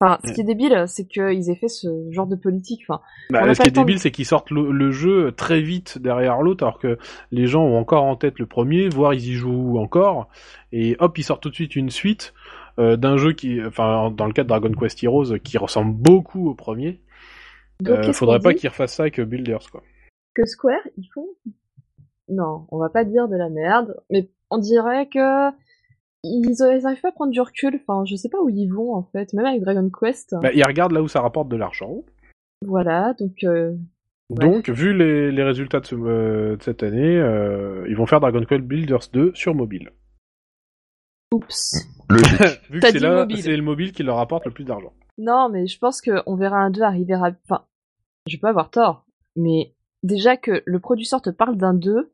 [0.00, 2.82] Enfin, ce qui est débile, c'est qu'ils aient fait ce genre de politique.
[2.88, 5.98] Enfin, Bah, ce qui est de- débile, c'est qu'ils sortent le, le jeu très vite
[5.98, 6.98] derrière l'autre, alors que
[7.32, 10.28] les gens ont encore en tête le premier, voire ils y jouent encore,
[10.70, 12.32] et hop, ils sortent tout de suite une suite
[12.78, 16.48] euh, d'un jeu qui, enfin, dans le cas de Dragon Quest Heroes, qui ressemble beaucoup
[16.48, 17.00] au premier.
[17.80, 19.82] donc Euh, faudrait pas qu'ils refassent ça avec Builders, quoi.
[20.34, 21.26] que Square, ils font?
[22.28, 25.50] Non, on va pas dire de la merde, mais on dirait que.
[26.24, 28.94] Ils, ils arrivent pas à prendre du recul, enfin, je sais pas où ils vont
[28.94, 30.34] en fait, même avec Dragon Quest.
[30.42, 32.02] Bah, ils regardent là où ça rapporte de l'argent.
[32.66, 33.44] Voilà, donc.
[33.44, 33.74] euh,
[34.30, 34.44] Ouais.
[34.44, 38.20] Donc, vu les, les résultats de, ce- euh, de cette année, euh, ils vont faire
[38.20, 39.90] Dragon Quest Builders 2 sur mobile.
[41.32, 41.86] Oups.
[42.10, 42.28] Logique.
[42.70, 43.42] vu que T'as c'est dit là, mobile.
[43.42, 44.92] c'est le mobile qui leur rapporte le plus d'argent.
[45.16, 47.32] Non, mais je pense qu'on verra un 2 arriver à...
[47.44, 47.64] Enfin,
[48.26, 49.06] je vais pas avoir tort,
[49.36, 52.12] mais déjà que le producteur te parle d'un 2,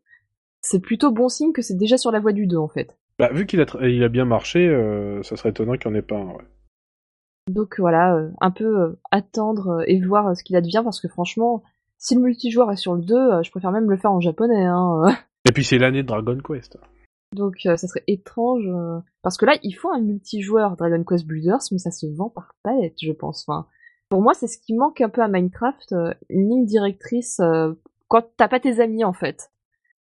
[0.61, 2.97] c'est plutôt bon signe que c'est déjà sur la voie du 2 en fait.
[3.19, 5.97] Bah, vu qu'il a, tra- il a bien marché, euh, ça serait étonnant qu'il n'y
[5.97, 6.45] en ait pas un, ouais.
[7.49, 11.01] Donc voilà, euh, un peu euh, attendre euh, et voir euh, ce qu'il advient parce
[11.01, 11.63] que franchement,
[11.99, 14.65] si le multijoueur est sur le 2, euh, je préfère même le faire en japonais.
[14.65, 15.03] Hein.
[15.07, 15.13] euh.
[15.49, 16.79] Et puis c'est l'année de Dragon Quest.
[17.37, 21.27] Donc euh, ça serait étrange euh, parce que là, il faut un multijoueur Dragon Quest
[21.27, 23.45] Builders, mais ça se vend par palette, je pense.
[23.47, 23.67] Enfin,
[24.09, 27.75] pour moi, c'est ce qui manque un peu à Minecraft, euh, une ligne directrice euh,
[28.09, 29.51] quand t'as pas tes amis en fait.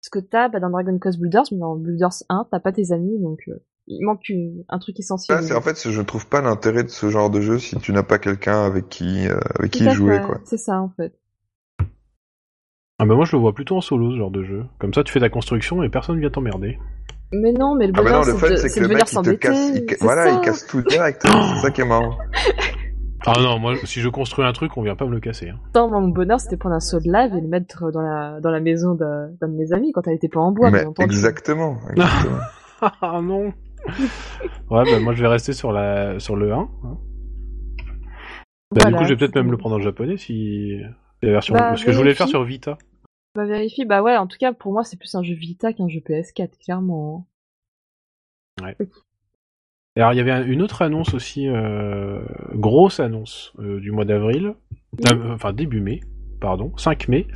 [0.00, 2.92] Ce que t'as bah, dans Dragon Quest Builders, mais dans Builders 1, t'as pas tes
[2.92, 3.54] amis, donc euh,
[3.88, 5.42] il manque une- un truc essentiel.
[5.42, 8.02] C'est en fait, je trouve pas l'intérêt de ce genre de jeu si tu n'as
[8.04, 10.40] pas quelqu'un avec qui, euh, avec qui jouer, quoi.
[10.44, 11.14] C'est ça en fait.
[13.00, 14.64] Ah bah moi je le vois plutôt en solo ce genre de jeu.
[14.80, 16.78] Comme ça tu fais ta construction et personne vient t'emmerder.
[17.32, 18.84] Mais non, mais le Ah bah bonheur, non, le c'est fun, de, c'est c'est que
[18.84, 20.32] de le mec, il te casse, il voilà, ça.
[20.32, 21.22] il casse tout direct.
[21.24, 22.16] c'est ça qui est marrant.
[23.26, 25.50] Ah non, moi si je construis un truc, on vient pas me le casser.
[25.50, 25.58] Hein.
[25.74, 28.50] Moi, mon bonheur, c'était prendre un seau de lave et le mettre dans la, dans
[28.50, 30.88] la maison d'un d'un de mes amis quand elle était pas en bois, Mais bien
[30.90, 31.08] entendu.
[31.14, 31.78] exactement.
[31.90, 32.38] exactement.
[32.80, 33.52] Ah non
[34.70, 36.58] Ouais bah moi je vais rester sur la sur le 1.
[36.58, 36.68] hein.
[38.70, 38.90] Bah Voilà.
[38.90, 40.80] du coup je vais peut-être même le prendre en japonais si
[41.20, 41.54] c'est la version...
[41.54, 42.78] Bah, Parce que je voulais le faire sur Vita.
[43.34, 45.88] Bah vérifie, bah ouais, en tout cas, pour moi, c'est plus un jeu Vita qu'un
[45.88, 47.26] jeu PS4, clairement.
[48.62, 48.72] hein.
[49.96, 52.20] Alors il y avait un- une autre annonce aussi, euh,
[52.54, 54.54] grosse annonce euh, du mois d'avril,
[55.12, 56.00] Euh, enfin début mai,
[56.40, 57.26] pardon, 5 mai.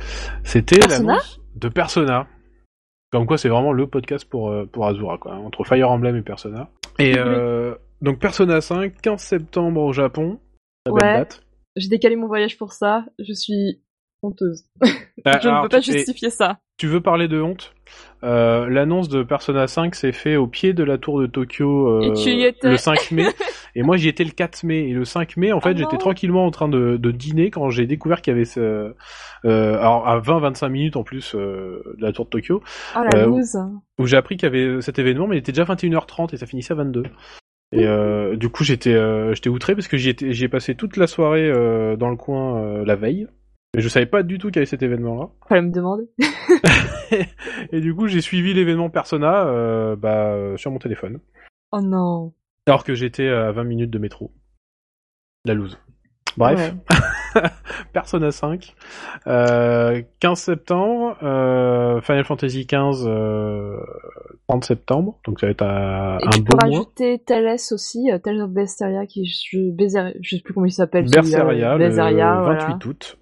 [0.43, 2.27] C'était l'annonce de Persona.
[3.11, 6.21] Comme quoi c'est vraiment le podcast pour, euh, pour Azura, quoi, entre Fire Emblem et
[6.23, 6.69] Persona.
[6.99, 7.19] Et Oui.
[7.19, 10.39] euh, donc Persona 5, 15 septembre au Japon.
[10.85, 11.43] Belle date.
[11.75, 13.05] J'ai décalé mon voyage pour ça.
[13.19, 13.81] Je suis
[14.23, 14.65] honteuse.
[15.25, 16.59] Ah, je ne peux pas justifier ça.
[16.77, 17.73] Tu veux parler de honte?
[18.23, 22.13] Euh, L'annonce de Persona 5 s'est fait au pied de la tour de Tokyo euh,
[22.63, 23.25] le 5 mai.
[23.75, 24.89] et moi j'y étais le 4 mai.
[24.89, 27.69] Et le 5 mai, en fait, Ah j'étais tranquillement en train de, de dîner quand
[27.69, 28.93] j'ai découvert qu'il y avait ce...
[29.45, 32.63] Euh, alors à 20-25 minutes en plus de la tour de Tokyo,
[32.95, 33.57] Oh la loose.
[33.99, 36.45] où j'ai appris qu'il y avait cet événement, mais il était déjà 21h30 et ça
[36.47, 37.03] finissait à 22.
[37.75, 40.09] Et euh, du coup j'étais euh, j'étais outré parce que j'y
[40.43, 43.27] ai passé toute la soirée euh, dans le coin la veille.
[43.75, 45.29] Et je savais pas du tout qu'il y avait cet événement-là.
[45.49, 46.03] Fallait me demander.
[47.71, 51.19] Et du coup, j'ai suivi l'événement Persona euh, bah, euh, sur mon téléphone.
[51.71, 52.33] Oh non.
[52.67, 54.31] Alors que j'étais à 20 minutes de métro.
[55.45, 55.77] La loose.
[56.37, 56.73] Bref,
[57.93, 58.73] Persona 5.
[59.27, 63.77] Euh, 15 septembre, euh, Final Fantasy 15, euh,
[64.47, 65.19] 30 septembre.
[65.27, 66.77] Donc ça va être un, Et un tu beau peux mois.
[66.77, 69.59] rajouter Tales aussi, Tales of Berseria, qui je,
[70.21, 71.07] je sais plus comment il s'appelle.
[71.07, 72.77] Berseria, le Berseria, 28 voilà.
[72.85, 73.17] août.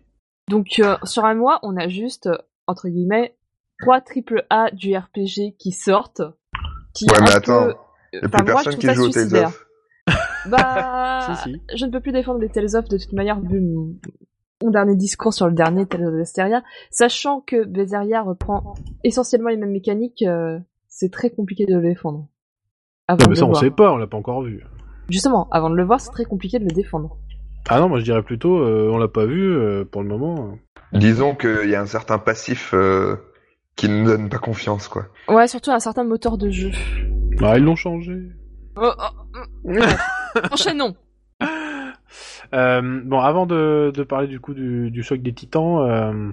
[0.49, 2.37] Donc euh, sur un mois, on a juste euh,
[2.67, 3.35] entre guillemets
[3.81, 6.21] trois triple A du RPG qui sortent.
[6.93, 7.67] Qui Ouais, mais attends.
[7.67, 7.73] peu-
[8.13, 9.65] Il n'y a plus moi, personne trouve qui joue au Tales of.
[10.47, 11.61] Bah, Si, si.
[11.75, 13.95] je ne peux plus défendre les Tales of de toute manière vu mon,
[14.63, 18.73] mon dernier discours sur le dernier Tales of Berseria, sachant que Berseria reprend
[19.03, 20.23] essentiellement les mêmes mécaniques.
[20.23, 22.27] euh, c'est très compliqué de le défendre.
[23.07, 23.61] Avant Non, mais ça, on voir.
[23.61, 24.63] sait pas, on l'a pas encore vu.
[25.09, 27.17] Justement, avant de le voir, c'est très compliqué de le défendre.
[27.69, 30.57] Ah non, moi je dirais plutôt, euh, on l'a pas vu euh, pour le moment.
[30.93, 33.15] Disons qu'il y a un certain passif euh,
[33.75, 35.07] qui ne donne pas confiance, quoi.
[35.27, 36.71] Ouais, surtout un certain moteur de jeu.
[37.41, 38.17] Ah, ils l'ont changé.
[38.75, 39.79] Oh, oh, mm.
[40.51, 40.95] Enchaînons.
[42.53, 46.31] Euh, bon, avant de, de parler du coup du, du choc des titans, euh,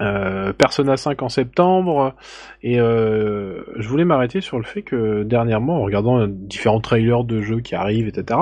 [0.00, 2.14] euh, Persona 5 en septembre,
[2.62, 7.40] et euh, je voulais m'arrêter sur le fait que dernièrement, en regardant différents trailers de
[7.40, 8.40] jeux qui arrivent, etc.,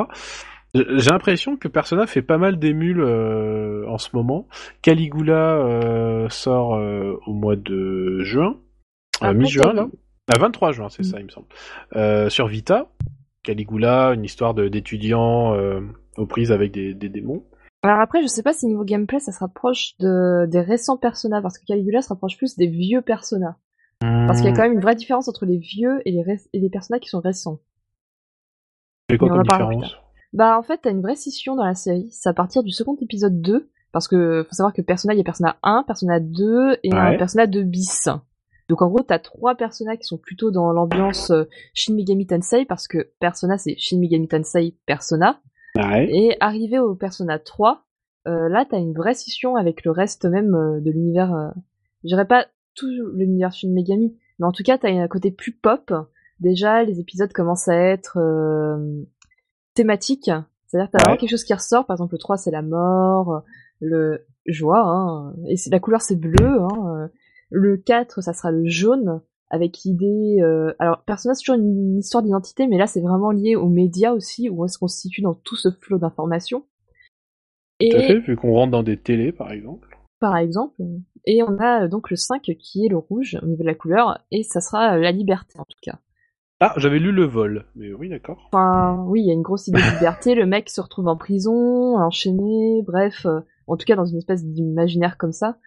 [0.74, 4.48] j'ai l'impression que Persona fait pas mal d'émules euh, en ce moment.
[4.80, 8.56] Caligula euh, sort euh, au mois de juin,
[9.22, 9.88] euh, Après, mi-juin là.
[10.34, 11.04] À 23 juin, c'est Mm.
[11.04, 11.46] ça, il me semble.
[11.96, 12.88] Euh, sur Vita,
[13.42, 15.80] Caligula, une histoire d'étudiants euh,
[16.16, 17.44] aux prises avec des, des démons.
[17.82, 21.42] Alors après, je sais pas si niveau gameplay, ça se rapproche de, des récents Persona,
[21.42, 23.56] parce que Caligula se rapproche plus des vieux Persona.
[24.00, 26.58] Parce qu'il y a quand même une vraie différence entre les vieux et les, et
[26.58, 27.60] les Persona qui sont récents.
[29.08, 29.96] C'est quoi comme différence?
[30.32, 32.08] Bah en fait, t'as une vraie scission dans la série.
[32.10, 35.20] C'est à partir du second épisode 2, parce que faut savoir que Persona, il y
[35.20, 37.16] a Persona 1, Persona 2 et un.
[37.16, 38.08] Persona 2 bis.
[38.68, 42.64] Donc en gros, t'as trois Persona qui sont plutôt dans l'ambiance euh, Shin Megami Tensei,
[42.64, 45.40] parce que Persona c'est Shin Megami Tensei Persona.
[45.76, 46.08] Ouais.
[46.10, 47.84] Et arrivé au Persona 3,
[48.28, 51.34] euh, là, t'as une vraie scission avec le reste même euh, de l'univers.
[51.34, 51.50] Euh,
[52.04, 55.52] je dirais pas tout l'univers Shin Megami, mais en tout cas, t'as un côté plus
[55.52, 55.92] pop.
[56.40, 58.18] Déjà, les épisodes commencent à être
[59.74, 60.30] thématiques.
[60.66, 61.04] C'est-à-dire que t'as Ouais.
[61.04, 61.86] vraiment quelque chose qui ressort.
[61.86, 63.42] Par exemple, le 3, c'est la mort.
[63.80, 66.60] Le joie, hein, et la couleur, c'est bleu.
[66.62, 67.10] Hein,
[67.50, 69.20] le 4, ça sera le jaune
[69.50, 70.38] avec l'idée.
[70.40, 74.12] euh, alors, Persona, c'est toujours une, histoire d'identité, mais là, c'est vraiment lié aux médias
[74.12, 76.60] aussi, où on se constitue dans tout ce flot d'informations.
[77.80, 79.98] Tout à Et fait, vu qu'on rentre dans des télés, par exemple.
[80.20, 80.80] par exemple,
[81.26, 83.74] et on a euh, donc le 5 qui est le rouge au niveau de la
[83.74, 85.98] couleur, et ça sera euh, la liberté en tout cas.
[86.64, 88.48] Ah, j'avais lu le vol, mais oui, d'accord.
[88.52, 91.16] Enfin, oui, il y a une grosse idée de liberté, le mec se retrouve en
[91.16, 95.58] prison, enchaîné, bref, euh, en tout cas dans une espèce d'imaginaire comme ça.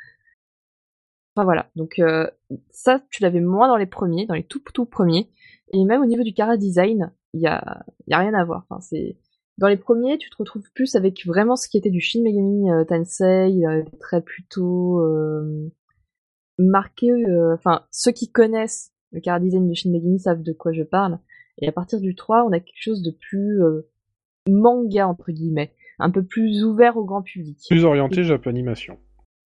[1.35, 2.31] Enfin voilà, donc euh,
[2.71, 5.29] ça, tu l'avais moins dans les premiers, dans les tout tout premiers,
[5.73, 8.65] et même au niveau du cara design, il y a, y a rien à voir.
[8.69, 9.17] Enfin, c'est
[9.57, 12.71] dans les premiers, tu te retrouves plus avec vraiment ce qui était du Shin Megami
[12.71, 13.61] euh, Tensei,
[13.99, 15.73] très plutôt euh,
[16.57, 17.11] marqué.
[17.53, 21.17] Enfin, ceux qui connaissent le cara design de Shin Megami savent de quoi je parle.
[21.57, 23.89] Et à partir du 3, on a quelque chose de plus euh,
[24.49, 27.57] manga entre guillemets, un peu plus ouvert au grand public.
[27.69, 28.99] Plus orienté Japanimation.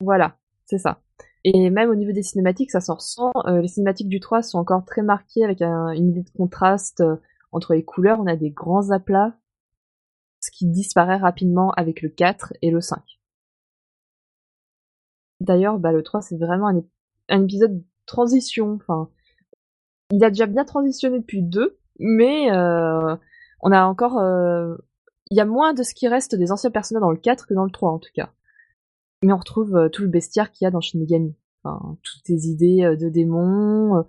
[0.00, 1.00] Voilà, c'est ça.
[1.44, 3.32] Et même au niveau des cinématiques, ça s'en ressent.
[3.46, 7.00] Euh, les cinématiques du 3 sont encore très marquées avec un- une idée de contraste
[7.00, 7.16] euh,
[7.52, 8.20] entre les couleurs.
[8.20, 9.36] On a des grands aplats,
[10.40, 13.00] ce qui disparaît rapidement avec le 4 et le 5.
[15.40, 16.88] D'ailleurs, bah, le 3, c'est vraiment un, ép-
[17.28, 18.74] un épisode de transition.
[18.80, 19.08] Enfin,
[20.12, 23.16] il a déjà bien transitionné depuis 2, mais euh,
[23.62, 24.18] on a encore...
[24.18, 24.76] euh,
[25.30, 27.54] Il y a moins de ce qui reste des anciens personnages dans le 4 que
[27.54, 28.30] dans le 3, en tout cas
[29.22, 31.34] mais on retrouve euh, tout le bestiaire qu'il y a dans Shin Megami.
[31.64, 34.02] Enfin, toutes les idées euh, de démons, euh,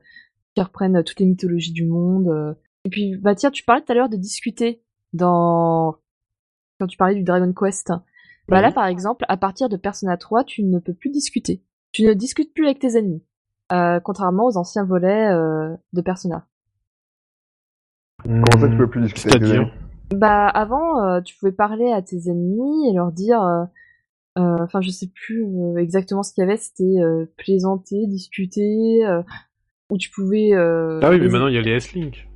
[0.56, 2.56] qui reprennent toutes les mythologies du monde.
[2.86, 4.82] Et puis, bah tiens, tu parlais tout à l'heure de discuter
[5.14, 5.98] dans
[6.80, 7.92] quand tu parlais du Dragon Quest.
[8.48, 11.64] Bah là, par exemple, à partir de Persona 3, tu ne peux plus discuter.
[11.92, 13.24] Tu ne discutes plus avec tes ennemis,
[13.70, 16.46] contrairement aux anciens volets euh, de Persona.
[18.24, 19.68] Comment ça, tu peux plus discuter avec
[20.14, 23.64] Bah avant, euh, tu pouvais parler à tes ennemis et leur dire, euh,
[24.40, 29.06] euh, enfin je sais plus euh, exactement ce qu'il y avait, c'était euh, plaisanter, discuter,
[29.06, 29.22] euh,
[29.92, 30.54] ou tu pouvais.
[30.54, 32.28] euh, Ah oui, mais maintenant il y a les S-Link.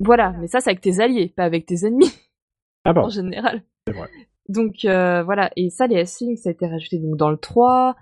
[0.00, 2.12] Voilà, mais ça c'est avec tes alliés, pas avec tes ennemis
[2.84, 3.62] Ah bah, en général.
[3.86, 4.08] c'est vrai.
[4.48, 7.94] Donc euh, voilà, et ça les S-Link ça a été rajouté donc dans le 3.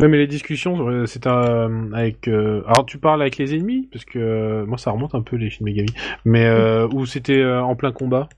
[0.00, 2.26] Euh, Ouais, mais les discussions, euh, c'est un avec.
[2.28, 5.36] euh, Alors, tu parles avec les ennemis, parce que euh, moi, ça remonte un peu
[5.36, 5.90] les Shin Megami.
[6.24, 8.28] Mais euh, où c'était euh, en plein combat?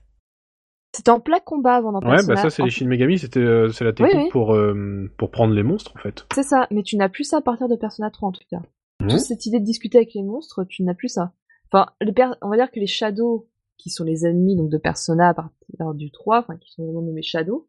[0.95, 2.35] c'était en plein combat avant dans Ouais, Persona.
[2.35, 3.17] bah ça, c'est les Shin Megami.
[3.17, 4.29] C'était, euh, c'est la technique oui.
[4.31, 6.27] pour euh, pour prendre les monstres, en fait.
[6.35, 8.61] C'est ça, mais tu n'as plus ça à partir de Persona 3 en tout cas.
[9.01, 9.09] Mhm.
[9.09, 11.33] Toute cette idée de discuter avec les monstres, tu n'as plus ça.
[11.71, 14.77] Enfin, les per- on va dire que les Shadows, qui sont les ennemis donc de
[14.77, 17.67] Persona à partir du 3, enfin qui sont vraiment nommés Shadows,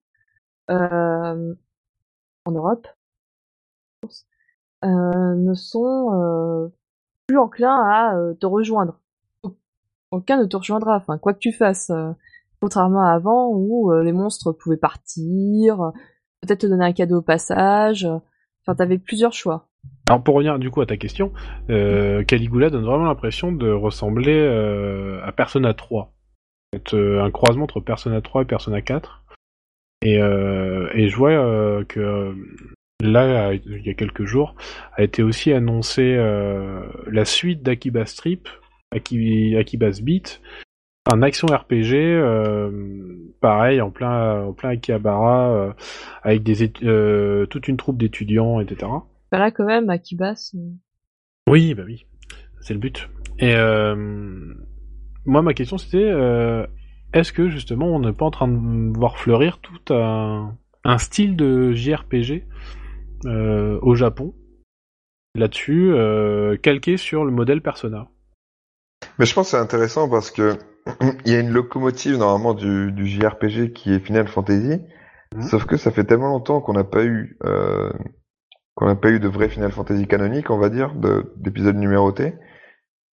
[0.71, 1.55] euh,
[2.45, 2.87] en Europe,
[4.85, 6.69] euh, ne sont euh,
[7.27, 9.01] plus enclins à euh, te rejoindre.
[10.11, 11.91] Aucun ne te rejoindra, enfin quoi que tu fasses.
[12.61, 15.93] contrairement à avant où les monstres pouvaient partir,
[16.41, 18.07] peut-être te donner un cadeau au passage.
[18.63, 19.69] Enfin, t'avais plusieurs choix.
[20.09, 21.33] Alors, pour revenir du coup à ta question,
[21.71, 26.13] euh, Caligula donne vraiment l'impression de ressembler euh, à Persona 3.
[26.73, 29.23] C'est euh, un croisement entre Persona 3 et Persona 4.
[30.03, 31.31] Et, et je vois
[31.87, 32.35] que
[33.05, 34.55] là, il y a quelques jours,
[34.97, 38.49] a été aussi annoncé euh, la suite d'Akiba Strip,
[38.93, 40.41] Aki- Akiba's Beat,
[41.13, 42.71] un action RPG, euh,
[43.41, 45.73] pareil, en plein, en plein Akihabara, euh,
[46.23, 48.91] avec des euh, toute une troupe d'étudiants, etc.
[49.31, 50.35] Bah là, quand même, Akibas.
[50.37, 50.59] c'est-
[51.49, 52.07] Oui, bah oui,
[52.61, 53.09] c'est le but.
[53.39, 53.55] Et
[55.27, 56.11] moi, ma question c'était,
[57.13, 61.37] est-ce que justement on n'est pas en train de voir fleurir tout un, un style
[61.37, 62.45] de JRPG
[63.27, 64.35] au Japon,
[65.35, 68.09] là-dessus, euh, calqué sur le modèle Persona
[69.19, 70.57] Mais je pense que c'est intéressant parce que
[71.25, 74.81] il y a une locomotive normalement du, du JRPG qui est Final Fantasy,
[75.35, 75.43] Mhm.
[75.43, 77.91] sauf que ça fait tellement longtemps qu'on n'a pas eu euh,
[78.77, 82.35] qu'on n'a pas eu de vrai Final Fantasy canonique, on va dire, de- d'épisodes numérotés,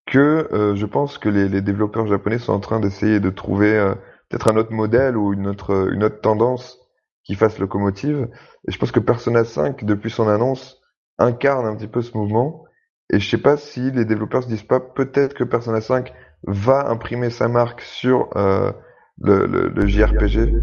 [0.05, 3.75] que euh, je pense que les, les développeurs japonais sont en train d'essayer de trouver
[3.75, 3.95] euh,
[4.29, 6.77] peut-être un autre modèle ou une autre une autre tendance
[7.23, 8.27] qui fasse locomotive.
[8.68, 10.81] Et je pense que Persona 5, depuis son annonce,
[11.18, 12.65] incarne un petit peu ce mouvement.
[13.11, 16.14] Et je sais pas si les développeurs se disent pas peut-être que Persona 5
[16.48, 18.72] va imprimer sa marque sur euh,
[19.19, 20.53] le, JRPG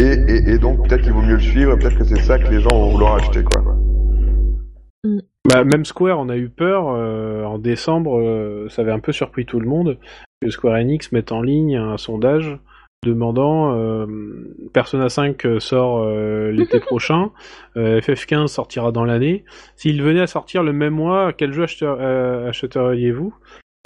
[0.00, 2.70] et, donc peut-être qu'il vaut mieux le suivre peut-être que c'est ça que les gens
[2.70, 3.42] vont vouloir acheter.
[5.48, 6.88] Bah, même Square en a eu peur.
[6.88, 9.98] euh, en décembre, euh, ça avait un peu surpris tout le monde
[10.40, 12.58] que Square Enix mette en ligne un sondage
[13.04, 14.06] demandant euh,
[14.72, 17.30] Persona 5 sort euh, l'été prochain,
[17.76, 19.44] euh, FF15 sortira dans l'année.
[19.76, 23.34] S'il venait à sortir le même mois, quel jeu acheter- euh, achèteriez-vous?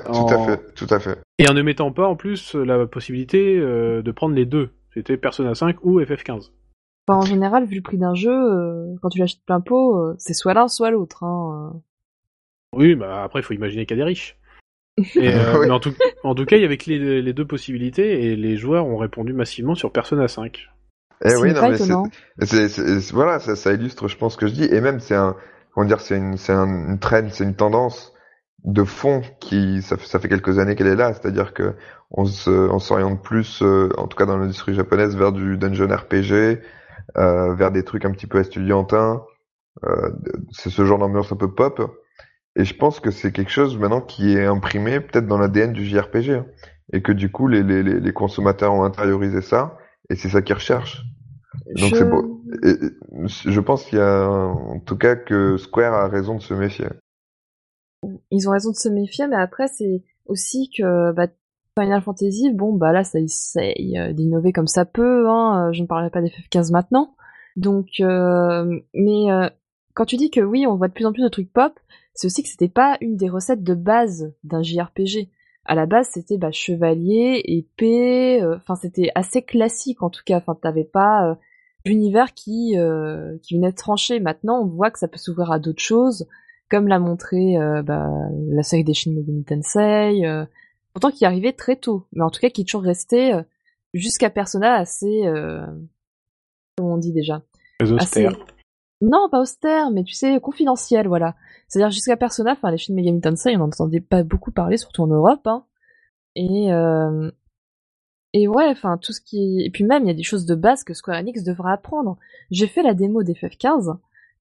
[0.05, 1.19] Tout à fait, tout à fait.
[1.39, 4.71] Et en ne mettant pas en plus la possibilité euh, de prendre les deux.
[4.95, 6.51] C'était Persona 5 ou FF15.
[7.09, 10.15] Enfin, en général, vu le prix d'un jeu, euh, quand tu l'achètes plein pot, euh,
[10.19, 11.23] c'est soit l'un, soit l'autre.
[11.25, 11.81] Hein.
[12.75, 14.39] Oui, bah après, il faut imaginer qu'il y a des riches.
[14.99, 17.47] Et, euh, mais en, tout, en tout cas, il y avait que les, les deux
[17.47, 20.69] possibilités et les joueurs ont répondu massivement sur Persona 5.
[21.25, 24.65] Eh oui, non, mais c'est, voilà, ça, ça illustre, je pense, ce que je dis.
[24.65, 25.37] Et même, c'est un,
[25.73, 28.13] comment dire, c'est une, c'est un- une trend, c'est une tendance
[28.65, 31.13] de fond qui, ça, fait- ça fait quelques années qu'elle est là.
[31.15, 31.75] C'est-à-dire que
[32.11, 35.89] on se, on s'oriente plus, euh, en tout cas dans l'industrie japonaise, vers du dungeon
[35.95, 36.61] RPG,
[37.19, 39.23] euh, vers des trucs un petit peu estudiantins.
[39.85, 40.11] Euh,
[40.53, 41.81] c'est ce genre d'ambiance un peu pop.
[42.57, 45.85] Et je pense que c'est quelque chose maintenant qui est imprimé peut-être dans l'ADN du
[45.85, 46.31] JRPG.
[46.31, 46.47] hein.
[46.93, 49.79] Et que du coup, les, les, les consommateurs ont intériorisé ça.
[50.11, 51.03] Et c'est ça qu'ils recherchent.
[51.77, 52.43] Donc Je- c'est beau.
[52.65, 52.75] Et,
[53.27, 56.87] je pense qu'il y a, en tout cas, que Square a raison de se méfier.
[58.31, 61.29] Ils ont raison de se méfier, mais après, c'est aussi que bah,
[61.79, 65.29] Final Fantasy, bon, bah là, ça essaye euh, d'innover comme ça peut.
[65.29, 65.71] Hein.
[65.73, 67.15] Je ne parlerai pas d'FF15 maintenant.
[67.57, 69.49] Donc, euh, mais euh,
[69.95, 71.73] quand tu dis que oui, on voit de plus en plus de trucs pop,
[72.15, 75.29] c'est aussi que c'était pas une des recettes de base d'un JRPG.
[75.65, 78.43] À la base, c'était bah, chevalier, épée.
[78.43, 80.39] euh, Enfin, c'était assez classique en tout cas.
[80.39, 81.35] Enfin, t'avais pas euh,
[81.85, 84.21] d'univers qui euh, qui venait trancher.
[84.21, 86.27] Maintenant, on voit que ça peut s'ouvrir à d'autres choses
[86.73, 88.09] comme l'a montré euh, bah,
[88.49, 90.47] la série des Shin Megami Tensei, euh,
[90.95, 93.43] pourtant qui arrivé très tôt, mais en tout cas qui est toujours resté euh,
[93.93, 95.67] jusqu'à Persona assez, euh,
[96.79, 97.43] comment on dit déjà,
[97.99, 98.27] assez.
[99.03, 101.35] Non pas austère, mais tu sais confidentiel, voilà.
[101.69, 105.03] C'est-à-dire jusqu'à Persona, enfin les Shin Megami Tensei, on n'en entendait pas beaucoup parler, surtout
[105.03, 105.65] en Europe, hein.
[106.35, 107.31] Et euh,
[108.33, 110.55] et ouais, enfin tout ce qui et puis même il y a des choses de
[110.55, 112.17] base que Square Enix devra apprendre.
[112.51, 113.99] J'ai fait la démo d'FF15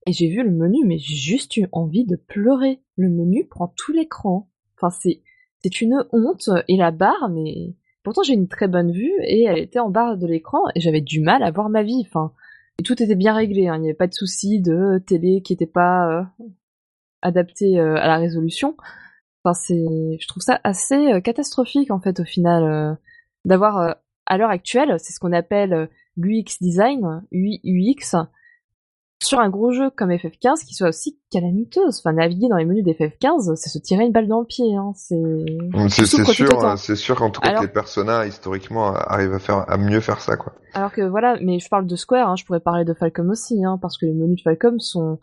[0.07, 2.81] et j'ai vu le menu, mais j'ai juste eu envie de pleurer.
[2.95, 4.47] Le menu prend tout l'écran.
[4.77, 5.21] Enfin c'est
[5.63, 9.59] c'est une honte et la barre, mais pourtant j'ai une très bonne vue et elle
[9.59, 12.03] était en barre de l'écran et j'avais du mal à voir ma vie.
[12.07, 12.31] Enfin
[12.79, 13.67] et tout était bien réglé.
[13.67, 13.75] Hein.
[13.77, 16.23] Il n'y avait pas de souci de télé qui n'était pas euh,
[17.21, 18.75] adapté euh, à la résolution.
[19.43, 22.97] Enfin c'est, je trouve ça assez euh, catastrophique en fait au final
[23.45, 23.95] d'avoir
[24.27, 28.15] à l'heure actuelle, c'est ce qu'on appelle l'UX design, UX,
[29.23, 31.99] sur un gros jeu comme FF15 qui soit aussi calamiteuse.
[31.99, 34.75] Enfin, naviguer dans les menus d'FF15, c'est se tirer une balle dans le pied.
[34.75, 34.91] Hein.
[34.95, 35.15] C'est
[35.89, 39.99] c'est sûr, c'est sûr qu'en tout cas les personnages historiquement arrivent à faire à mieux
[39.99, 40.53] faire ça quoi.
[40.73, 43.63] Alors que voilà, mais je parle de Square, hein, je pourrais parler de Falcom aussi,
[43.63, 45.19] hein, parce que les menus de Falcom sont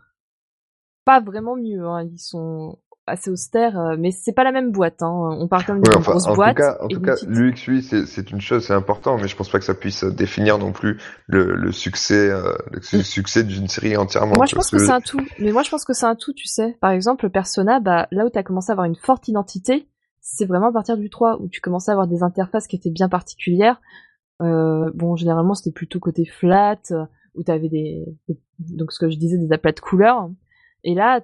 [1.05, 1.85] pas vraiment mieux.
[1.87, 2.07] Hein.
[2.13, 5.03] Ils sont assez austère, euh, mais c'est pas la même boîte.
[5.03, 5.11] Hein.
[5.39, 6.57] On parle comme d'une grosse en boîte.
[6.57, 9.49] Tout cas, en tout cas, l'UX, oui, c'est une chose, c'est important, mais je pense
[9.49, 13.03] pas que ça puisse définir non plus le, le succès, euh, le mm.
[13.03, 14.35] succès d'une série entièrement.
[14.37, 15.21] Moi, je pense que, c'est un tout.
[15.39, 16.77] Mais moi, je pense que c'est un tout, tu sais.
[16.81, 19.89] Par exemple, Persona, bah, là où t'as commencé à avoir une forte identité,
[20.21, 22.91] c'est vraiment à partir du 3, où tu commençais à avoir des interfaces qui étaient
[22.91, 23.81] bien particulières.
[24.43, 26.81] Euh, bon, généralement, c'était plutôt côté flat,
[27.35, 28.05] où t'avais des,
[28.59, 30.31] donc ce que je disais, des aplats de couleurs.
[30.85, 31.21] Et là,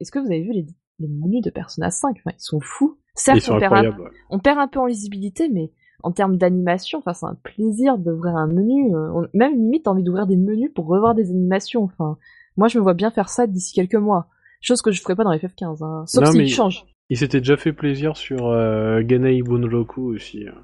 [0.00, 0.66] est-ce que vous avez vu les
[0.98, 2.98] les menus de Persona 5, enfin, ils sont fous.
[3.14, 3.96] Certes, on, perd un,
[4.30, 5.70] on, perd un, peu en lisibilité, mais
[6.02, 8.94] en termes d'animation, enfin, c'est un plaisir d'ouvrir un menu.
[8.94, 11.84] Euh, même limite, envie d'ouvrir des menus pour revoir des animations.
[11.84, 12.18] Enfin,
[12.56, 14.28] moi, je me vois bien faire ça d'ici quelques mois.
[14.60, 16.04] Chose que je ferais pas dans FF15, hein.
[16.06, 16.84] sauf s'il change.
[17.08, 20.46] Il s'était déjà fait plaisir sur euh, Ganei Bunroku aussi.
[20.48, 20.58] Hein.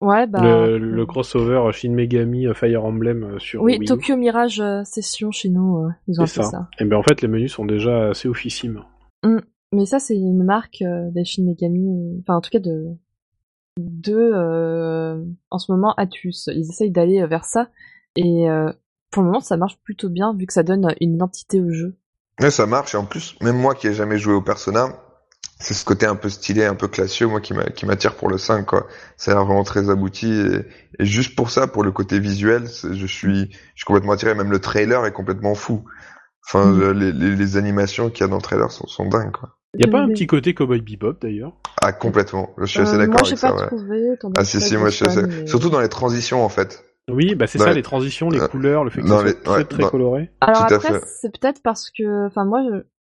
[0.00, 0.66] Ouais, bah.
[0.66, 3.62] Le, crossover Shin Megami euh, Fire Emblem euh, sur.
[3.62, 6.68] Oui, Tokyo Mirage Session chez nous, ils ont fait ça.
[6.78, 8.82] Et ben en fait, les menus sont déjà assez officimes.
[9.22, 9.38] Mm.
[9.72, 12.88] Mais ça, c'est une marque euh, d'Ashin Megami, enfin en tout cas de
[13.78, 16.48] de euh, en ce moment Atus.
[16.52, 17.68] Ils essayent d'aller vers ça
[18.16, 18.70] et euh,
[19.10, 21.96] pour le moment ça marche plutôt bien vu que ça donne une identité au jeu.
[22.40, 24.88] Ouais, ça marche et en plus même moi qui ai jamais joué au Persona,
[25.58, 27.54] c'est ce côté un peu stylé, un peu classieux moi qui
[27.86, 28.86] m'attire pour le 5 quoi.
[29.16, 30.66] Ça a l'air vraiment très abouti et,
[30.98, 34.34] et, juste pour ça, pour le côté visuel, je suis je suis complètement attiré.
[34.34, 35.84] Même le trailer est complètement fou.
[36.46, 36.90] Enfin, mm.
[36.92, 39.56] les, les, les, animations qu'il y a dans le trailer sont, sont dingues quoi.
[39.78, 41.52] Y a pas un petit côté Cowboy Bebop d'ailleurs?
[41.80, 43.54] Ah complètement, je suis assez euh, d'accord avec ça.
[43.54, 44.18] Ouais.
[44.36, 45.46] ah si si, moi je suis assez...
[45.46, 46.84] surtout dans les transitions en fait.
[47.10, 47.82] Oui, bah c'est ça, les...
[47.82, 50.30] transitions, les euh, couleurs, le fait que c'est très très coloré.
[50.40, 52.60] Alors après, c'est peut-être parce que, enfin moi,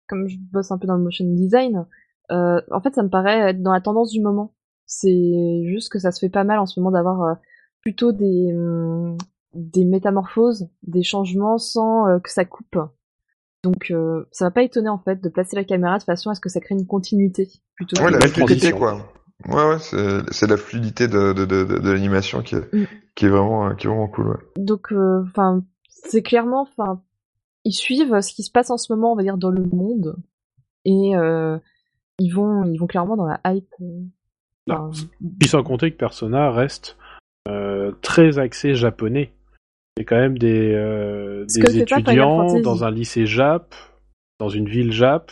[0.08, 1.86] comme je bosse un peu dans le motion design,
[2.32, 4.54] euh, en fait, ça me paraît être dans la tendance du moment.
[4.86, 7.34] C'est juste que ça se fait pas mal en ce moment d'avoir euh,
[7.82, 9.16] plutôt des hum,
[9.54, 12.76] des métamorphoses, des changements sans que ça coupe.
[13.64, 16.34] Donc euh, ça va pas étonner en fait de placer la caméra de façon à
[16.34, 18.00] ce que ça crée une continuité plutôt.
[18.02, 19.10] Ouais, la fluidité quoi.
[19.48, 22.86] Ouais ouais, c'est la fluidité de de de, de, l'animation qui est mm.
[23.14, 24.28] qui est vraiment qui est vraiment cool.
[24.28, 24.36] Ouais.
[24.58, 27.00] Donc euh, enfin c'est clairement enfin
[27.64, 30.16] ils suivent ce qui se passe en ce moment on va dire dans le monde
[30.84, 31.58] et euh,
[32.18, 33.72] ils vont ils vont clairement dans la hype.
[33.80, 34.90] Euh,
[35.40, 36.98] Puis sans compter que Persona reste
[38.02, 39.32] très axé japonais.
[39.96, 43.74] C'est quand même des, euh, des étudiants dans un lycée Jap,
[44.40, 45.30] dans une ville Jap.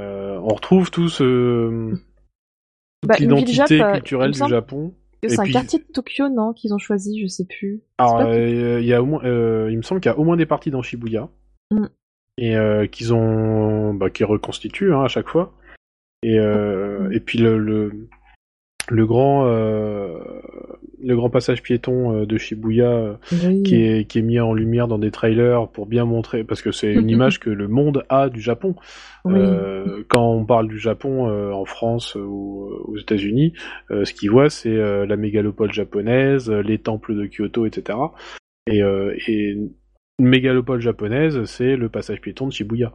[0.00, 1.94] Euh, on retrouve tout ce
[3.06, 4.94] bah, l'identité euh, culturelle du Japon.
[5.26, 7.82] C'est un quartier de Tokyo, non, qu'ils ont choisi, je sais plus.
[7.98, 10.46] Alors, il y a au moins, il me semble qu'il y a au moins des
[10.46, 11.28] parties dans Shibuya
[11.72, 11.86] mm.
[12.38, 12.56] et
[12.90, 15.52] qu'ils ont, bah, qui reconstituent hein, à chaque fois.
[16.22, 17.12] Et mm.
[17.12, 18.08] et puis le, le
[18.88, 20.18] le grand euh,
[21.02, 23.14] le grand passage piéton euh, de Shibuya euh,
[23.64, 26.72] qui, est, qui est mis en lumière dans des trailers pour bien montrer parce que
[26.72, 28.74] c'est une image que le monde a du Japon.
[29.24, 33.54] Quand on parle du Japon en France ou aux États-Unis
[33.90, 37.98] ce qu'ils voient c'est la mégalopole japonaise les temples de Kyoto etc
[38.68, 39.72] et, et une
[40.20, 42.92] mégalopole japonaise c'est le passage piéton de Shibuya.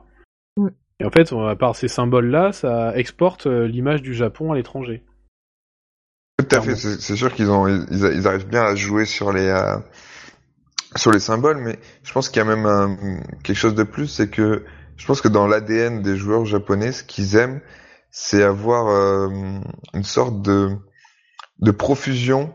[1.01, 5.03] Et en fait à part ces symboles là ça exporte l'image du Japon à l'étranger
[6.43, 9.77] tout à fait, c'est sûr qu'ils ont, ils, arrivent bien à jouer sur les, euh,
[10.95, 14.30] sur les symboles, mais je pense qu'il y a même quelque chose de plus, c'est
[14.30, 14.63] que
[14.97, 17.61] je pense que dans l'ADN des joueurs japonais, ce qu'ils aiment,
[18.11, 19.30] c'est avoir euh,
[19.93, 20.69] une sorte de,
[21.59, 22.53] de profusion,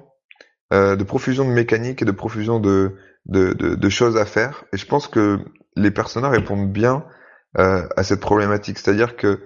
[0.73, 2.97] euh, de profusion de mécanique et de profusion de,
[3.27, 4.65] de, de, choses à faire.
[4.73, 5.39] Et je pense que
[5.77, 7.05] les personnages répondent bien
[7.55, 9.41] à cette problématique, c'est-à-dire que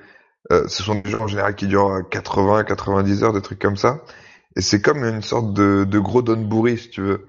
[0.51, 4.01] ce sont des jeux en général qui durent 80, 90 heures, des trucs comme ça.
[4.57, 7.27] Et c'est comme une sorte de, de gros donburi, si tu veux.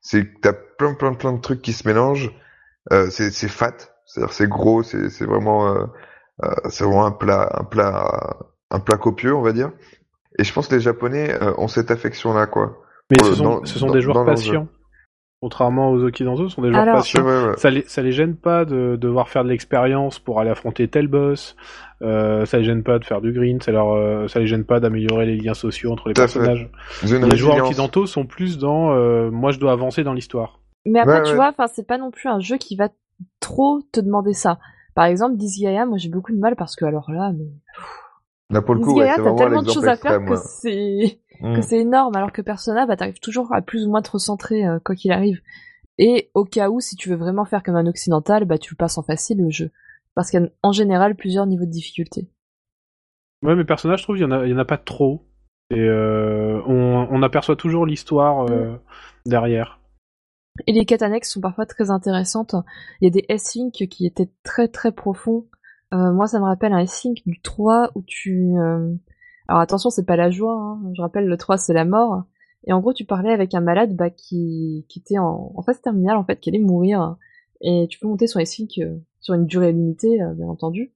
[0.00, 2.32] C'est que t'as plein, plein, plein de trucs qui se mélangent.
[2.92, 3.74] Euh, c'est, c'est fat,
[4.06, 5.86] c'est-à-dire c'est gros, c'est, c'est vraiment, euh,
[6.44, 8.36] euh, c'est vraiment un plat, un plat,
[8.70, 9.70] un plat copieux, on va dire.
[10.38, 12.82] Et je pense que les Japonais euh, ont cette affection-là, quoi.
[13.10, 14.66] Mais ce le- sont, ce sont dans- des joueurs dans patients.
[15.44, 17.22] Contrairement aux Occidentaux, ce sont des joueurs Alors- patients.
[17.22, 17.56] ouais, ouais.
[17.58, 21.06] Ça les, ça les gêne pas de devoir faire de l'expérience pour aller affronter tel
[21.06, 21.54] boss.
[22.00, 23.60] Euh, ça les gêne pas de faire du green.
[23.60, 26.70] Ça leur, euh, ça les gêne pas d'améliorer les liens sociaux entre les personnages.
[27.02, 30.60] Les joueurs occidentaux sont plus dans, euh, moi je dois avancer dans l'histoire.
[30.86, 31.36] Mais après, Ouais, tu ouais.
[31.36, 32.88] vois, enfin, c'est pas non plus un jeu qui va
[33.40, 34.58] trop te demander ça.
[34.94, 37.44] Par exemple, Disgaea, moi j'ai beaucoup de mal parce que alors là, mais
[38.50, 41.56] Là, pour le coup, Disgaea, t'as tellement de choses à faire que c'est Mm.
[41.56, 44.66] que c'est énorme, alors que Persona, bah t'arrives toujours à plus ou moins te recentrer
[44.66, 45.42] euh, quoi qu'il arrive.
[45.98, 48.76] Et au cas où, si tu veux vraiment faire comme un occidental, bah tu le
[48.76, 49.70] passes en facile le jeu,
[50.14, 52.30] parce qu'il y a en général plusieurs niveaux de difficulté.
[53.42, 55.26] Ouais, mais personnages, je trouve, il y en a, il y en a pas trop.
[55.68, 58.76] Et euh, on, on aperçoit toujours l'histoire euh,
[59.26, 59.80] derrière.
[60.66, 62.54] Et les quêtes annexes sont parfois très intéressantes.
[63.00, 65.46] Il y a des S-Link qui étaient très très profonds.
[65.92, 68.54] Euh, moi, ça me rappelle un S-Link du 3 où tu...
[69.48, 70.54] euh, Alors attention, c'est pas la joie.
[70.54, 70.92] hein.
[70.94, 72.24] Je rappelle, le 3, c'est la mort.
[72.66, 75.80] Et en gros, tu parlais avec un malade bah, qui, qui était en, en phase
[75.80, 77.16] terminale, en fait, qui allait mourir.
[77.60, 80.92] Et tu peux monter sur S-Link euh, sur une durée limitée, euh, bien entendu.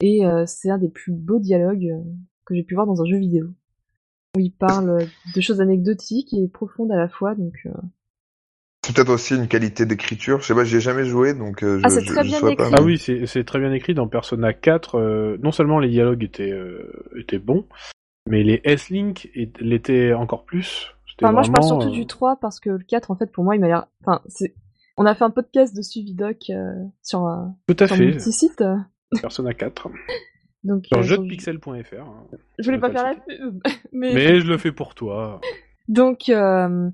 [0.00, 2.02] Et euh, c'est un des plus beaux dialogues euh,
[2.44, 3.46] que j'ai pu voir dans un jeu vidéo.
[4.36, 5.04] Où il parle euh,
[5.34, 7.66] de choses anecdotiques et profondes à la fois, donc...
[8.84, 10.40] euh, C'est peut-être aussi une qualité d'écriture.
[10.40, 12.28] Je sais pas, j'y ai jamais joué, donc euh, je, Ah, c'est je- très je
[12.28, 12.64] bien saurais pas.
[12.68, 12.74] écrit.
[12.78, 14.96] Ah oui, c'est c'est très bien écrit dans Persona 4.
[14.98, 17.66] euh, non seulement les dialogues étaient, euh, étaient bons,
[18.28, 19.30] mais les S-Link
[19.60, 20.94] l'étaient encore plus.
[21.08, 23.30] C'était Enfin, moi, je parle surtout euh, du 3 parce que le 4, en fait,
[23.30, 23.86] pour moi, il m'a l'air.
[24.04, 24.54] Enfin, c'est.
[24.98, 26.72] On a fait un podcast de suivi doc euh,
[27.02, 27.36] sur, euh,
[27.66, 28.60] Tout à sur fait, petit site.
[28.62, 28.76] euh,
[29.20, 29.88] Persona 4.
[30.64, 31.68] Donc, Sur euh, jeuxdepixel.fr.
[32.00, 32.24] hein.
[32.58, 33.60] je voulais pas pas faire la pub,
[33.92, 35.40] mais, Mais je le fais pour toi.
[35.88, 36.88] donc euh,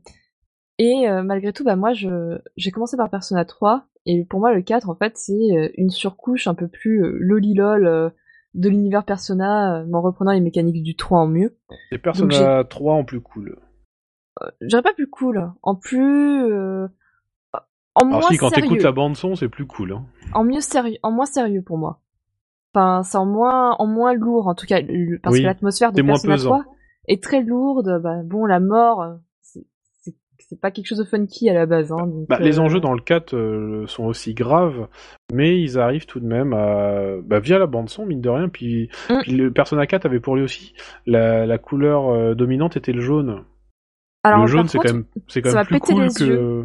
[0.78, 4.54] et euh, malgré tout, bah moi, je j'ai commencé par Persona 3 et pour moi,
[4.54, 8.10] le 4, en fait, c'est euh, une surcouche un peu plus euh, lolilol euh,
[8.54, 11.58] de l'univers Persona, mais en reprenant les mécaniques du 3 en mieux.
[11.92, 13.58] Et Persona 3 en plus cool.
[14.60, 16.86] Je dirais pas plus cool, en plus euh,
[17.94, 19.92] en moins Alors si, quand t'écoutes la bande son, c'est plus cool.
[19.92, 20.06] Hein.
[20.32, 22.00] en mieux sérieux, en moins sérieux pour moi.
[22.72, 24.80] Enfin, c'est en moins, en moins lourd, en tout cas,
[25.22, 26.50] parce Oui, que l'atmosphère de moins Persona pesant.
[26.62, 26.64] 3
[27.08, 28.00] est très lourde.
[28.02, 29.18] Bah, bon, la mort,
[30.38, 31.92] c'est- pas quelque chose de funky à la base.
[31.92, 34.88] Hein, donc, Bah, Les euh, enjeux dans le 4 euh, sont aussi graves,
[35.32, 38.48] mais ils arrivent tout de même à, bah, via la bande son, mine de rien.
[38.48, 39.18] Puis, Mm.
[39.22, 40.74] puis le Persona 4 avait pour lui aussi
[41.06, 43.44] la, la couleur euh, dominante était le jaune.
[44.24, 46.64] Alors, le jaune, c'est quand même, c'est quand ça même plus cool que,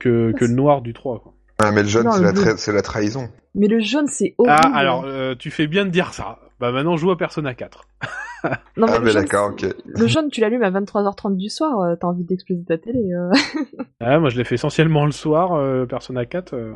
[0.00, 1.20] que que le noir du 3.
[1.20, 1.34] Quoi.
[1.58, 2.42] Ah, mais le jaune, c'est la, bleu.
[2.42, 3.28] tra- c'est la trahison.
[3.54, 4.56] Mais le jaune, c'est horrible.
[4.64, 6.38] Ah, alors euh, tu fais bien de dire ça.
[6.64, 7.84] Bah maintenant, joue à Persona 4.
[8.76, 9.66] Non, Ah, le mais jaune, d'accord, ok.
[9.86, 13.12] Le jaune, tu l'allumes à 23h30 du soir, euh, t'as envie d'exploser ta télé.
[13.12, 13.30] euh.
[14.00, 16.52] Ah, moi, je l'ai fait essentiellement le soir, euh, Persona 4.
[16.54, 16.72] euh.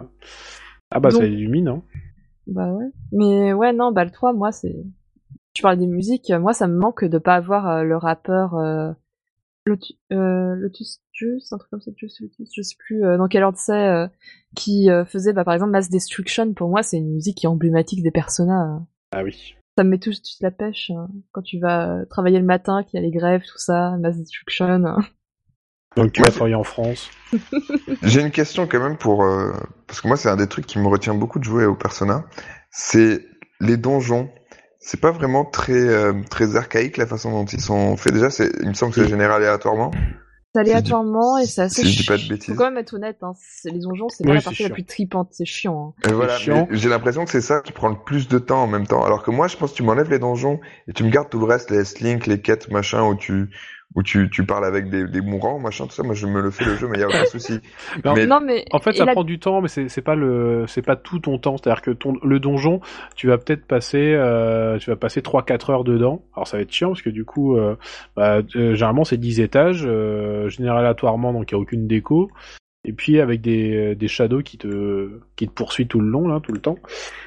[0.90, 1.68] Ah bah Donc- ça illumine.
[1.68, 1.82] Hein.
[2.46, 2.86] Bah ouais.
[3.12, 4.76] Mais ouais, non, bah le 3, moi, c'est...
[5.54, 8.92] Tu parlais des musiques, moi, ça me manque de pas avoir euh, le rappeur euh,
[9.66, 13.28] Lotus, euh, Lotus Juice, un truc comme ça, Juice Lotus, je sais plus euh, dans
[13.28, 14.06] quel ordre c'est, euh,
[14.56, 17.48] qui euh, faisait, bah, par exemple, Mass Destruction, pour moi, c'est une musique qui est
[17.50, 18.80] emblématique des personnages.
[19.12, 19.54] Ah oui.
[19.78, 22.82] Ça me met tout de suite la pêche hein, quand tu vas travailler le matin,
[22.82, 24.66] qu'il y a les grèves, tout ça, Mass Destruction.
[24.66, 24.98] hein.
[25.94, 27.08] Donc tu vas travailler en France.
[28.02, 29.52] J'ai une question quand même pour euh,
[29.86, 32.24] parce que moi c'est un des trucs qui me retient beaucoup de jouer au Persona,
[32.72, 33.24] c'est
[33.60, 34.28] les donjons.
[34.80, 38.12] C'est pas vraiment très euh, très archaïque la façon dont ils sont faits.
[38.12, 39.92] Déjà, c'est il me semble que c'est généré aléatoirement.
[40.54, 42.46] Aléatoirement et c'est assez si je dis pas de bêtises.
[42.54, 44.62] Faut quand même être honnête, hein, c'est- les donjons, c'est Oui, pas la c'est partie
[44.62, 44.74] la chiant.
[44.74, 45.94] plus tripante, c'est chiant.
[46.04, 46.08] hein.
[46.08, 48.86] Et voilà, j'ai l'impression que c'est ça qui prend le plus de temps en même
[48.86, 49.04] temps.
[49.04, 50.58] Alors que moi, je pense que tu m'enlèves les donjons
[50.88, 53.50] et tu me gardes tout le reste, les S-Link, les quêtes, machin, où tu
[53.98, 56.04] où tu, tu parles avec des, des mourants, machin, tout ça.
[56.04, 57.58] Moi, je me le fais le jeu, mais il y a aucun souci.
[58.04, 60.02] Non, Mais- Non, mais En fait, et ça la- prend du temps, mais c'est c'est
[60.02, 61.56] pas le, c'est pas tout ton temps.
[61.56, 62.80] C'est-à-dire que ton le donjon,
[63.16, 66.22] tu vas peut-être passer, euh, tu vas passer 3-4 heures dedans.
[66.36, 67.74] Alors ça va être chiant parce que du coup, euh,
[68.14, 72.30] bah, euh, généralement c'est 10 étages, euh, généré aléatoirement, donc il y a aucune déco.
[72.84, 76.40] Et puis avec des, des shadows qui te qui te poursuivent tout le long là,
[76.40, 76.78] tout le temps.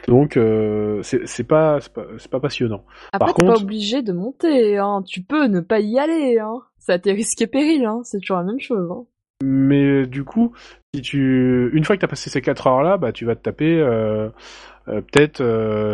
[0.07, 2.83] Donc euh, c'est pas c'est pas, pas passionnant.
[3.11, 5.03] Après, t'es pas contre- obligé de monter, hein.
[5.05, 6.61] Tu peux ne pas y aller, hein.
[6.79, 7.99] Ça tes risques et périls, hein.
[8.03, 9.05] C'est toujours la même chose, hein.
[9.43, 10.53] Mais du coup,
[10.95, 13.35] si tu une fois que tu as passé ces 4 heures là, bah tu vas
[13.35, 14.29] te taper euh,
[14.87, 15.41] euh, peut-être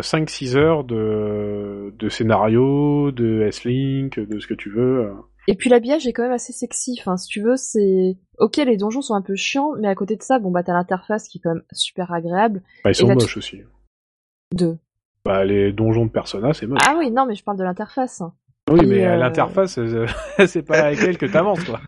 [0.01, 5.11] 5-6 heures de, de scénario, de S-Link, de ce que tu veux.
[5.47, 6.97] Et puis l'habillage est quand même assez sexy.
[6.99, 8.57] Enfin, si tu veux, c'est ok.
[8.57, 11.27] Les donjons sont un peu chiants, mais à côté de ça, bon bah t'as l'interface
[11.29, 12.61] qui est quand même super agréable.
[12.83, 13.61] Bah, ils sont tu- moches aussi.
[14.53, 14.77] De.
[15.25, 16.79] Bah, les donjons de Persona, c'est moche.
[16.85, 18.21] Ah oui, non, mais je parle de l'interface.
[18.69, 20.05] oui, et, mais euh, l'interface, euh,
[20.47, 21.81] c'est pas avec elle que t'avances, quoi.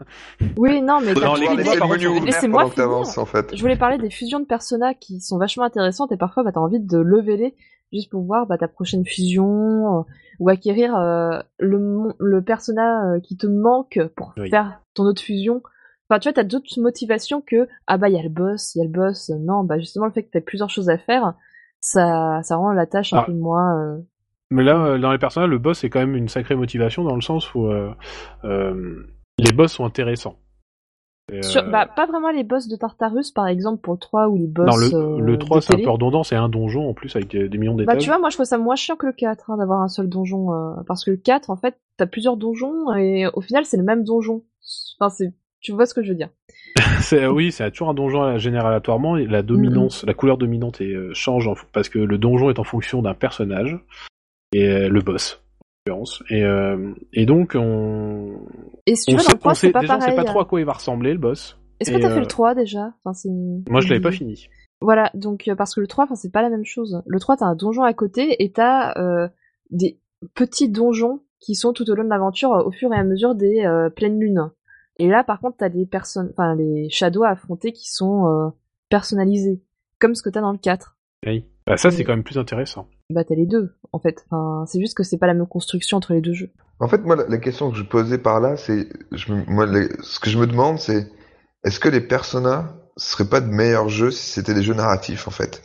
[0.57, 2.63] Oui, non, mais les c'est- Laissez-moi
[3.17, 3.55] en fait.
[3.55, 6.59] Je voulais parler des fusions de Persona qui sont vachement intéressantes et parfois bah, t'as
[6.59, 7.55] envie de leveler
[7.91, 10.01] juste pour voir bah, ta prochaine fusion, euh,
[10.39, 14.49] ou acquérir euh, le, le personnage euh, qui te manque pour Oui.
[14.49, 15.61] faire ton autre fusion.
[16.09, 18.79] Enfin, tu vois, t'as d'autres motivations que ah bah il y a le boss, il
[18.79, 19.29] y a le boss.
[19.39, 21.33] Non, bah justement le fait que t'as plusieurs choses à faire,
[21.81, 23.23] ça, ça rend la tâche un Ah.
[23.25, 23.79] peu moins.
[23.79, 23.97] euh,
[24.49, 27.21] Mais là, dans les personnages, le boss c'est quand même une sacrée motivation dans le
[27.21, 27.91] sens où euh,
[28.43, 29.03] euh,
[29.37, 30.37] les boss sont intéressants.
[31.41, 34.37] Sur- euh, bah, pas vraiment les boss de Tartarus, par exemple, pour le 3 ou
[34.37, 34.65] les boss.
[34.67, 37.15] non, le, euh, le 3 de c'est un peu redondant, c'est un donjon en plus
[37.15, 37.95] avec des, millions d'étages.
[37.95, 39.87] Bah tu vois, moi je trouve ça moins chiant que le 4 hein, d'avoir un
[39.87, 43.65] seul donjon euh, parce que le 4 en fait, t'as plusieurs donjons et au final
[43.65, 44.43] c'est le même donjon.
[44.99, 46.29] Enfin c'est tu vois ce que je veux dire.
[47.01, 49.17] C'est- oui, c'est toujours un donjon à générer aléatoirement.
[49.17, 50.07] et La dominance, Mm-hmm.
[50.07, 53.13] la couleur dominante est, euh, change en- parce que le donjon est en fonction d'un
[53.13, 53.77] personnage
[54.53, 55.41] et euh, le boss.
[56.29, 58.45] Et, euh, et donc on,
[58.85, 59.99] Et si tu on veux sait, dans le 3 on sait- c'est pas déjà on
[59.99, 60.11] pareil.
[60.11, 61.57] sait pas trop à quoi il va ressembler le boss.
[61.79, 62.93] Est-ce que t'as fait euh, le 3 déjà?
[63.03, 63.29] Enfin.
[63.69, 64.49] Moi je l'avais pas fini.
[64.81, 67.01] Voilà, donc euh, parce que le 3 enfin c'est pas la même chose.
[67.07, 69.27] Le 3 t'as un donjon à côté et t'as euh,
[69.71, 69.99] des
[70.35, 73.65] petits donjons qui sont tout au long de l'aventure au fur et à mesure des
[73.95, 74.51] pleines lunes.
[74.97, 78.51] Et là par contre t'as des personnes enfin les shadows à affronter qui sont
[78.89, 79.61] personnalisés
[79.99, 80.97] comme ce que t'as dans le 4.
[81.25, 81.45] Oui.
[81.69, 82.87] Bah, ça c'est quand même plus intéressant.
[83.09, 84.25] bah t'as les deux en fait.
[84.29, 86.51] Enfin, c'est juste que c'est pas la même construction entre les deux jeux.
[86.81, 89.89] En fait, moi, la, question que je posais par là, c'est, je, me- moi, les-
[90.01, 91.07] ce que je me demande, c'est,
[91.65, 95.31] est-ce que les Persona seraient pas de meilleurs jeux si c'était des jeux narratifs, en
[95.31, 95.61] fait?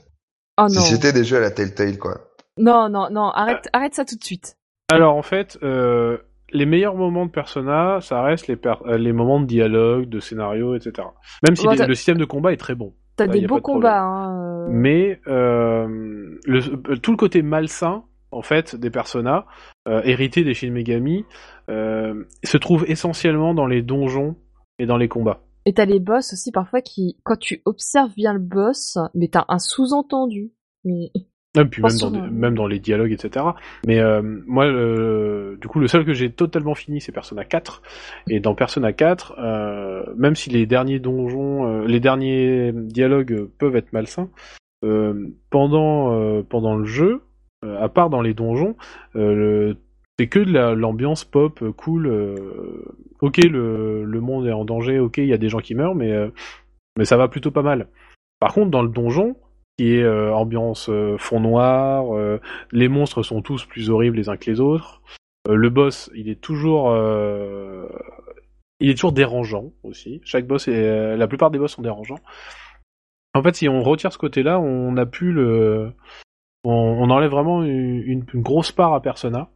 [0.59, 2.21] Oh Si c'était des jeux à la Telltale, quoi.
[2.59, 4.57] Non, non, non, arrête, arrête ça tout de suite.
[4.91, 6.19] Alors en fait, euh,
[6.53, 10.21] les meilleurs moments de Persona, ça reste les, per- euh, les moments de dialogue, de
[10.21, 11.09] scénario, etc.
[11.45, 12.93] Même si Ouais, les- t'as- le système de combat est très bon.
[13.17, 14.67] T'as Bah, des beaux combats, hein.
[14.67, 15.87] euh, Mais euh,
[16.45, 19.47] le, tout le côté malsain, en fait, des Persona,
[19.87, 21.25] euh, hérités des Shin Megami,
[21.69, 24.37] euh, se trouve essentiellement dans les donjons
[24.79, 25.41] et dans les combats.
[25.67, 29.45] Et t'as les boss aussi parfois qui, quand tu observes bien le boss, mais t'as
[29.49, 30.53] un sous-entendu.
[30.85, 31.11] Mais
[31.57, 32.11] Et puis même dans, souvent.
[32.27, 33.45] des- même dans les dialogues, etc.
[33.87, 37.81] Mais euh, moi, euh, du coup, le seul que j'ai totalement fini, c'est Persona 4.
[38.29, 43.93] Et dans Persona 4, euh, même si les derniers donjons, les derniers dialogues peuvent être
[43.93, 44.29] malsains,
[45.51, 47.23] pendant pendant le jeu,
[47.63, 48.77] à part dans les donjons,
[49.15, 49.77] le-
[50.19, 52.07] c'est que de la- l'ambiance pop cool.
[53.21, 54.99] ok, le, le monde est en danger.
[54.99, 56.13] Ok, il y a des gens qui meurent, mais
[56.99, 57.89] mais ça va plutôt pas mal.
[58.41, 59.37] Par contre, dans le donjon,
[59.79, 62.41] qui est euh, ambiance euh, fond noir, euh,
[62.73, 65.03] les monstres sont tous plus horribles les uns que les autres.
[65.49, 66.91] Le boss, il est toujours,
[68.81, 70.21] il est toujours dérangeant aussi.
[70.25, 72.19] Chaque boss, est, la plupart des boss sont dérangeants.
[73.35, 75.93] En fait, si on retire ce côté-là, on a pu le,
[76.65, 79.51] on, on enlève vraiment une, une- une grosse part à Persona.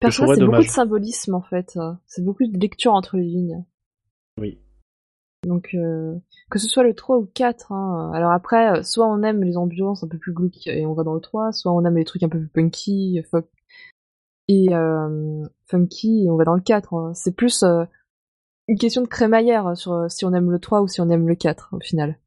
[0.00, 1.78] Persona, c'est beaucoup de symbolisme en fait.
[2.06, 3.64] C'est beaucoup de lecture entre les lignes.
[4.40, 4.58] Oui.
[5.44, 6.14] Donc, euh,
[6.50, 8.12] que ce soit le 3 ou le 4, hein.
[8.14, 11.02] alors après, euh, soit on aime les ambiances un peu plus glauques et on va
[11.02, 13.20] dans le 3, soit on aime les trucs un peu plus punky,
[14.48, 16.94] et euh, funky et on va dans le 4.
[16.94, 17.12] hein.
[17.14, 17.84] C'est plus euh,
[18.68, 21.28] une question de crémaillère sur euh, si on aime le 3 ou si on aime
[21.28, 22.18] le 4 au final.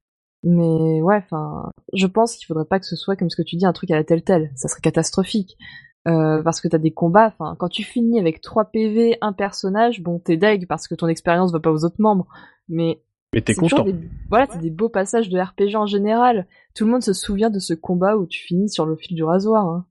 [0.44, 3.56] Mais ouais, enfin, je pense qu'il faudrait pas que ce soit comme ce que tu
[3.56, 4.52] dis, un truc à la telle telle.
[4.56, 5.58] Ça serait catastrophique.
[6.08, 10.02] Euh, parce que t'as des combats, enfin, quand tu finis avec 3 PV, un personnage,
[10.02, 12.28] bon, t'es deg parce que ton expérience va pas aux autres membres.
[12.70, 13.00] Mais
[13.34, 13.92] Mais t'es c'est toujours content.
[13.92, 16.46] des, voilà, c'est des beaux passages de RPG en général.
[16.76, 19.24] Tout le monde se souvient de ce combat où tu finis sur le fil du
[19.24, 19.66] rasoir.
[19.66, 19.86] Hein.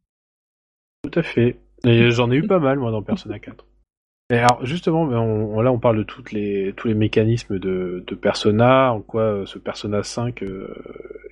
[1.02, 1.56] Tout à fait.
[1.84, 3.66] Et j'en ai eu pas mal, moi, dans Persona 4.
[4.30, 7.58] Et alors, justement, ben, on, on- là, on parle de toutes les, tous les mécanismes
[7.58, 10.74] de, de Persona, en quoi euh, ce Persona 5 euh,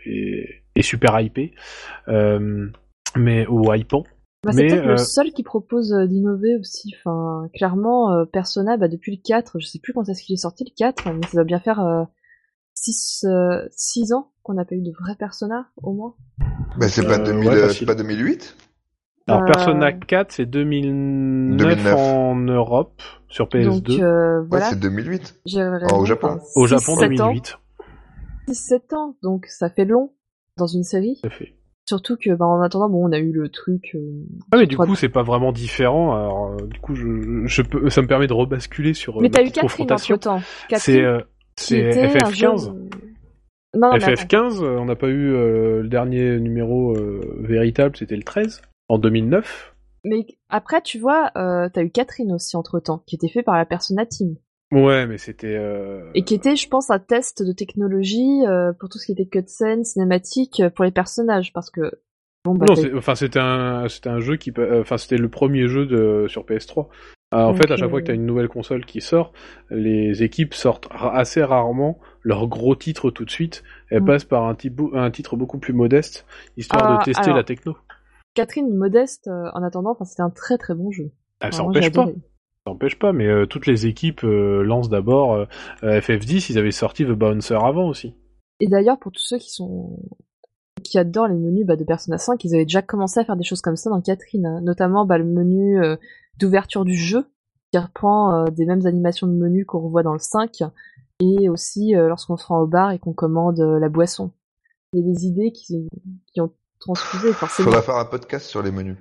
[0.05, 1.55] est, est super hypé,
[2.09, 2.69] euh,
[3.17, 4.05] mais ou hypant.
[4.45, 6.93] Bah, c'est peut-être euh, le seul qui propose euh, d'innover aussi.
[6.99, 10.37] Enfin, clairement, euh, Persona, bah, depuis le 4, je sais plus quand est-ce qu'il est
[10.39, 12.07] sorti le 4, mais ça doit bien faire
[12.75, 16.15] 6 ans qu'on n'a pas eu de vrai Persona, au moins.
[16.79, 17.79] Bah, c'est pas, Euh, 2000, ouais, euh, facile.
[17.81, 18.57] c'est pas 2008
[19.29, 21.95] Alors, Euh, Persona 4, c'est 2009, 2009.
[21.97, 23.65] en Europe, sur PS2.
[23.65, 24.71] Donc euh, Ouais, voilà.
[24.71, 25.37] c'est 2008.
[25.47, 25.63] J'ai
[25.93, 26.41] Oh, au Japon.
[26.57, 27.59] Au Japon, 7 ans, 2008.
[28.49, 30.13] 6-7 ans, donc ça fait long
[30.57, 31.21] dans une série.
[31.23, 31.55] À fait.
[31.93, 33.91] Surtout que, bah, en attendant, bon, on a eu le truc.
[33.95, 34.01] euh,
[34.51, 36.15] Ah, mais du coup, c'est pas vraiment différent.
[36.17, 39.29] Alors, euh, du coup, je, je peux, ça me permet de rebasculer sur euh, Mais
[39.29, 40.15] t'as eu Catherine confrontation.
[40.15, 40.41] entre temps.
[40.79, 41.19] C'est euh,
[41.57, 42.67] qui c'est était un jeu- FF15.
[43.75, 44.13] Non, non, mais attends.
[44.23, 48.63] FF15, euh, on n'a pas eu euh, le dernier numéro euh, véritable, c'était le 13,
[48.89, 49.75] en 2009.
[50.05, 53.57] Mais après, tu vois, euh, t'as eu Catherine aussi entre temps, qui était fait par
[53.59, 54.37] la Persona Team.
[54.73, 55.55] Ouais, mais c'était...
[55.55, 59.13] euh, Et qui était, je pense, un test de technologie euh, pour tout ce qui
[59.13, 61.53] était cutscene, cinématique, euh, pour les personnages.
[61.53, 61.93] Parce que.
[62.45, 65.69] Bon, bah, Non, c'est- enfin c'était un, c'était un jeu qui, enfin c'était le premier
[65.69, 66.89] jeu de sur PS3.
[67.35, 69.33] Euh, en fait, à chaque fois que tu as une nouvelle console qui sort,
[69.71, 73.63] les équipes sortent assez rarement leur gros titre tout de suite.
[73.91, 74.07] Elles Mm.
[74.07, 74.55] passent par un,
[75.11, 76.27] titre beaucoup plus modeste,
[76.57, 77.77] histoire Ah, de tester alors, la techno.
[78.35, 81.13] Catherine modeste en attendant, enfin c'était un très très bon jeu.
[81.41, 82.07] Ah, ça Enfin, moi, j'ai empêche pas.
[82.67, 82.67] Adoré.
[82.67, 85.47] Ça empêche pas, mais euh, toutes les équipes euh, lancent d'abord euh,
[85.83, 88.15] euh, FF10, ils avaient sorti The Bouncer avant aussi.
[88.61, 89.99] Et d'ailleurs pour tous ceux qui sont
[90.83, 93.45] qui adorent les menus bah, de Persona 5, ils avaient déjà commencé à faire des
[93.45, 94.61] choses comme ça dans Catherine, hein.
[94.63, 95.97] notamment bah, le menu euh,
[96.39, 97.27] d'ouverture du jeu
[97.73, 100.63] qui reprend euh, des mêmes animations de menu qu'on revoit dans le 5
[101.21, 104.33] et aussi euh, lorsqu'on se rend au bar et qu'on commande euh, la boisson.
[104.93, 105.89] Il y a des idées qui,
[106.33, 107.71] qui ont transfusé forcément.
[107.71, 108.99] Faudra faire un podcast sur les menus.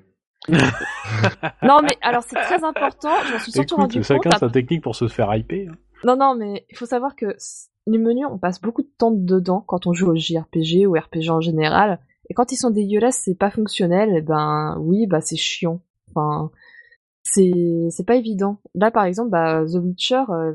[1.63, 4.81] Non mais alors c'est très important, je m'en suis surtout rendu compte chacun sa technique
[4.81, 5.71] pour se faire hyper.
[5.71, 5.75] hein.
[6.03, 7.35] Non, non, mais il faut savoir que
[7.87, 11.29] les menus, on passe beaucoup de temps dedans quand on joue au JRPG ou RPG
[11.29, 11.99] en général.
[12.29, 15.81] Et quand ils sont dégueulasses, c'est pas fonctionnel, et ben oui, bah c'est chiant.
[16.09, 16.49] Enfin,
[17.23, 18.61] c'est c'est pas évident.
[18.73, 20.53] Là, par exemple, bah, The Witcher, euh,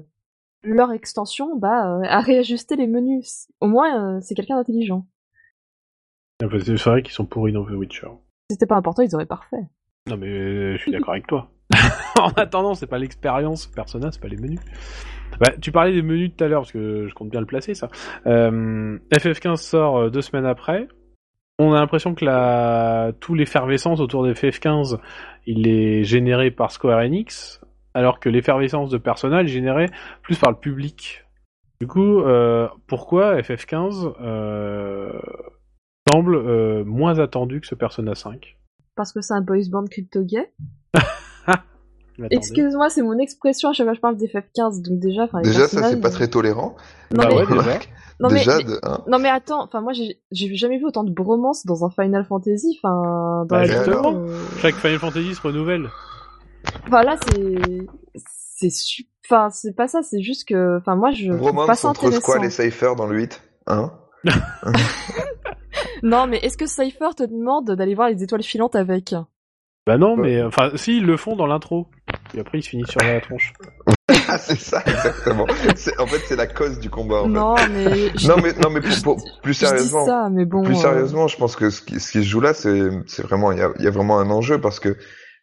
[0.62, 3.48] leur extension, bah, euh, a réajusté les menus.
[3.60, 5.06] Au moins, euh, c'est quelqu'un d'intelligent.
[6.42, 8.08] Enfin, C'est vrai qu'ils sont pourris dans The Witcher.
[8.50, 9.66] Si c'était pas important, ils auraient pas refait.
[10.08, 11.50] Non mais euh, je suis d'accord avec toi.
[12.20, 14.60] en attendant, c'est pas l'expérience Persona, c'est pas les menus.
[15.40, 17.74] Bah, tu parlais des menus tout à l'heure, parce que je compte bien le placer,
[17.74, 17.88] ça.
[18.26, 20.88] Euh, FF15 sort euh, deux semaines après.
[21.58, 23.12] On a l'impression que la...
[23.18, 24.98] tout l'effervescence autour de FF15,
[25.46, 27.60] il est généré par Square Enix,
[27.94, 29.88] alors que l'effervescence de Persona est générée
[30.22, 31.24] plus par le public.
[31.80, 35.18] Du coup, euh, pourquoi FF15 euh,
[36.10, 38.56] semble euh, moins attendu que ce Persona 5
[38.96, 40.50] Parce que c'est un boys band crypto gay.
[42.30, 45.42] Excuse-moi, c'est mon expression à chaque fois que je parle des FF15, donc déjà, enfin,
[45.42, 46.74] Déjà, ça, c'est pas très tolérant.
[47.10, 47.54] Non, Bah mais, ouais, déjà.
[48.20, 49.04] non, mais- Déjà, mais- de, hein.
[49.06, 52.80] Non mais attends, enfin moi j'ai jamais vu autant de bromance dans un Final Fantasy,
[52.82, 54.12] enfin dans Bah, la justement.
[54.12, 55.90] vidéo, euh, Chaque Final Fantasy se renouvelle.
[56.86, 57.58] Enfin là c'est
[58.58, 61.88] c'est su- enfin c'est pas ça, c'est juste que enfin moi je trouve pas ça
[61.88, 62.10] entre.
[62.10, 63.42] Squall et Cypher dans le 8.
[63.66, 63.92] Hein
[66.02, 69.14] Non mais est-ce que Cypher te demande d'aller voir les étoiles filantes avec?
[69.86, 70.22] Bah non, Ouais.
[70.22, 71.86] mais enfin, si, ils le font dans l'intro.
[72.34, 73.52] Et après, ils se finissent sur la tronche.
[74.28, 75.46] Ah, c'est ça, exactement.
[75.76, 77.20] C'est- en fait, c'est la cause du combat.
[77.22, 77.30] En fait.
[77.30, 80.44] Non mais je, Non, mais, non, mais pour- pour- plus je dis sérieusement, ça mais
[80.44, 82.90] bon plus euh, sérieusement, je pense que ce qui, ce qui se joue là, c'est,
[83.06, 84.96] c'est vraiment, il y a, il y a vraiment un enjeu parce que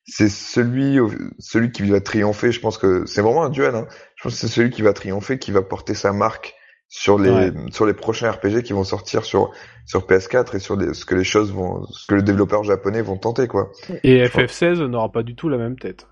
[0.05, 2.51] c'est celui, au- celui qui va triompher.
[2.51, 3.73] Je pense que c'est vraiment un duel.
[3.73, 3.88] Hein.
[4.18, 6.53] Je pense que c'est celui qui va triompher, qui va porter sa marque
[6.95, 7.52] sur les, Ouais.
[7.72, 9.52] sur les prochains RPG qui vont sortir sur,
[9.88, 13.02] sur PS4 et sur les, ce que les choses vont, ce que les développeurs japonais
[13.02, 13.72] vont tenter, quoi.
[14.03, 16.07] Et FF16 n'aura pas du tout la même tête.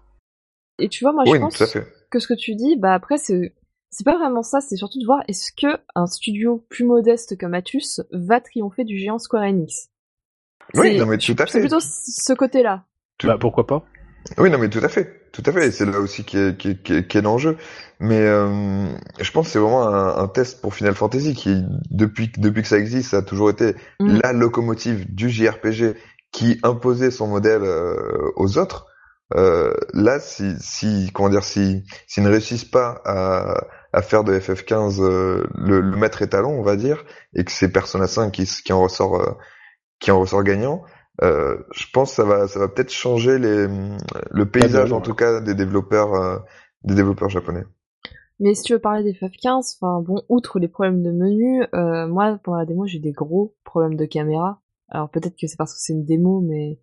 [0.80, 1.76] et tu vois moi oui, je pense
[2.10, 3.54] que ce que tu dis bah après c'est
[3.92, 7.54] c'est pas vraiment ça, c'est surtout de voir est-ce que un studio plus modeste comme
[7.54, 9.90] Atus va triompher du géant Square Enix?
[10.74, 11.60] Oui, C'est- non, mais tout à C'est fait.
[11.60, 12.86] plutôt ce côté-là.
[13.24, 13.84] Bah pourquoi pas
[14.40, 15.68] Oui, non, mais tout à fait, tout à fait.
[15.68, 17.58] Et c'est là aussi qui est, qui est, qui est, qui est l'enjeu.
[18.00, 18.88] Mais euh,
[19.20, 22.68] je pense que c'est vraiment un, un test pour Final Fantasy qui, depuis, depuis que
[22.68, 24.20] ça existe, ça a toujours été Mm.
[24.24, 25.96] la locomotive du JRPG
[26.32, 28.88] qui imposait son modèle euh, aux autres.
[29.36, 33.56] Euh, là, si, si, comment dire, si, s'ils ne réussissent pas à,
[33.94, 37.04] à faire de FF15 euh, le, le maître étalon, on va dire,
[37.36, 39.32] et que c'est Persona 5 qui, qui en ressort, euh,
[40.00, 40.84] qui en ressort gagnant,
[41.24, 43.68] euh, je pense que ça va, ça va peut-être changer les,
[44.32, 45.02] le paysage en ouais.
[45.04, 46.38] tout cas des développeurs, euh,
[46.84, 47.64] des développeurs japonais.
[48.40, 52.08] Mais si tu veux parler des FF15, enfin bon, outre les problèmes de menu, euh,
[52.08, 54.62] moi pendant la démo j'ai eu des gros problèmes de caméra.
[54.90, 56.80] Alors peut-être que c'est parce que c'est une démo, mais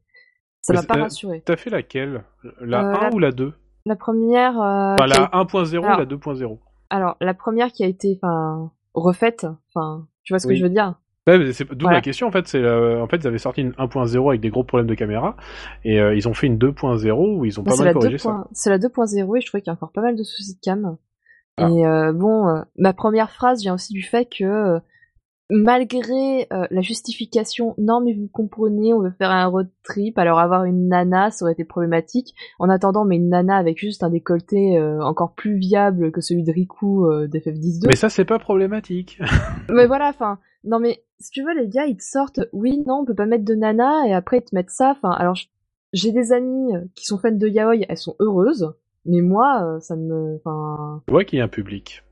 [0.60, 1.42] ça m'a pas rassuré.
[1.44, 2.22] T'as fait laquelle?
[2.60, 3.52] La Euh, 1 la- ou la 2
[3.86, 6.58] La première, euh, Enfin, la été- 1.0 ou Alors- la 2.0
[6.90, 10.54] alors la première qui a été, enfin refaite, enfin tu vois ce Oui.
[10.54, 10.94] que je veux dire?
[11.28, 11.98] Ouais, c'est d'où Voilà.
[11.98, 12.48] la question en fait.
[12.48, 15.36] C'est euh, en fait ils avaient sorti une 1.0 avec des gros problèmes de caméra
[15.84, 18.18] et euh, ils ont fait une 2.0 où ils ont Bah, pas mal corrigé 2.
[18.18, 18.46] ça.
[18.52, 20.60] C'est la 2.0 et je trouvais qu'il y a encore pas mal de soucis de
[20.60, 20.96] cam.
[21.58, 21.68] Ah.
[21.70, 24.78] Et euh, bon, euh, ma première phrase vient aussi du fait que euh,
[25.50, 30.38] malgré euh, la justification, non mais vous comprenez, on veut faire un road trip, alors
[30.38, 32.34] avoir une nana, ça aurait été problématique.
[32.58, 36.42] En attendant, mais une nana avec juste un décolleté euh, encore plus viable que celui
[36.42, 37.86] de Riku euh, d'FF10-2.
[37.88, 39.20] Mais ça c'est pas problématique.
[39.70, 43.00] Mais voilà, enfin, non mais si tu veux, les gars, ils te sortent, oui, non,
[43.00, 44.94] on peut pas mettre de nana, et après ils te mettent ça.
[44.96, 45.36] Enfin, alors
[45.92, 49.80] j'ai des amies euh, qui sont fans de yaoi, elles sont heureuses, mais moi, euh,
[49.80, 52.04] ça me, enfin, Tu vois qu'il y a un public.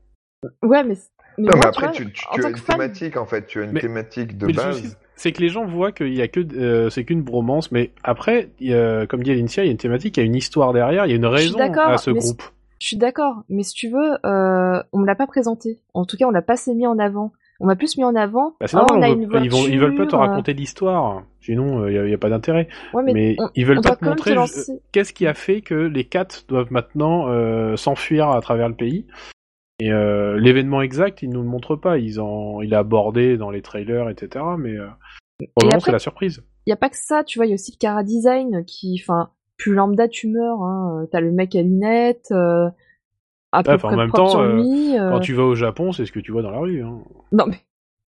[0.63, 0.95] ouais, mais
[1.37, 3.25] mais Non, moi, mais tu après, vois, tu, tu, tu as une fan- thématique en
[3.25, 4.97] fait, tu as une Mais- thématique de base.
[5.15, 8.49] c'est que les gens voient qu'il y a que euh, c'est qu'une bromance, mais après,
[8.59, 10.35] il y a- comme dit Alicia, il y a une thématique, il y a une
[10.35, 12.41] histoire derrière, il y a une raison à ce groupe.
[12.79, 15.79] Je suis d'accord, mais si tu veux, euh, on me l'a pas présenté.
[15.95, 17.31] En tout cas, on l'a pas assez mis en avant.
[17.59, 18.53] On m'a plus mis en avant.
[18.61, 21.23] Bah, c'est oh, normal, on a une ils, vont, ils veulent pas te raconter l'histoire,
[21.41, 22.67] sinon il n'y a, y a pas d'intérêt.
[22.93, 24.73] Ouais, mais, Mais, on, ils veulent pas te montrer euh, lancer.
[24.91, 29.07] qu'est-ce qui a fait que les quatre doivent maintenant euh, s'enfuir à travers le pays.
[29.79, 31.97] Et euh, l'événement exact, ils nous le montrent pas.
[31.97, 34.43] Ils ont, il est abordé dans les trailers, etc.
[34.57, 34.87] Mais euh,
[35.55, 36.43] pour c'est la surprise.
[36.65, 38.99] y a pas que ça, tu vois, il y a aussi le Cara Design qui,
[39.01, 41.05] enfin, plus lambda tu meurs, hein.
[41.11, 42.69] T'as le mec à lunettes, euh,
[43.51, 44.97] à peu Ouais, enfin, en même temps, euh, lui.
[44.97, 45.11] euh.
[45.11, 46.81] Quand tu vas au Japon, c'est ce que tu vois dans la rue.
[46.81, 47.03] Hein.
[47.31, 47.59] Non mais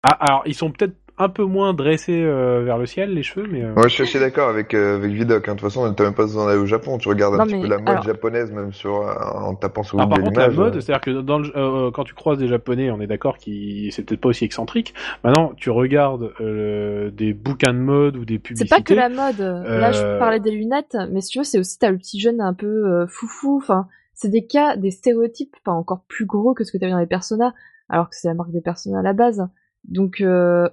[0.02, 3.46] Ah, alors, ils sont peut-être un peu moins dressés euh, vers le ciel, les cheveux,
[3.50, 3.62] mais...
[3.62, 5.48] euh, Ouais, je suis assez d'accord avec, euh, avec Vidoc.
[5.48, 5.52] hein.
[5.54, 6.96] De toute façon, t'as même pas besoin d'aller au Japon.
[6.98, 9.54] Tu regardes un Non, petit mais peu la mode alors- japonaise, même sur, euh, en
[9.54, 10.80] tapant sur Ah, par Google contre, la mode, euh.
[10.80, 14.02] c'est-à-dire que dans le, euh, quand tu croises des Japonais, on est d'accord qu'ils c'est
[14.02, 14.94] peut-être pas aussi excentrique.
[15.22, 18.74] Maintenant, tu regardes euh, des bouquins de mode ou des c'est publicités.
[18.76, 19.38] pas que la mode.
[19.40, 22.40] Là, je parlais des lunettes, mais si tu veux, c'est aussi t'as le petit jeune
[22.40, 23.58] un peu euh, foufou.
[23.58, 26.98] Enfin, c'est des cas, des stéréotypes, pas encore plus gros que ce que t'avais dans
[26.98, 27.52] les personas,
[27.88, 29.46] alors que c'est la marque des personas à la base.
[29.88, 30.68] Donc, euh,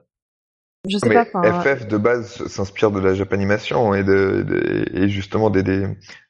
[0.89, 1.39] je sais Mais pas.
[1.39, 5.88] Enfin, FF de base s'inspire de la japanimation et de, de- et justement des, des,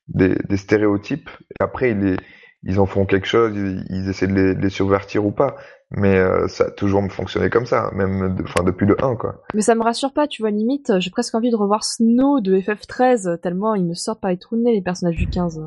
[0.08, 1.30] des, des stéréotypes.
[1.60, 2.18] Et après, ils, les-
[2.64, 5.58] ils en font quelque chose, ils, ils essaient de les, de les subvertir ou pas.
[5.92, 9.42] Mais euh, ça a toujours fonctionné comme ça, même de- enfin depuis le 1 quoi.
[9.54, 12.60] Mais ça me rassure pas, tu vois, limite, j'ai presque envie de revoir Snow de
[12.60, 15.62] FF13, tellement ils me sortent par les trous de nez, les personnages du 15.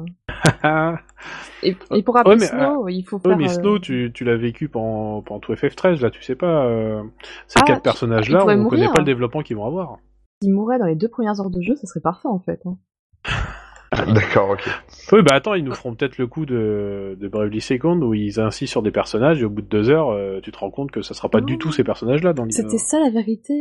[0.62, 0.96] Ah,
[1.62, 3.36] Et, et pour rappeler Snow, il faut ouais, faire...
[3.38, 6.66] mais euh, Snow, tu, tu l'as vécu pendant, pendant tout FF13, là, tu sais pas.
[6.66, 7.02] euh,
[7.46, 9.00] ces Ah, quatre tu- il pourrait on mourir, connaît pas hein.
[9.00, 9.96] le développement qu'ils vont avoir.
[10.42, 12.60] S'il mourait dans les deux premières heures de jeu, ça serait parfait, en fait.
[12.66, 12.76] hein.
[14.14, 14.68] D'accord, ok.
[15.12, 18.38] Oui, bah attends, ils nous feront peut-être le coup de, de Bravely Second où ils
[18.38, 20.90] insistent sur des personnages et au bout de deux heures, euh, tu te rends compte
[20.92, 21.46] que ça sera pas Non.
[21.46, 22.70] du tout ces personnages-là dans l'histoire.
[22.70, 23.54] C'était ça, la vérité.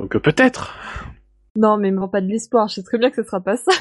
[0.00, 0.76] Donc euh, peut-être,
[1.56, 3.56] Non, mais me rends pas de l'espoir, je sais très bien que ce sera pas
[3.56, 3.72] ça.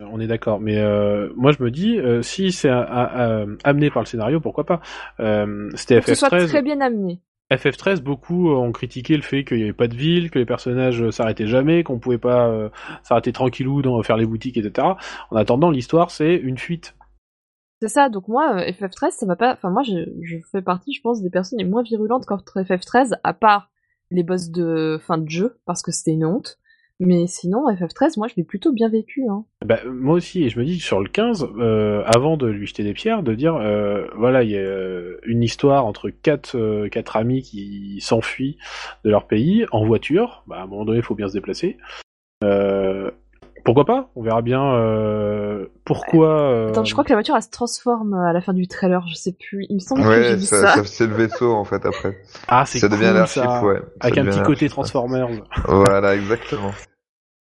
[0.00, 0.60] Euh, on est d'accord.
[0.60, 4.40] Mais euh, moi je me dis, euh, si c'est euh, euh, amené par le scénario,
[4.40, 4.80] pourquoi pas?
[5.20, 6.48] Euh, C'était que ce soit FF13.
[6.48, 7.20] très bien amené.
[7.52, 11.02] FF13, beaucoup ont critiqué le fait qu'il n'y avait pas de ville, que les personnages
[11.02, 12.70] euh, s'arrêtaient jamais, qu'on pouvait pas euh,
[13.02, 14.88] s'arrêter tranquillou dans faire les boutiques, etc.
[15.30, 16.94] En attendant, l'histoire c'est une fuite.
[17.82, 19.52] C'est ça, donc moi, euh, FF13, ça va pas...
[19.52, 23.18] Enfin, moi, je, je fais partie, je pense, des personnes les moins virulentes contre FF13,
[23.22, 23.70] à part
[24.10, 26.58] les boss de fin de jeu, parce que c'était une honte.
[27.00, 29.24] Mais sinon, FF13, moi, je l'ai plutôt bien vécu.
[29.28, 29.44] Hein.
[29.64, 32.84] Bah, moi aussi, et je me dis sur le 15, euh, avant de lui jeter
[32.84, 37.16] des pierres, de dire, euh, voilà, il y a euh, une histoire entre quatre, quatre
[37.16, 38.58] amis qui s'enfuient
[39.04, 40.44] de leur pays en voiture.
[40.46, 41.78] Bah, à un moment donné, il faut bien se déplacer.
[43.64, 44.10] Euh, pourquoi pas?
[44.14, 46.28] On verra bien euh, pourquoi.
[46.42, 49.06] euh, Attends, je crois que la voiture, elle se transforme à la fin du trailer,
[49.08, 49.66] je sais plus.
[49.70, 50.84] Il me semble que j'ai Ouais, vu ça, ça.
[50.84, 52.20] c'est le vaisseau en fait après.
[52.48, 53.64] Ah, c'est Ça devient cool, l'archive, ça.
[53.64, 53.80] ouais.
[53.80, 55.28] Ça Avec un devient petit côté Transformers.
[55.66, 56.72] Voilà, exactement.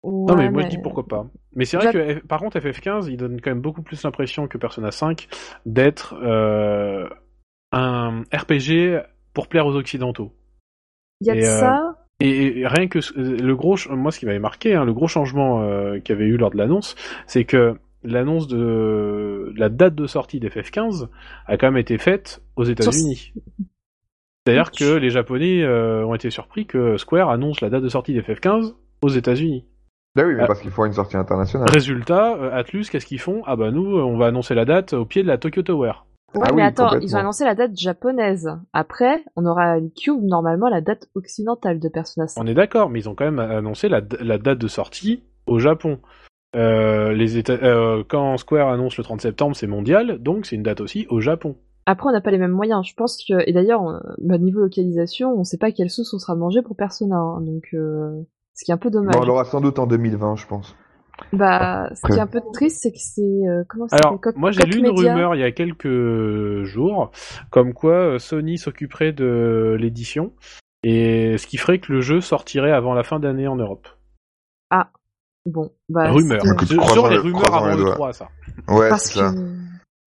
[0.05, 1.25] Non mais moi je dis pourquoi pas.
[1.55, 4.57] Mais c'est vrai que par contre FF15 il donne quand même beaucoup plus l'impression que
[4.57, 5.29] Persona 5
[5.65, 7.07] d'être euh,
[7.71, 9.01] un RPG
[9.33, 10.33] pour plaire aux occidentaux.
[11.21, 11.92] Il y a de Et, euh, ça.
[12.23, 14.93] Et, et rien que ce- le gros, ch- moi ce qui m'avait marqué, hein, le
[14.93, 16.95] gros changement euh, qu'il y avait eu lors de l'annonce,
[17.27, 21.07] c'est que l'annonce de la date de sortie d'FF15
[21.47, 23.33] a quand même été faite aux États-Unis.
[24.45, 28.13] C'est-à-dire que les Japonais euh, ont été surpris que Square annonce la date de sortie
[28.17, 29.65] d'FF15 aux États-Unis.
[30.15, 30.47] Bah oui, mais Ah.
[30.47, 31.69] parce qu'il faut une sortie internationale.
[31.69, 33.41] Résultat, euh, Atlus, qu'est-ce qu'ils font?
[33.45, 35.93] Ah bah nous, euh, on va annoncer la date au pied de la Tokyo Tower.
[36.35, 38.49] Ouais, Ah mais oui, attends, ils ont annoncé la date japonaise.
[38.73, 42.41] Après, on aura une cube, normalement, la date occidentale de Persona 5.
[42.43, 45.59] On est d'accord, mais ils ont quand même annoncé la, la date de sortie au
[45.59, 45.99] Japon.
[46.55, 50.63] Euh, les États, euh, quand Square annonce le 30 septembre, c'est mondial, donc c'est une
[50.63, 51.55] date aussi au Japon.
[51.85, 52.87] Après, on n'a pas les mêmes moyens.
[52.87, 53.81] Je pense que, et d'ailleurs,
[54.19, 57.69] bah, niveau localisation, on sait pas quelle sauce on sera mangé pour Persona, hein, donc
[57.73, 58.21] euh,
[58.53, 59.15] ce qui est un peu dommage.
[59.15, 60.75] Bon, on l'aura sans doute en 2020, je pense.
[61.31, 64.51] Bah, ce qui est un peu triste, c'est que c'est euh, comment ça Alors, moi
[64.51, 65.13] j'ai lu une Media.
[65.13, 67.11] rumeur il y a quelques jours,
[67.51, 70.33] comme quoi euh, Sony s'occuperait de l'édition,
[70.83, 73.87] et ce qui ferait que le jeu sortirait avant la fin d'année en Europe.
[75.45, 76.41] Bon, bah, rumeur.
[76.93, 77.93] Sur les le- rumeurs avant les le doigts.
[77.95, 78.29] 3, ça.
[78.69, 79.33] Ouais, parce c'est ça.
[79.33, 79.37] que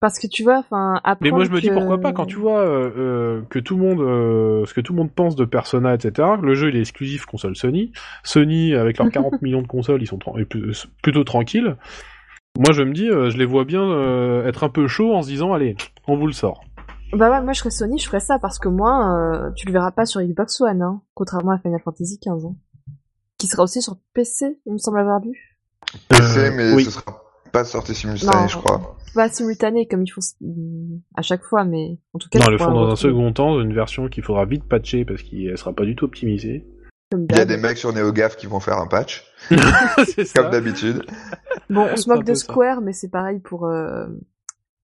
[0.00, 2.60] parce que tu vois, enfin, Mais moi je me dis pourquoi pas quand tu vois
[2.60, 5.94] euh, euh, que tout le monde, euh, ce que tout le monde pense de Persona,
[5.94, 6.28] etc.
[6.40, 7.92] que Le jeu il est exclusif console Sony.
[8.22, 10.18] Sony avec leurs 40 millions de consoles, ils sont
[11.02, 11.76] plutôt tranquilles.
[12.58, 15.22] Moi je me dis, euh, je les vois bien euh, être un peu chaud en
[15.22, 16.64] se disant allez, on vous le sort.
[17.12, 19.72] Bah ouais, moi je serais Sony, je ferais ça parce que moi, euh, tu le
[19.72, 22.54] verras pas sur Xbox One, hein, contrairement à Final Fantasy XV, hein,
[23.38, 25.58] qui sera aussi sur PC, il me semble avoir lu.
[26.08, 26.84] PC, Euh, mais oui.
[26.84, 27.04] ce sera
[27.56, 28.48] pas sorti simultané, Non.
[28.48, 28.96] je crois.
[29.14, 30.20] Pas simultané comme ils font
[31.16, 32.38] à chaque fois, mais en tout cas.
[32.38, 35.22] Non, tu le font dans un second temps, une version qu'il faudra vite patcher parce
[35.22, 36.66] qu'elle sera pas du tout optimisée.
[37.10, 39.24] comme Il y a des mecs sur NeoGaf qui vont faire un patch,
[40.34, 41.02] comme d'habitude.
[41.70, 42.44] Bon, on se moque de ça.
[42.44, 44.06] Square, mais c'est pareil pour euh,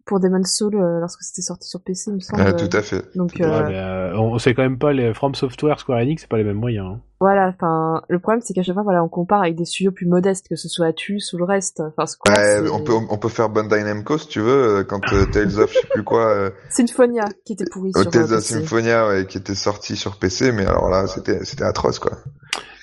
[0.04, 2.42] pour Demon's Soul euh, lorsque c'était sorti sur PC, il me semble.
[2.44, 3.04] Ah, tout à fait.
[3.16, 6.22] Donc Ouais, euh, mais, euh, on sait quand même pas les From Software, Square Enix,
[6.22, 6.86] c'est pas les mêmes moyens.
[6.86, 7.00] hein.
[7.20, 10.06] voilà, enfin le problème c'est qu'à chaque fois voilà on compare avec des studios plus
[10.06, 11.80] modestes que ce soit Atlus ou le reste.
[11.80, 15.00] Enfin Square, Ouais, on peut on peut faire Bandai Namco si tu veux euh, quand
[15.12, 18.30] euh, Tales of je sais plus quoi euh, Symphonia qui était pourri sur Tales of
[18.30, 18.54] PC.
[18.54, 22.12] Symphonia ouais, qui était sorti sur PC mais alors là c'était c'était atroce quoi.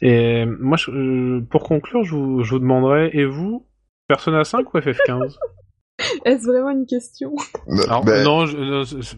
[0.02, 3.66] Et moi, je- pour conclure, je vous, je vous demanderais, et vous,
[4.08, 5.36] Persona 5 ou FF15
[6.26, 7.34] Est-ce vraiment une question?
[7.88, 9.16] Alors, Ben, non, je- non, je- je-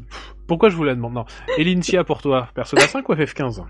[0.47, 1.13] pourquoi je vous la demande?
[1.13, 1.25] Non.
[1.57, 3.61] Elincia, pour toi, Persona 5 ou FF15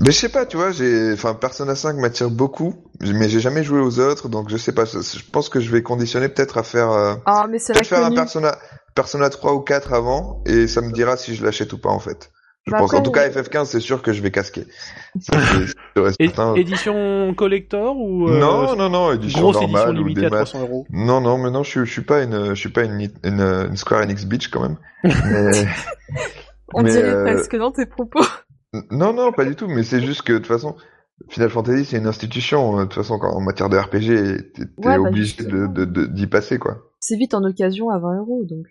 [0.00, 3.64] Mais je sais pas, tu vois, j'ai, enfin, Persona 5 m'attire beaucoup, mais j'ai jamais
[3.64, 4.84] joué aux autres, donc je sais pas.
[4.84, 7.86] Je je pense que je vais conditionner peut-être à faire, euh, Ah mais c'est peut-être
[7.88, 8.12] faire un.
[8.14, 8.56] Persona,
[8.94, 11.98] Persona 3 ou 4 avant, et ça me dira si je l'achète ou pas en
[12.00, 12.30] fait.
[12.68, 12.92] Je Bah pense.
[12.92, 14.64] en après, tout cas, euh, FF15, c'est sûr que je vais casquer.
[15.20, 15.36] Ça,
[16.20, 16.30] et.
[16.60, 20.46] Édition collector ou euh, Non, non, non, édition grosse édition normale ou des à maths.
[20.48, 22.84] 300 euros Non, non, mais non, je, suis- je suis pas une, je suis pas
[22.84, 24.76] une, une, une Square Enix bitch quand même.
[25.04, 25.12] Mais,
[26.74, 28.20] On mais, dirait euh, presque dans tes propos.
[28.90, 29.66] non, non, pas du tout.
[29.68, 30.76] Mais c'est juste que de toute façon,
[31.30, 32.76] Final Fantasy, c'est une institution.
[32.76, 35.72] euh, De toute façon, quand, en matière de RPG, t'es Ouais, bah, obligé de, justement.
[35.72, 36.76] de, de- d'y passer, quoi.
[37.00, 38.66] C'est vite en occasion à 20 euros donc.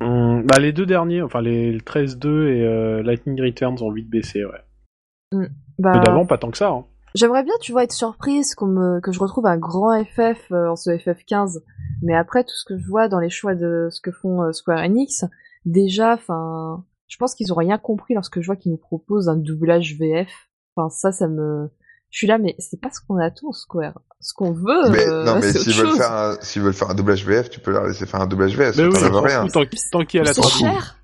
[0.00, 4.44] Hum, bah, les deux derniers, enfin les 13-2 et euh, Lightning Returns ont vite baissé,
[4.44, 5.48] ouais.
[5.78, 6.70] Bah, Ceux d'avant, pas tant que ça.
[6.70, 6.84] Hein.
[7.14, 10.76] J'aimerais bien, tu vois, être surprise me- que je retrouve un grand FF euh, en
[10.76, 11.62] ce FF15.
[12.02, 14.52] Mais après, tout ce que je vois dans les choix de ce que font euh,
[14.52, 15.24] Square Enix,
[15.64, 19.36] déjà, enfin, je pense qu'ils ont rien compris lorsque je vois qu'ils nous proposent un
[19.36, 20.30] doublage VF.
[20.76, 21.70] Enfin, ça, ça me...
[22.10, 24.00] Je suis là, mais c'est pas ce qu'on attend, Square.
[24.20, 26.94] Ce qu'on veut, mais euh, non, mais s'ils veulent faire un, s'ils veulent faire un
[26.94, 28.76] doublage VF, tu peux leur laisser faire un doublage VF.
[28.76, 29.42] Mais ça oui, on rien.
[29.42, 29.62] fout, tant,
[29.92, 30.98] tant qu'il y a la cher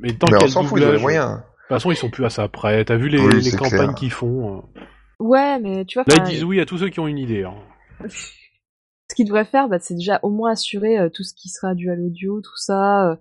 [0.00, 1.30] Mais tant Mais qu'il y a on s'en fout, ils ont les moyens.
[1.30, 2.84] De toute façon, ils sont plus à ça près.
[2.84, 3.94] T'as vu les, Oui, les campagnes clair.
[3.94, 4.58] qu'ils font.
[4.58, 4.80] euh.
[5.18, 7.42] Ouais, mais tu vois, Là, ils disent oui à tous ceux qui ont une idée.
[7.44, 7.54] Hein.
[8.08, 11.74] ce qu'ils devraient faire, bah, c'est déjà au moins assurer euh, tout ce qui sera
[11.74, 13.16] dual audio, tout ça, euh,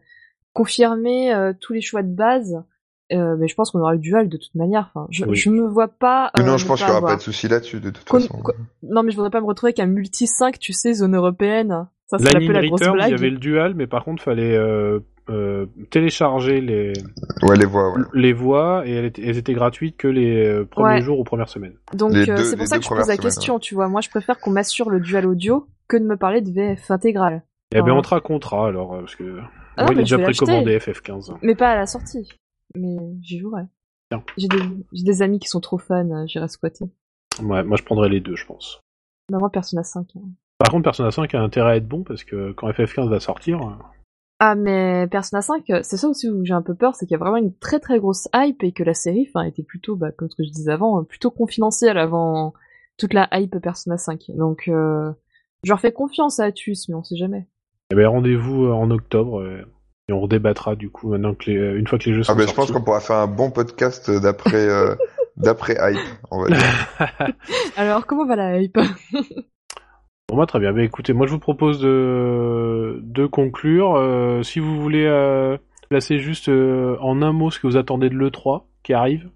[0.53, 2.61] confirmer euh, tous les choix de base.
[3.11, 4.89] Euh, mais je pense qu'on aura le dual de toute manière.
[4.93, 5.35] Enfin, je, Oui.
[5.35, 6.31] je me vois pas.
[6.39, 7.11] Euh, non, je pense qu'il y aura avoir.
[7.13, 8.41] pas de souci là-dessus, de toute façon.
[8.83, 11.87] Non, mais je voudrais pas me retrouver avec un multi 5, tu sais, zone européenne.
[12.07, 13.13] Ça, c'est un peu Lightning la grosse Returns, il y blague.
[13.19, 16.93] avait le dual, mais par contre, fallait euh, euh, télécharger les,
[17.43, 18.01] Ouais, les voix, ouais.
[18.13, 21.01] les voix et elles étaient, elles étaient gratuites que les premiers Ouais.
[21.01, 21.75] jours ou premières semaines.
[21.93, 23.87] Donc euh, c'est pour ça que je pose la question, tu vois.
[23.87, 27.43] Moi, je préfère qu'on m'assure le dual audio que de me parler de VF intégral.
[27.73, 27.95] Eh ben, Ah.
[27.95, 29.23] on te racontera alors, parce que
[29.77, 31.33] Ah moi, non, il mais est déjà précommandé FF15.
[31.41, 32.29] Mais pas à la sortie.
[32.75, 33.63] Mais j'y jouerai.
[34.37, 34.47] J'ai
[35.03, 36.85] des, amis qui sont trop fans, euh, j'irai squatter.
[37.41, 38.81] Ouais, moi, je prendrais les deux, je pense.
[39.29, 40.07] Bah, moi, Persona 5.
[40.17, 40.19] hein.
[40.57, 43.61] Par contre, Persona 5 a intérêt à être bon parce que quand FF15 va sortir,
[43.61, 43.71] euh,
[44.39, 47.13] Ah, mais Persona 5, euh, c'est ça aussi où j'ai un peu peur, c'est qu'il
[47.13, 49.95] y a vraiment une très très grosse hype et que la série, enfin, était plutôt,
[49.95, 52.53] bah, comme ce que je disais avant, euh, plutôt confidentielle avant
[52.97, 54.25] toute la hype Persona 5.
[54.35, 55.09] Donc, euh,
[55.63, 57.47] je leur fais confiance à Atus, mais on sait jamais.
[57.91, 59.41] eh ben, rendez-vous en octobre
[60.11, 62.33] et on redébattra du coup maintenant que les, euh, une fois que les jeux sont
[62.33, 62.73] Ah ben, je pense sortis.
[62.73, 64.93] qu'on pourra faire un bon podcast d'après, euh,
[65.37, 66.97] d'après hype, on va dire.
[67.77, 68.77] Alors, comment va la hype?
[70.29, 70.71] Bon, moi, très bien.
[70.73, 73.95] Mais écoutez, moi, je vous propose de, de conclure.
[73.95, 75.57] Euh, si vous voulez euh,
[75.89, 79.29] placer juste euh, en un mot ce que vous attendez de l'E3 qui arrive.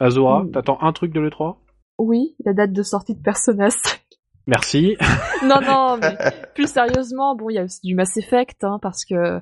[0.00, 0.50] Azora, Mm.
[0.52, 1.56] t'attends un truc de l'E3
[1.98, 4.00] Oui, la date de sortie de Persona 5.
[4.46, 4.96] Merci.
[5.44, 6.16] non, non, mais
[6.54, 9.40] plus sérieusement, bon, il y a aussi du Mass Effect, hein, parce que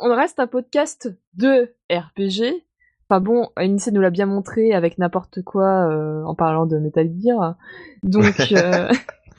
[0.00, 2.64] on reste un podcast de RPG.
[3.08, 7.08] Enfin bon, Initié nous l'a bien montré avec n'importe quoi euh, en parlant de Metal
[7.18, 7.56] Gear.
[8.02, 8.90] Donc, euh,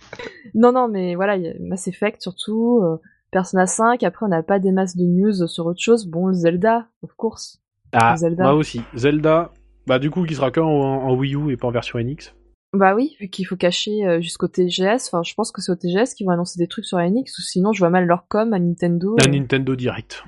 [0.56, 2.98] non, non, mais voilà, il y a Mass Effect surtout, euh,
[3.31, 4.02] Persona 5.
[4.03, 6.07] Après, on n'a pas des masses de news sur autre chose.
[6.07, 7.61] Bon, Zelda, of course.
[7.94, 8.44] Ah, Zelda.
[8.44, 8.81] moi aussi.
[8.95, 9.52] Zelda,
[9.88, 12.36] bah du coup, qui sera qu'en en Wii U et pas en version NX.
[12.73, 15.07] Bah oui, vu qu'il faut cacher jusqu'au TGS.
[15.07, 17.41] Enfin, je pense que c'est au TGS qu'ils vont annoncer des trucs sur NX, ou
[17.41, 19.15] sinon je vois mal leur com à Nintendo.
[19.19, 20.23] Un euh, Nintendo Direct.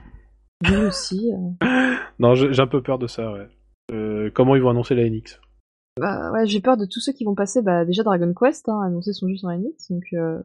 [0.87, 1.31] Aussi.
[1.33, 1.95] euh.
[2.19, 3.47] Non, j'ai un peu peur de ça, ouais.
[3.91, 5.39] Euh, comment ils vont annoncer la NX
[5.99, 7.61] Bah ouais, j'ai peur de tous ceux qui vont passer.
[7.61, 10.39] Bah déjà Dragon Quest hein, a annoncé son jeu sur NX, donc euh,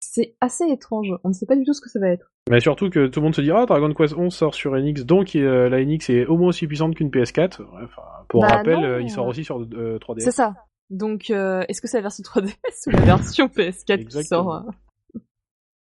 [0.00, 1.12] c'est assez étrange.
[1.24, 2.30] On ne sait pas du tout ce que ça va être.
[2.48, 5.04] Mais surtout que tout le monde se dit ah Dragon Quest 11 sort sur NX,
[5.04, 7.60] donc euh, la NX est au moins aussi puissante qu'une PS4.
[7.62, 8.98] Ouais, Enfin, pour Bah rappel, non.
[8.98, 10.20] il sort aussi sur euh, 3DS.
[10.20, 10.54] C'est ça.
[10.90, 12.54] Donc euh, est-ce que c'est la version 3DS
[12.86, 14.60] ou la version PS4 qui sort euh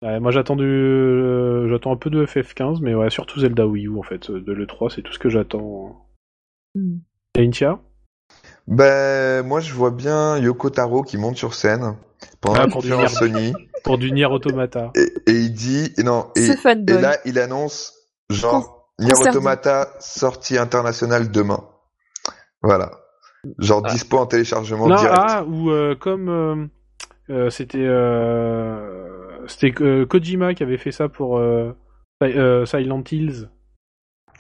[0.02, 3.88] Ouais, moi j'attends du, euh, j'attends un peu de FF15, mais ouais, surtout Zelda Wii
[3.88, 4.30] U en fait.
[4.32, 6.06] De l'E3, c'est tout ce que j'attends.
[6.76, 6.98] Hmm.
[7.38, 7.80] Intia
[8.68, 11.96] Ben, moi, je vois bien Yoko Taro qui monte sur scène
[12.42, 13.30] pendant Ah, la pour du conférence Nier.
[13.34, 13.54] Sony
[13.84, 14.92] Pour du Nier Automata.
[14.96, 16.48] et, et il dit, et non, et,
[16.88, 17.94] là, il annonce,
[18.30, 21.64] genre, Nier Automata sortie internationale demain.
[22.62, 22.92] Voilà.
[23.60, 23.92] Genre Ah.
[23.92, 25.16] dispo en téléchargement Non, direct.
[25.20, 26.66] ah, ou euh, comme euh,
[27.30, 29.15] euh, c'était euh,
[29.48, 31.76] c'était euh, Kojima qui avait fait ça pour euh,
[32.24, 33.50] euh, Silent Hills.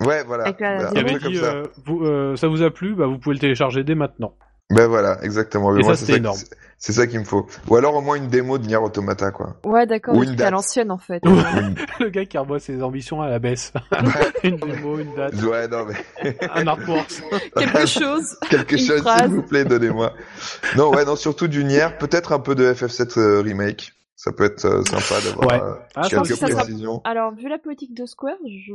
[0.01, 0.51] Ouais, voilà.
[0.57, 1.53] Voilà, un avait truc comme dit, ça.
[1.53, 4.35] euh, vous, euh, ça vous a plu, bah vous pouvez le télécharger dès maintenant.
[4.71, 5.75] Ben voilà, exactement.
[5.77, 6.39] Et moi, ça, c'est énorme.
[6.77, 7.47] C'est ça qu'il me faut.
[7.69, 9.55] Ou alors au moins une démo de Nier Automata, quoi.
[9.63, 10.51] Ouais, d'accord, Ou une truc à date.
[10.53, 11.21] l'ancienne en fait.
[11.99, 13.71] Le gars qui revoit ses ambitions à la baisse.
[14.43, 17.09] une démo, une date, Ouais, non, mais un artwork.
[17.55, 18.37] Quelque chose.
[18.49, 20.13] quelque Une chose, s'il vous plaît, donnez-moi.
[20.75, 23.93] Non, ouais, non, surtout du Nier, peut-être un peu de FF7 euh, remake.
[24.15, 25.61] Ça peut être euh, sympa d'avoir Ouais.
[25.61, 27.01] euh, Ah, quelques sera- précisions.
[27.03, 28.73] Alors, vu la politique de Square, je.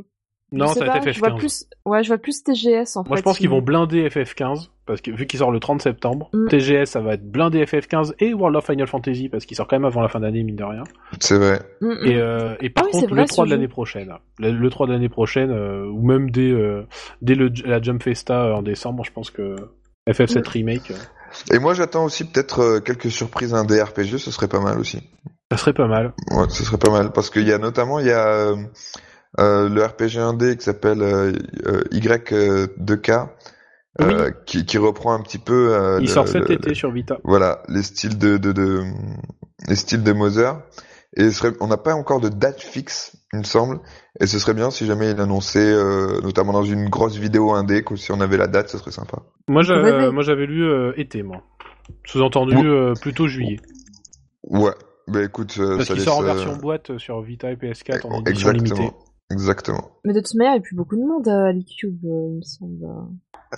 [0.52, 1.38] Non, je ça va vois FF15.
[1.38, 1.66] plus.
[1.86, 3.08] Ouais, je vois plus TGS en fait.
[3.08, 6.28] Moi, je pense qu'ils vont blinder FF15, parce que vu qu'il sort le 30 septembre,
[6.32, 6.48] Mm.
[6.48, 9.76] TGS, ça va être blindé FF15 et World of Final Fantasy, parce qu'il sort quand
[9.76, 10.82] même avant la fin d'année, mine de rien.
[11.20, 11.60] C'est vrai.
[11.80, 11.98] Mm, mm.
[12.04, 14.88] Et, euh, et par Ah contre, vrai, le 3 de l'année prochaine, le, le 3
[14.88, 16.82] de l'année prochaine, euh, ou même dès, euh,
[17.22, 19.54] dès le, la Jump Festa euh, en décembre, je pense que
[20.08, 20.94] FF7 Remake, euh,
[21.52, 25.02] Et moi, j'attends aussi peut-être euh, quelques surprises indé RPG, ce serait pas mal aussi.
[25.50, 26.12] ça serait pas mal.
[26.30, 28.56] Ouais, ce serait pas mal parce qu'il y a notamment il y a euh,
[29.38, 31.32] euh, le RPG indé qui s'appelle euh,
[31.66, 33.28] euh, Y2K
[34.00, 37.18] euh, qui, qui reprend un petit peu Il le- sort cet le- été sur Vita.
[37.24, 38.82] voilà les styles de, de, de
[39.68, 40.60] les styles de Mother
[41.16, 43.80] et serait, on n'a pas encore de date fixe il me semble
[44.18, 47.84] et ce serait bien si jamais il annonçait euh, notamment dans une grosse vidéo indé
[47.84, 50.92] que si on avait la date ce serait sympa Moi, j'avais, moi, j'avais lu euh,
[50.96, 51.42] été, moi.
[52.04, 53.60] Sous-entendu, euh, plutôt juillet.
[54.44, 54.72] ouais
[55.08, 57.56] bah écoute euh, Parce ça qu'il laisse, sort en euh, version boîte sur Vita et
[57.56, 58.96] PS4 en édition exactement limitée.
[59.32, 62.28] exactement Mais de toute manière, il n'y a plus beaucoup de monde à l'E-Cube, euh,
[62.30, 62.86] il me semble.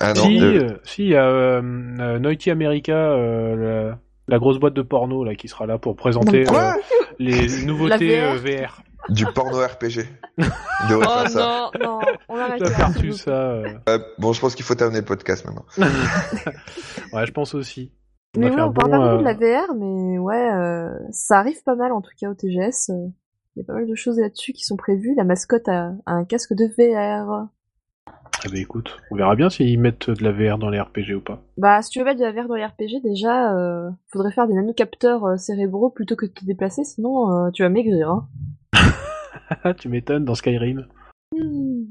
[0.00, 0.40] ah non Si,
[0.84, 1.60] si, il y a euh,
[2.00, 3.56] euh, Naughty America, euh,
[3.88, 3.98] la,
[4.28, 6.70] la grosse boîte de porno là qui sera là pour présenter euh,
[7.18, 8.36] les nouveautés euh.
[8.36, 8.82] VR.
[9.08, 10.06] Du porno RPG
[10.38, 13.30] Oh ça non, non, on arrête faire vous ça.
[13.30, 13.68] euh.
[13.88, 15.64] Euh, bon, je pense qu'il faut terminer le podcast maintenant.
[17.12, 17.92] Ouais, je pense aussi.
[18.36, 20.50] On Mais a oui, on parle bon, pas beaucoup de euh, la VR, mais ouais,
[20.52, 22.90] euh, ça arrive pas mal en tout cas au TGS.
[22.90, 23.08] euh,
[23.54, 25.14] Il y a pas mal de choses là-dessus qui sont prévues.
[25.16, 27.48] La mascotte a, a un casque de VR.
[28.44, 31.20] Ah bah écoute, on verra bien s'ils mettent de la VR dans les RPG ou
[31.20, 31.42] pas.
[31.58, 34.48] Bah, si tu veux mettre de la VR dans les RPG, déjà, euh, faudrait faire
[34.48, 38.10] des nanocapteurs euh, cérébraux plutôt que de te déplacer, sinon euh, tu vas maigrir.
[38.10, 38.26] Hein.
[39.78, 40.86] tu m'étonnes dans Skyrim.
[41.36, 41.84] Hmm.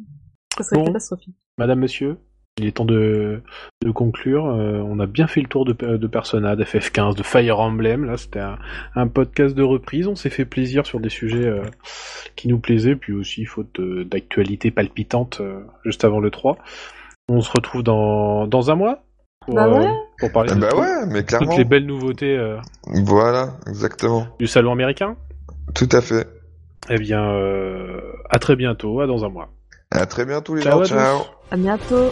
[0.58, 0.86] Ça serait Bon.
[0.86, 1.36] catastrophique.
[1.58, 2.18] Madame, monsieur,
[2.58, 3.42] il est temps de,
[3.84, 4.46] de conclure.
[4.48, 8.06] Euh, on a bien fait le tour de, de Persona, de FF15, de Fire Emblem.
[8.06, 8.58] Là, c'était un,
[8.96, 10.08] un podcast de reprise.
[10.08, 11.64] On s'est fait plaisir sur des sujets euh,
[12.36, 16.58] qui nous plaisaient, puis aussi faute de- d'actualité palpitante euh, juste avant le 3.
[17.30, 19.04] On se retrouve dans, dans un mois
[19.46, 19.86] pour, Bah ouais.
[19.88, 21.48] euh, pour parler de tout- ouais, mais clairement.
[21.48, 22.58] toutes les belles nouveautés euh,
[23.06, 24.28] Voilà, exactement.
[24.40, 25.16] du salon américain.
[25.74, 26.28] Tout à fait.
[26.90, 29.50] Eh bien, euh, à très bientôt, à dans un mois.
[29.92, 31.22] À très bientôt les Ciao gens, ciao.
[31.52, 32.12] À bientôt.